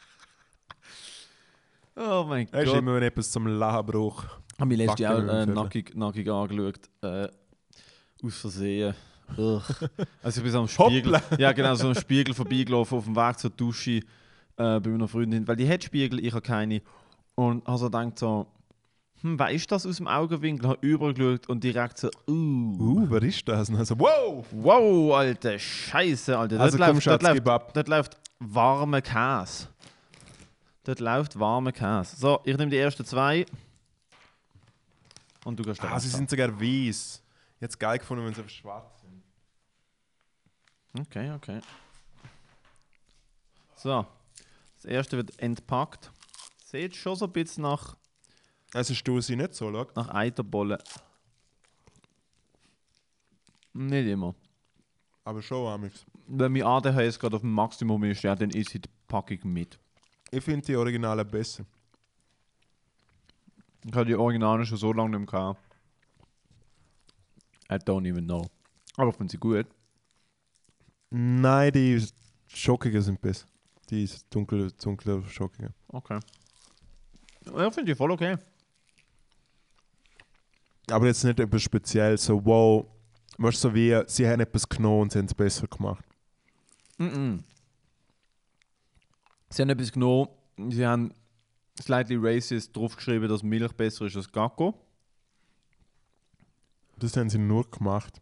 [1.96, 2.78] Oh mein Das ist Gott.
[2.80, 4.26] immer, wenn etwas zum Lachen braucht.
[4.58, 6.80] Habe mich letztes Jahr äh, nackig, nackig angeschaut.
[7.02, 7.28] Äh,
[8.24, 8.94] aus Versehen.
[9.38, 9.62] Ugh.
[10.24, 11.14] Also ich bin so am Spiegel.
[11.16, 11.38] Hoppla.
[11.38, 14.02] Ja, genau, so am Spiegel vorbeigelaufen auf dem Weg zur Dusche äh,
[14.56, 15.48] bei meiner Freundin.
[15.48, 16.82] Weil die hat Spiegel, ich habe keine.
[17.36, 18.48] Und also gedacht so,
[19.22, 20.68] hm, wer ist das aus dem Augenwinkel?
[20.68, 22.32] Habe überall geschaut und direkt so, uh.
[22.32, 23.70] Uh, wer ist das?
[23.70, 24.46] Und also, wow!
[24.52, 26.60] Wow, Alter, Scheiße, Alter.
[26.60, 27.74] Also dort, komm, läuft, dort, Schatz, gib läuft, ab.
[27.74, 29.68] dort läuft warmer Käse.
[30.84, 32.16] Dort läuft warmer Käse.
[32.16, 33.46] So, ich nehme die ersten zwei.
[35.46, 37.21] Und du gehst Ah, sie sind sogar weiß.
[37.62, 39.24] Jetzt geil gefunden, wenn sie auf schwarz sind.
[41.00, 41.62] Okay, okay.
[43.76, 44.06] So,
[44.76, 46.12] das erste wird entpackt.
[46.66, 47.96] Sieht schon so ein bisschen nach,
[48.74, 49.88] Also du sie nicht so, schau.
[49.96, 50.80] nach Eiterbolle.
[53.74, 54.36] Nicht immer.
[55.24, 56.04] Aber schon, Amix.
[56.28, 59.78] Wenn mein ADHS gerade auf dem Maximum ist, ja, dann ist die Packung mit.
[60.32, 61.66] Ich finde die Originalen besser.
[63.86, 65.71] Ich habe die Originalen schon so lange nicht mehr gehabt.
[67.72, 68.46] I don't even know.
[68.98, 69.66] Aber ich finde sie gut.
[71.10, 72.06] Nein, die
[72.48, 73.46] Schockigen sind besser.
[73.90, 75.74] Die ist dunkel, dunkler Schockigen.
[75.88, 76.20] Okay.
[77.46, 78.38] Ja, ich finde die voll okay.
[80.90, 82.86] Aber jetzt nicht etwas Spezielles, so wow.
[83.38, 86.04] Weißt du, so wie sie haben etwas genommen und sie haben es besser gemacht.
[86.98, 87.44] Mm -mm.
[89.50, 90.30] Sie haben etwas genommen,
[90.70, 91.14] sie haben
[91.82, 94.74] slightly racist draufgeschrieben, dass Milch besser ist als Gacko.
[97.02, 98.22] Das haben sie nur gemacht,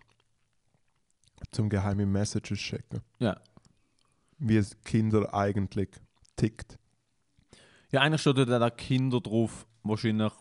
[1.51, 3.01] zum geheime Messages checken.
[3.19, 3.37] Ja.
[4.37, 5.89] Wie es Kinder eigentlich
[6.37, 6.79] tickt.
[7.91, 10.31] Ja, eigentlich steht auch Kinder drauf, wahrscheinlich.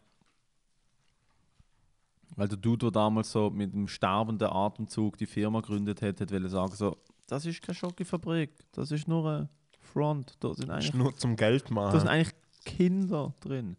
[2.36, 6.30] Weil der Dude, der damals so mit dem sterbenden Atemzug die Firma gegründet hat, hat
[6.30, 6.96] wollte sagen so,
[7.26, 9.48] das ist keine Schokofabrik, das ist nur ein
[9.80, 12.08] Front, da sind Das ist eigentlich, nur zum Geld da sind machen.
[12.08, 12.34] eigentlich
[12.64, 13.76] Kinder drin.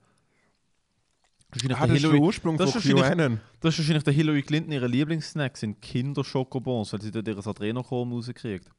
[1.51, 3.39] Wahrscheinlich Ah, der das ist der Hillary, Ursprung das von QAnon.
[3.59, 8.15] das ist wahrscheinlich der Hillary Clinton, ihre Lieblingssnack sind Kinder-Schokobons, weil sie dort ihre Adrenochrome
[8.15, 8.69] rauskriegt.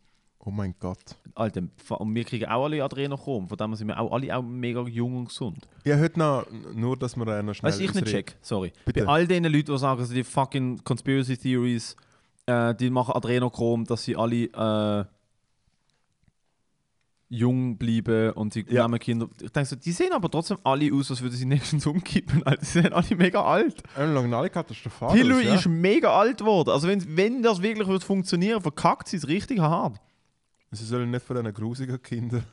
[0.43, 1.17] Oh mein Gott.
[1.35, 1.63] Alter,
[1.99, 5.17] und wir kriegen auch alle Adrenochrom, von dem sind wir auch alle auch mega jung
[5.19, 5.69] und gesund.
[5.85, 7.71] Ja, heute noch, nur, dass wir äh, noch schnell...
[7.73, 8.73] Weißt du, ich nicht check, sorry.
[8.87, 9.05] Bitte.
[9.05, 11.95] Bei all den Leuten, die sagen, also die fucking Conspiracy Theories,
[12.47, 15.05] äh, die machen Adrenochrom, dass sie alle äh,
[17.32, 18.86] jung bleiben und sie Ja.
[18.86, 19.28] nehmen Kinder.
[19.40, 22.43] Ich denke so, die sehen aber trotzdem alle aus, als würden sie nächstens umkippen.
[22.43, 22.65] Alter.
[22.65, 23.82] Sie sind alle mega alt.
[23.97, 25.16] Äh, lange alle katastrophal.
[25.16, 25.55] Hillary ja.
[25.55, 26.70] ist mega alt geworden.
[26.70, 30.01] Also wenn, wenn das wirklich wird funktionieren, verkackt sie es richtig hart.
[30.73, 32.44] Sie sollen nicht von diesen grusigen Kindern...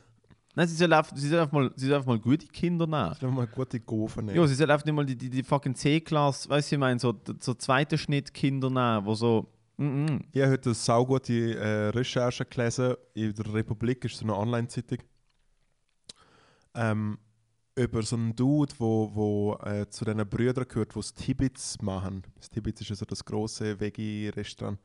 [0.54, 3.14] Nein, sie soll einfach, sie soll einfach, mal, sie soll einfach mal gute Kinder nehmen.
[3.14, 4.36] Sie sollen mal gute Gofen nehmen.
[4.40, 6.98] Ja, sie soll einfach nicht mal die, die, die fucking C-Klasse, weißt du, ich meine,
[6.98, 9.46] so, so zweite Schnitt Kinder nehmen, wo so.
[9.78, 10.24] -mm.
[10.32, 12.96] Ich habe heute eine saugute äh, Recherche gelesen.
[13.14, 14.98] In der Republik ist so eine Online-Zeitung.
[16.74, 17.18] Ähm,
[17.74, 22.22] über so einen Dude, wo, wo äh, zu diesen Brüdern gehört, die das Tibits machen.
[22.36, 24.78] Das Tibits ist also das große Veggie-Restaurant.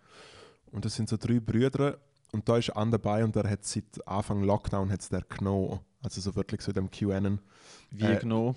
[0.72, 2.00] Und das sind so drei Brüder.
[2.32, 5.80] Und da ist an dabei und der hat seit Anfang Lockdown hat's der genommen.
[6.02, 7.40] Also so wirklich so in dem QAnon.
[7.92, 8.56] Wie Äh, genau?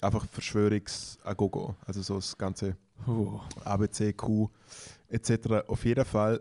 [0.00, 1.76] Einfach Verschwörungs-Agogo.
[1.86, 2.76] Also so das ganze
[3.64, 4.50] ABC, Q
[5.14, 5.66] etc.
[5.68, 6.40] Auf jeden Fall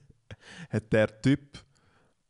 [0.70, 1.62] hat der Typ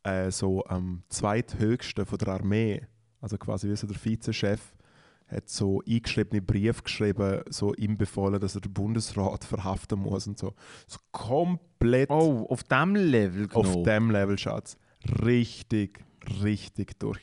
[0.03, 2.87] äh, so am zweithöchsten von der Armee,
[3.21, 4.75] also quasi wie so der Vizechef,
[5.29, 10.39] hat so eingeschriebene Brief geschrieben, so ihm befohlen, dass er den Bundesrat verhaften muss und
[10.39, 10.55] so.
[10.87, 13.61] So komplett Oh, auf dem Level genau.
[13.61, 14.77] auf dem Level Schatz.
[15.23, 16.01] Richtig,
[16.43, 17.21] richtig durch.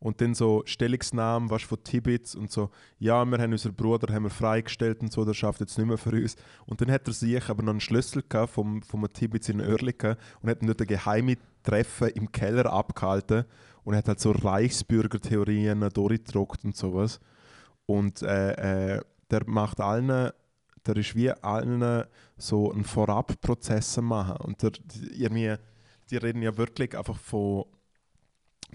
[0.00, 4.24] Und dann so Stellungsnahmen, was von Tibets und so, ja, wir haben unseren Bruder haben
[4.24, 6.36] wir freigestellt und so, der schafft jetzt nicht mehr für uns.
[6.66, 10.16] Und dann hat er sich aber noch einen Schlüssel gehabt vom, vom Tibets in Oerlikon
[10.40, 13.44] und hat dort ein geheimes Treffen im Keller abgehalten
[13.84, 17.20] und hat halt so Reichsbürgertheorien durchgedruckt und sowas.
[17.86, 19.00] Und äh, äh,
[19.30, 20.30] der macht allen,
[20.86, 22.04] der ist wie allen
[22.36, 24.36] so einen Vorabprozess machen.
[24.36, 24.72] Und der,
[25.12, 25.54] irgendwie,
[26.10, 27.64] die reden ja wirklich einfach von,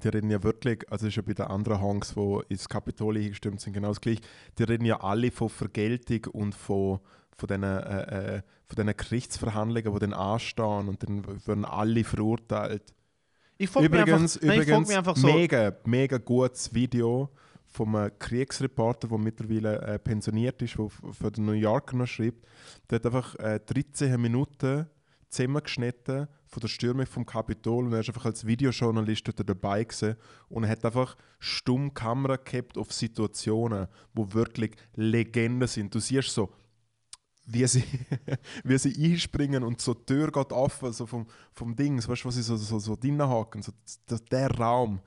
[0.01, 3.61] die reden ja wirklich, also ist ja bei den anderen Honks, die ins Kapitol eingestimmt
[3.61, 4.21] sind, genau das gleiche,
[4.57, 6.99] die reden ja alle von Vergeltung und von,
[7.35, 12.93] von diesen äh, äh, von diesen Gerichtsverhandlungen, die dann anstehen und dann werden alle verurteilt.
[13.57, 15.27] Ich frage mich Übrigens, einfach, nein, ich übrigens mich einfach so.
[15.27, 17.29] mega, mega gutes Video
[17.67, 22.45] vom äh, Kriegsreporter, der mittlerweile äh, pensioniert ist, der für den New Yorker noch schreibt.
[22.89, 24.87] Der hat einfach äh, 13 Minuten
[25.33, 30.15] zusammengeschnitten von der Stürmung vom Kapitol und er ist einfach als Videojournalist dort dabei gewesen
[30.49, 35.93] und hat einfach stumm Kamera gehabt auf Situationen, wo wirklich Legenden sind.
[35.93, 36.53] Du siehst so,
[37.45, 37.83] wie sie,
[38.63, 42.25] wie sie einspringen und so die Tür geht offen so vom, vom Dings, weißt du,
[42.27, 43.71] wo sie so, so, so hocken, so,
[44.05, 45.01] das, der Raum.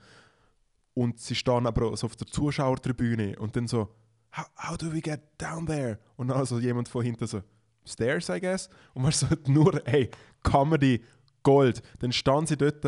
[0.93, 3.89] Und sie stehen aber so auf der Zuschauertribüne und dann so,
[4.35, 5.99] how, how do we get down there?
[6.15, 7.41] Und dann so jemand von hinten so,
[7.87, 8.69] Stairs, I guess.
[8.93, 10.09] Und man so nur, hey,
[10.43, 11.03] Comedy,
[11.43, 11.81] Gold.
[11.99, 12.83] Dann stehen sie dort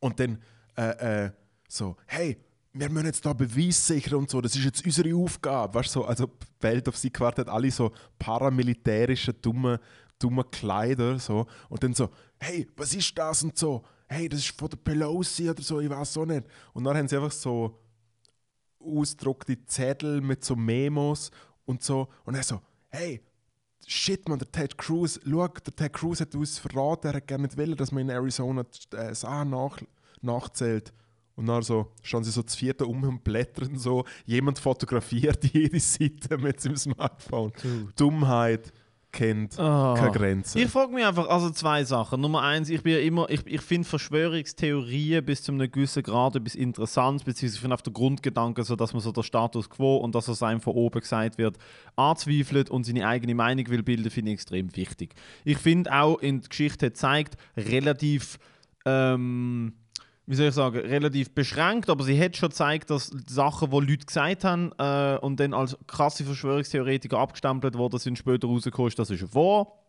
[0.00, 0.42] und dann
[0.76, 1.30] äh, äh,
[1.68, 2.38] so, hey,
[2.72, 5.74] wir müssen jetzt da Beweis sichern und so, das ist jetzt unsere Aufgabe.
[5.74, 9.80] Weißt so, also die Welt auf sie gewartet, alle so paramilitärische, dumme,
[10.18, 11.18] dumme Kleider.
[11.18, 11.46] So.
[11.68, 13.84] Und dann so, hey, was ist das und so?
[14.08, 16.46] Hey, das ist von der Pelosi oder so, ich weiß auch nicht.
[16.72, 17.80] Und dann haben sie einfach so
[18.78, 21.30] ausgedruckte Zettel mit so Memos
[21.64, 22.08] und so.
[22.24, 22.60] Und er so,
[22.90, 23.22] hey,
[23.86, 27.44] shit, man, der Ted Cruz, schau, der Ted Cruz hat uns verraten, er hat gerne
[27.44, 29.78] nicht wollen, dass man in Arizona äh, Sachen nach,
[30.20, 30.92] nachzählt.
[31.36, 34.04] Und dann so, stehen sie so zu vierten um und blättern so.
[34.24, 37.52] Jemand fotografiert jede Seite mit seinem Smartphone.
[37.94, 38.72] Dummheit
[39.16, 39.94] kennt Ah.
[39.96, 40.58] keine Grenzen.
[40.58, 42.20] Ich frage mich einfach, also zwei Sachen.
[42.20, 46.36] Nummer eins, ich bin ja immer, ich, ich finde Verschwörungstheorien bis zu einem gewissen Grad
[46.36, 49.96] etwas interessant, beziehungsweise ich finde auf der Grundgedanke, so, dass man so der Status quo
[49.96, 51.56] und dass es einem von oben gesagt wird,
[51.96, 55.14] anzweifelt und seine eigene Meinung will bilden, finde ich extrem wichtig.
[55.44, 58.38] Ich finde auch, in der Geschichte hat gezeigt, relativ,
[58.84, 59.72] ähm,
[60.26, 64.06] wie soll ich sagen, relativ beschränkt, aber sie hat schon gezeigt, dass Sachen, die Leute
[64.06, 69.30] gesagt haben äh, und dann als krasse Verschwörungstheoretiker abgestempelt worden sind, später rausgekommen das ist
[69.30, 69.85] vor.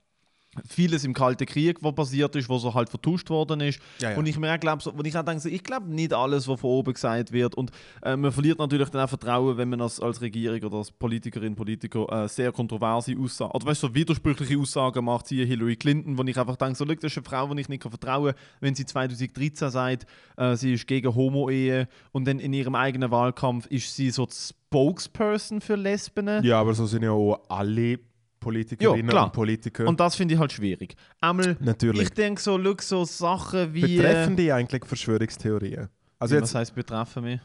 [0.67, 3.79] Vieles im Kalten Krieg, was passiert ist, wo so halt vertuscht worden ist.
[3.99, 4.17] Ja, ja.
[4.17, 6.93] Und ich mir glaube, so, ich auch denke, ich glaube nicht alles, was von oben
[6.93, 7.55] gesagt wird.
[7.55, 7.71] Und
[8.03, 11.55] äh, man verliert natürlich dann auch Vertrauen, wenn man als, als Regierung oder als Politikerin,
[11.55, 16.17] Politiker äh, sehr kontroverse Aussagen, oder weißt du, so widersprüchliche Aussagen macht, siehe Hillary Clinton,
[16.17, 18.41] wo ich einfach denke, so, das ist eine Frau, die ich nicht kann vertrauen kann,
[18.59, 20.05] wenn sie 2013 sagt,
[20.37, 25.61] äh, sie ist gegen Homo-Ehe und dann in ihrem eigenen Wahlkampf ist sie so Spokesperson
[25.61, 26.43] für Lesben.
[26.43, 27.99] ja, aber so sind ja auch alle
[28.39, 29.87] Politikerinnen Ja, und Politiker.
[29.87, 30.95] Und das finde ich halt schwierig.
[31.19, 32.03] Einmal, Natürlich.
[32.03, 33.97] ich denke so, schau, so Sachen wie...
[33.97, 35.89] Betreffen äh, die eigentlich Verschwörungstheorien?
[36.19, 37.39] Also wie- jetzt, was heißt betreffen mich?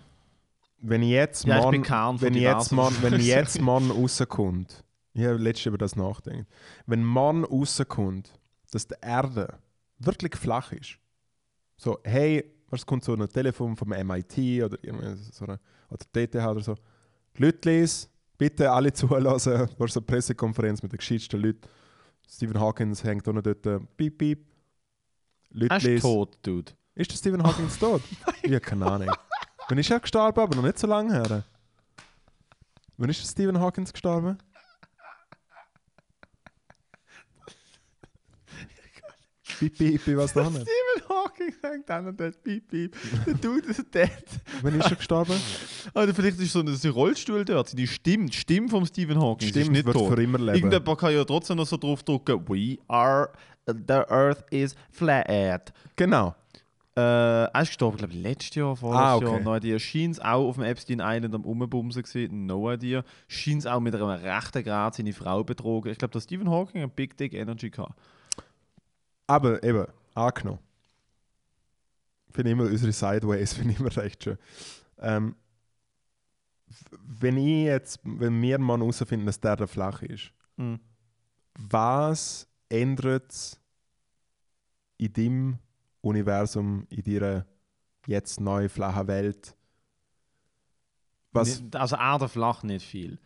[0.85, 3.61] wenn jetzt Ja, ich Mann, bin Kern von wenn jetzt Mann, wenn jetzt.
[3.61, 4.83] Mann rauskommt,
[5.15, 6.45] ich habe letztens über das nachgedacht,
[6.87, 8.33] wenn Mann rauskommt,
[8.73, 9.59] dass die Erde
[9.99, 10.99] wirklich flach ist.
[11.77, 14.77] So, hey, was kommt so ein Telefon vom MIT oder
[15.31, 15.61] so eine,
[15.91, 16.75] oder DTH oder so.
[17.37, 18.11] Lütlis,
[18.43, 21.61] bitte alle zulassen, war so eine Pressekonferenz mit den gescheitsten Leuten.
[22.29, 24.47] Stephen Hawkins hängt noch dort, äh, piep, piep.
[25.55, 26.73] Er ist tot, Dude.
[26.95, 28.03] Ist der Stephen Hawkins tot?
[28.43, 29.11] Ich habe keine Ahnung.
[29.69, 30.41] Wann ist er gestorben?
[30.41, 31.45] Aber noch nicht so lange her.
[32.97, 34.37] Wann ist der Stephen Hawkins gestorben?
[39.59, 40.63] Piep, piep, piep, was da nicht?
[40.69, 42.97] Stephen Hawking hängt an und dort piep, piep.
[43.27, 44.11] Der Dude ist dead.
[44.63, 45.35] Wann ist er gestorben?
[45.95, 47.69] Oder vielleicht ist so ein so ein Rollstuhl dort.
[47.69, 50.15] Seine Stimme, die Stimme vom Stephen Hawking ist Stimmt, nicht wird tot.
[50.15, 50.55] für immer leben.
[50.57, 53.31] Irgendjemand kann ja trotzdem noch so drauf drücken, we are,
[53.67, 55.73] the earth is flat.
[55.97, 56.35] Genau.
[56.95, 57.01] Äh,
[57.45, 59.25] er ist gestorben, glaube ich, letztes Jahr, vorletztes Ah, okay.
[59.25, 59.41] Jahr.
[59.41, 59.79] No idea.
[59.79, 62.45] Scheint auch auf dem Epstein Island am Umbumsen gewesen.
[62.45, 63.03] No idea.
[63.29, 65.91] Scheint auch mit einem rechten Grad seine Frau betrogen.
[65.91, 67.95] Ich glaube, dass Stephen Hawking ein Big Dick Energy hatte.
[69.27, 70.59] Aber eben, angenommen.
[72.31, 74.39] Finde ich immer unsere Sideways, finde ich immer recht schön.
[74.99, 75.35] Ähm,
[77.03, 80.81] wenn ich jetzt, wenn wir mal herausfinden, dass der da flach ist, Mhm.
[81.59, 83.59] was ändert es
[84.99, 85.59] in deinem
[86.03, 87.47] Universum, in deiner
[88.07, 89.55] jetzt neu flachen Welt?
[91.33, 93.19] Was, Also Erde flach nicht viel.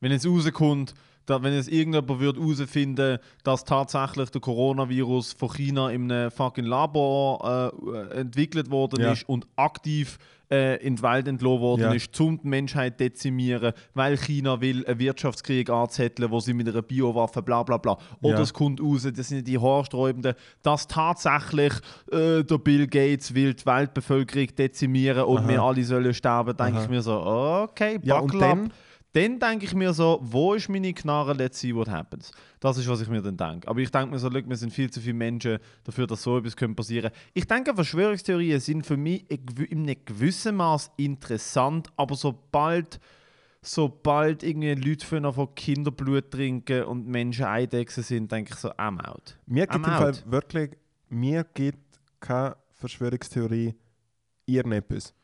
[0.00, 0.94] Wenn es rauskommt,
[1.28, 6.64] da, wenn es irgendjemand wird herausfinden, dass tatsächlich der Coronavirus von China in einem fucking
[6.64, 7.72] Labor
[8.12, 9.12] äh, entwickelt worden Ja.
[9.12, 10.18] ist und aktiv
[10.50, 11.92] äh, in die Welt entlassen worden Ja.
[11.92, 16.80] ist, um die Menschheit dezimieren, weil China will einen Wirtschaftskrieg anzetteln, wo sie mit einer
[16.80, 17.98] Biowaffe bla bla bla.
[18.22, 18.42] Oder Ja.
[18.42, 20.32] es kommt raus, das sind die Haarsträubenden,
[20.62, 21.74] dass tatsächlich
[22.10, 25.48] äh, der Bill Gates will die Weltbevölkerung dezimieren und Aha.
[25.48, 28.58] wir alle sollen sterben, denke ich mir so, okay, Ja, buckle up.
[29.12, 29.38] Dann?
[29.38, 32.30] Denke ich mir so, wo ist meine Knarre, let's see what happens.
[32.60, 33.68] Das ist, was ich mir dann denke.
[33.68, 36.38] Aber ich denke mir so, look, wir sind viel zu viele Menschen dafür, dass so
[36.38, 39.24] etwas könnte passieren Ich denke, Verschwörungstheorien sind für mich
[39.70, 43.00] in einem gewissen Maß interessant, aber sobald,
[43.62, 49.00] sobald irgendwie Leute von von Kinderblut trinken und Menschen Eidechsen sind, denke ich so, I'm
[49.00, 49.38] out.
[49.46, 50.70] mir gibt I'm im Fall wirklich,
[51.08, 53.74] mir gibt keine Verschwörungstheorie
[54.46, 55.14] irgendetwas.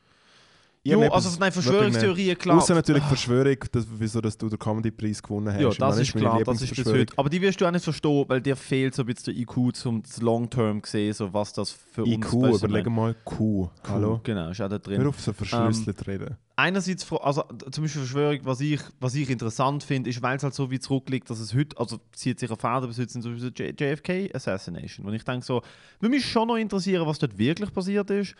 [0.86, 2.58] Jo, also nein, Verschwörungstheorien, klar.
[2.58, 5.60] Außer natürlich Verschwörung, das, wieso dass du den Comedy-Preis gewonnen hast.
[5.62, 7.14] Ja, Ich meine, das ist klar, das ist bis heute.
[7.16, 9.56] Aber die wirst du auch nicht verstehen, weil dir fehlt so ein bisschen der IQ,
[9.86, 13.14] um das Long-Term zu sehen, so was das für uns IQ, weißt du, überlege mal
[13.24, 13.70] Q.
[13.70, 14.20] Q, Hallo?
[14.22, 15.00] Genau, ist auch da drin.
[15.00, 16.36] Hör auf, so verschlüsselt reden.
[16.56, 20.54] Einerseits, also zum Beispiel Verschwörung, was ich, was ich interessant finde, ist, weil es halt
[20.54, 23.30] so wie zurückliegt, dass es heute, also zieht sich auf Fäden bis heute, sind so
[23.30, 25.06] J JFK Assassination.
[25.06, 25.62] Und ich denke so,
[25.98, 28.34] würde mich schon noch interessieren, was dort wirklich passiert ist.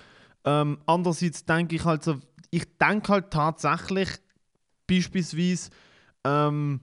[0.45, 2.17] Ähm, andererseits denke ich halt so,
[2.55, 4.09] ich denke halt tatsächlich,
[4.87, 5.71] beispielsweise,
[6.23, 6.81] ähm,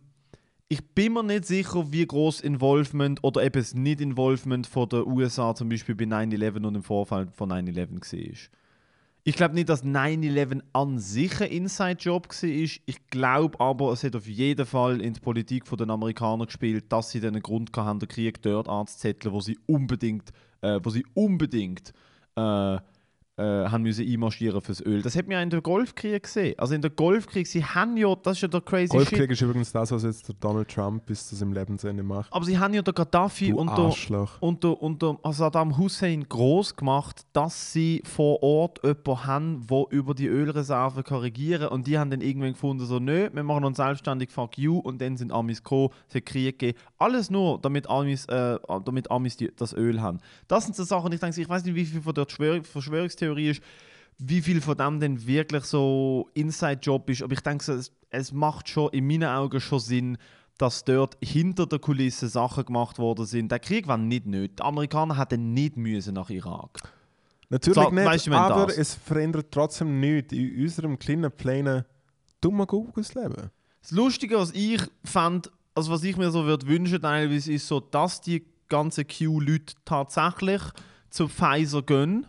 [0.68, 5.56] ich bin mir nicht sicher, wie groß Involvement oder eben das Nicht-Involvement von der USA
[5.56, 8.58] zum Beispiel bei 9-11 und im Vorfall von 9-11 war.
[9.24, 12.50] Ich glaube nicht, dass 9-11 an sich ein Inside-Job war.
[12.52, 17.12] Ich glaube aber, es hat auf jeden Fall in die Politik der Amerikaner gespielt, dass
[17.12, 20.32] sie einen Grund hatten, den Krieg dort anzuzetteln, wo sie unbedingt,
[20.62, 21.94] äh, wo sie unbedingt
[22.36, 22.78] äh,
[23.38, 25.02] äh, haben müssen einmarschieren fürs Öl.
[25.02, 26.58] Das hat man ja in der Golfkrieg gesehen.
[26.58, 28.92] Also in der Golfkrieg, sie haben ja, das ist ja der crazy Shit.
[28.92, 32.32] Golfkrieg ist übrigens das, was jetzt der Donald Trump bis zu seinem Lebensende macht.
[32.32, 33.94] Aber sie haben ja der Gaddafi und der,
[34.42, 39.86] und der, und der Saddam Hussein groß gemacht, dass sie vor Ort jemanden haben, der
[39.92, 43.64] über die Ölreserven kann regieren Und die haben dann irgendwann gefunden, so, nö, wir machen
[43.64, 44.78] uns selbstständig, fuck you.
[44.80, 46.78] Und dann sind Amis gekommen, es hat Krieg gegeben.
[46.98, 50.20] Alles nur, damit Amis, äh, damit Amis die, das Öl haben.
[50.48, 53.50] Das sind so Sachen, ich denke, ich weiß nicht, wie viel von der Verschwör Verschwörungstheorie
[53.50, 53.62] ist,
[54.18, 57.24] wie viel von dem denn wirklich so Inside-Job ist.
[57.24, 60.18] Aber ich denke, es, es macht schon in meinen Augen schon Sinn,
[60.58, 63.52] dass dort hinter der Kulisse Sachen gemacht worden sind.
[63.52, 64.58] Der Krieg war nicht nötig.
[64.58, 66.80] Die Amerikaner hätten nicht müssen nach Irak.
[67.50, 71.84] Natürlich So, nicht, weißt du, aber das- es verändert trotzdem nichts in unserem kleinen, kleinen,
[72.42, 73.50] dummen Google-Leben.
[73.82, 77.80] Das Lustige, was ich fand, also was ich mir so würde wünschen, teilweise ist so,
[77.80, 80.62] dass die ganzen Q-Leute tatsächlich
[81.10, 82.28] zu Pfizer gehen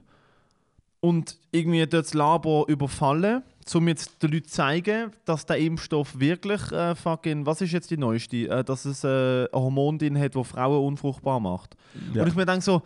[1.02, 3.42] und irgendwie dort das Labor überfallen,
[3.74, 7.90] um jetzt den Leuten zu zeigen, dass der Impfstoff wirklich äh, fucking, was ist jetzt
[7.90, 11.76] die neueste, äh, dass es äh, ein Hormon drin hat, das Frauen unfruchtbar macht.
[12.14, 12.22] Ja.
[12.22, 12.82] Und ich mir denke so,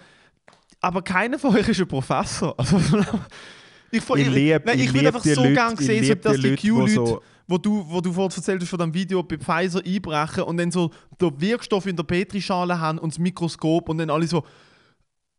[0.80, 2.54] aber keiner von euch ist ein Professor.
[2.58, 2.78] Also,
[3.92, 6.22] ich, Ich liebe Nein, ich ich lieb einfach so Leute, gerne ich sehen, so, lieb
[6.22, 8.78] dass die die Leute, die Q-Leute, so- wo du, wo du vorhin erzählt hast von
[8.80, 10.90] dem Video bei Pfizer einbrechen und dann so
[11.20, 14.42] den Wirkstoff in der Petrischale haben und das Mikroskop und dann alle so,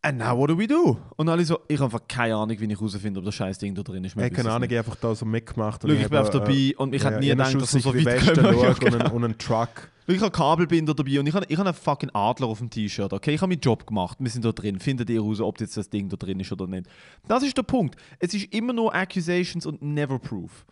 [0.02, 0.98] and now what do we do?
[1.15, 3.76] Und alle so, ich habe einfach keine Ahnung, wie ich herausfinde, ob das scheiß Ding
[3.76, 4.15] da drin ist.
[4.15, 5.82] Ich habe keine Ahnung, ich habe einfach da so mitgemacht.
[5.82, 8.45] Schau, ich bin einfach dabei und ich hätte nie gedacht, dass wir so weit kommen.
[8.45, 8.99] Ja, schaue und, genau.
[8.99, 12.10] einen, und einen Truck Ich habe Kabelbinder dabei und ich habe, ich habe einen fucking
[12.14, 13.11] Adler auf dem T-Shirt.
[13.11, 14.18] Okay, ich habe meinen Job gemacht.
[14.19, 14.80] Wir sind da drin.
[14.80, 16.88] Findet ihr raus, ob jetzt das Ding da drin ist oder nicht.
[17.28, 17.95] Das ist der Punkt.
[18.19, 20.65] Es ist immer nur Accusations und never proof.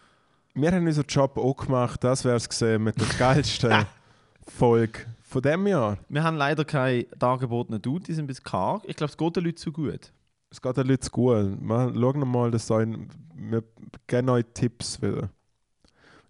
[0.53, 3.85] Wir haben unseren Job auch gemacht, das wäre es gesehen mit der geilsten
[4.57, 5.01] Folge
[5.35, 5.97] von dem Jahr.
[6.07, 8.83] Wir haben leider keine dargebotenen Dude, die sind ein bisschen karg.
[8.85, 10.13] Ich glaube, es geht den Leuten zu gut.
[10.49, 11.59] Es geht den Leuten zu gut.
[11.59, 13.61] Wir schauen mal, dass ein, wir
[14.07, 15.29] geben euch Tipps wieder.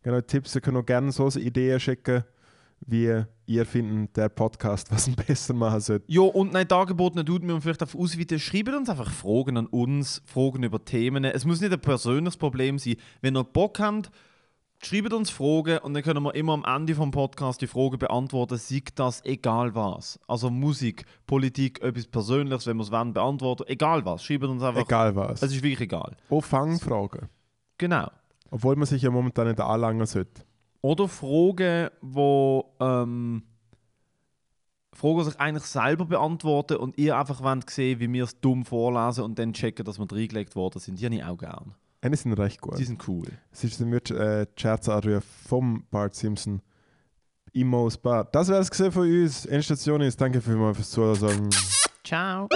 [0.01, 2.23] Geben euch Tipps, ihr könnt auch gerne so Ideen schicken,
[2.79, 6.05] wie ihr findet, der Podcast, was ihn besser machen sollte.
[6.07, 8.39] Ja, und nein, dargebotene Dude müssen wir vielleicht auf ausweiten.
[8.39, 11.25] Schreibt uns einfach Fragen an uns, Fragen über Themen.
[11.25, 12.95] Es muss nicht ein persönliches Problem sein.
[13.21, 14.09] Wenn ihr Bock habt,
[14.85, 18.57] schreibt uns Fragen und dann können wir immer am Ende vom Podcast die Fragen beantworten,
[18.57, 20.19] sei das egal was.
[20.27, 23.63] Also Musik, Politik, etwas Persönliches, wenn wir es wollen, beantworten.
[23.67, 24.81] Egal was, schreibt uns einfach.
[24.81, 25.41] Egal was.
[25.41, 26.15] Es ist wirklich egal.
[26.29, 27.29] Auch Fangfragen.
[27.77, 28.09] Genau.
[28.51, 30.43] Obwohl man sich ja momentan nicht anlangen sollte.
[30.81, 33.43] Oder Fragen, wo ähm,
[34.93, 39.23] Fragen sich eigentlich selber beantworten und ihr einfach wollt sehen, wie wir es dumm vorlesen
[39.23, 40.99] und dann checken, dass wir reingelegt worden sind.
[40.99, 41.75] Die habe ich auch gern.
[42.05, 42.77] Eine sind recht gut.
[42.77, 43.25] Die sind cool.
[43.51, 46.61] Es ist dann wird äh, die Scherzanrufe vom Bart Simpson.
[47.51, 48.35] Immos Bart.
[48.35, 49.47] Das wäre es gesehen von uns.
[49.47, 50.21] Endstation ist.
[50.21, 51.49] Danke vielmals fürs Zuhören.
[52.03, 52.47] Ciao.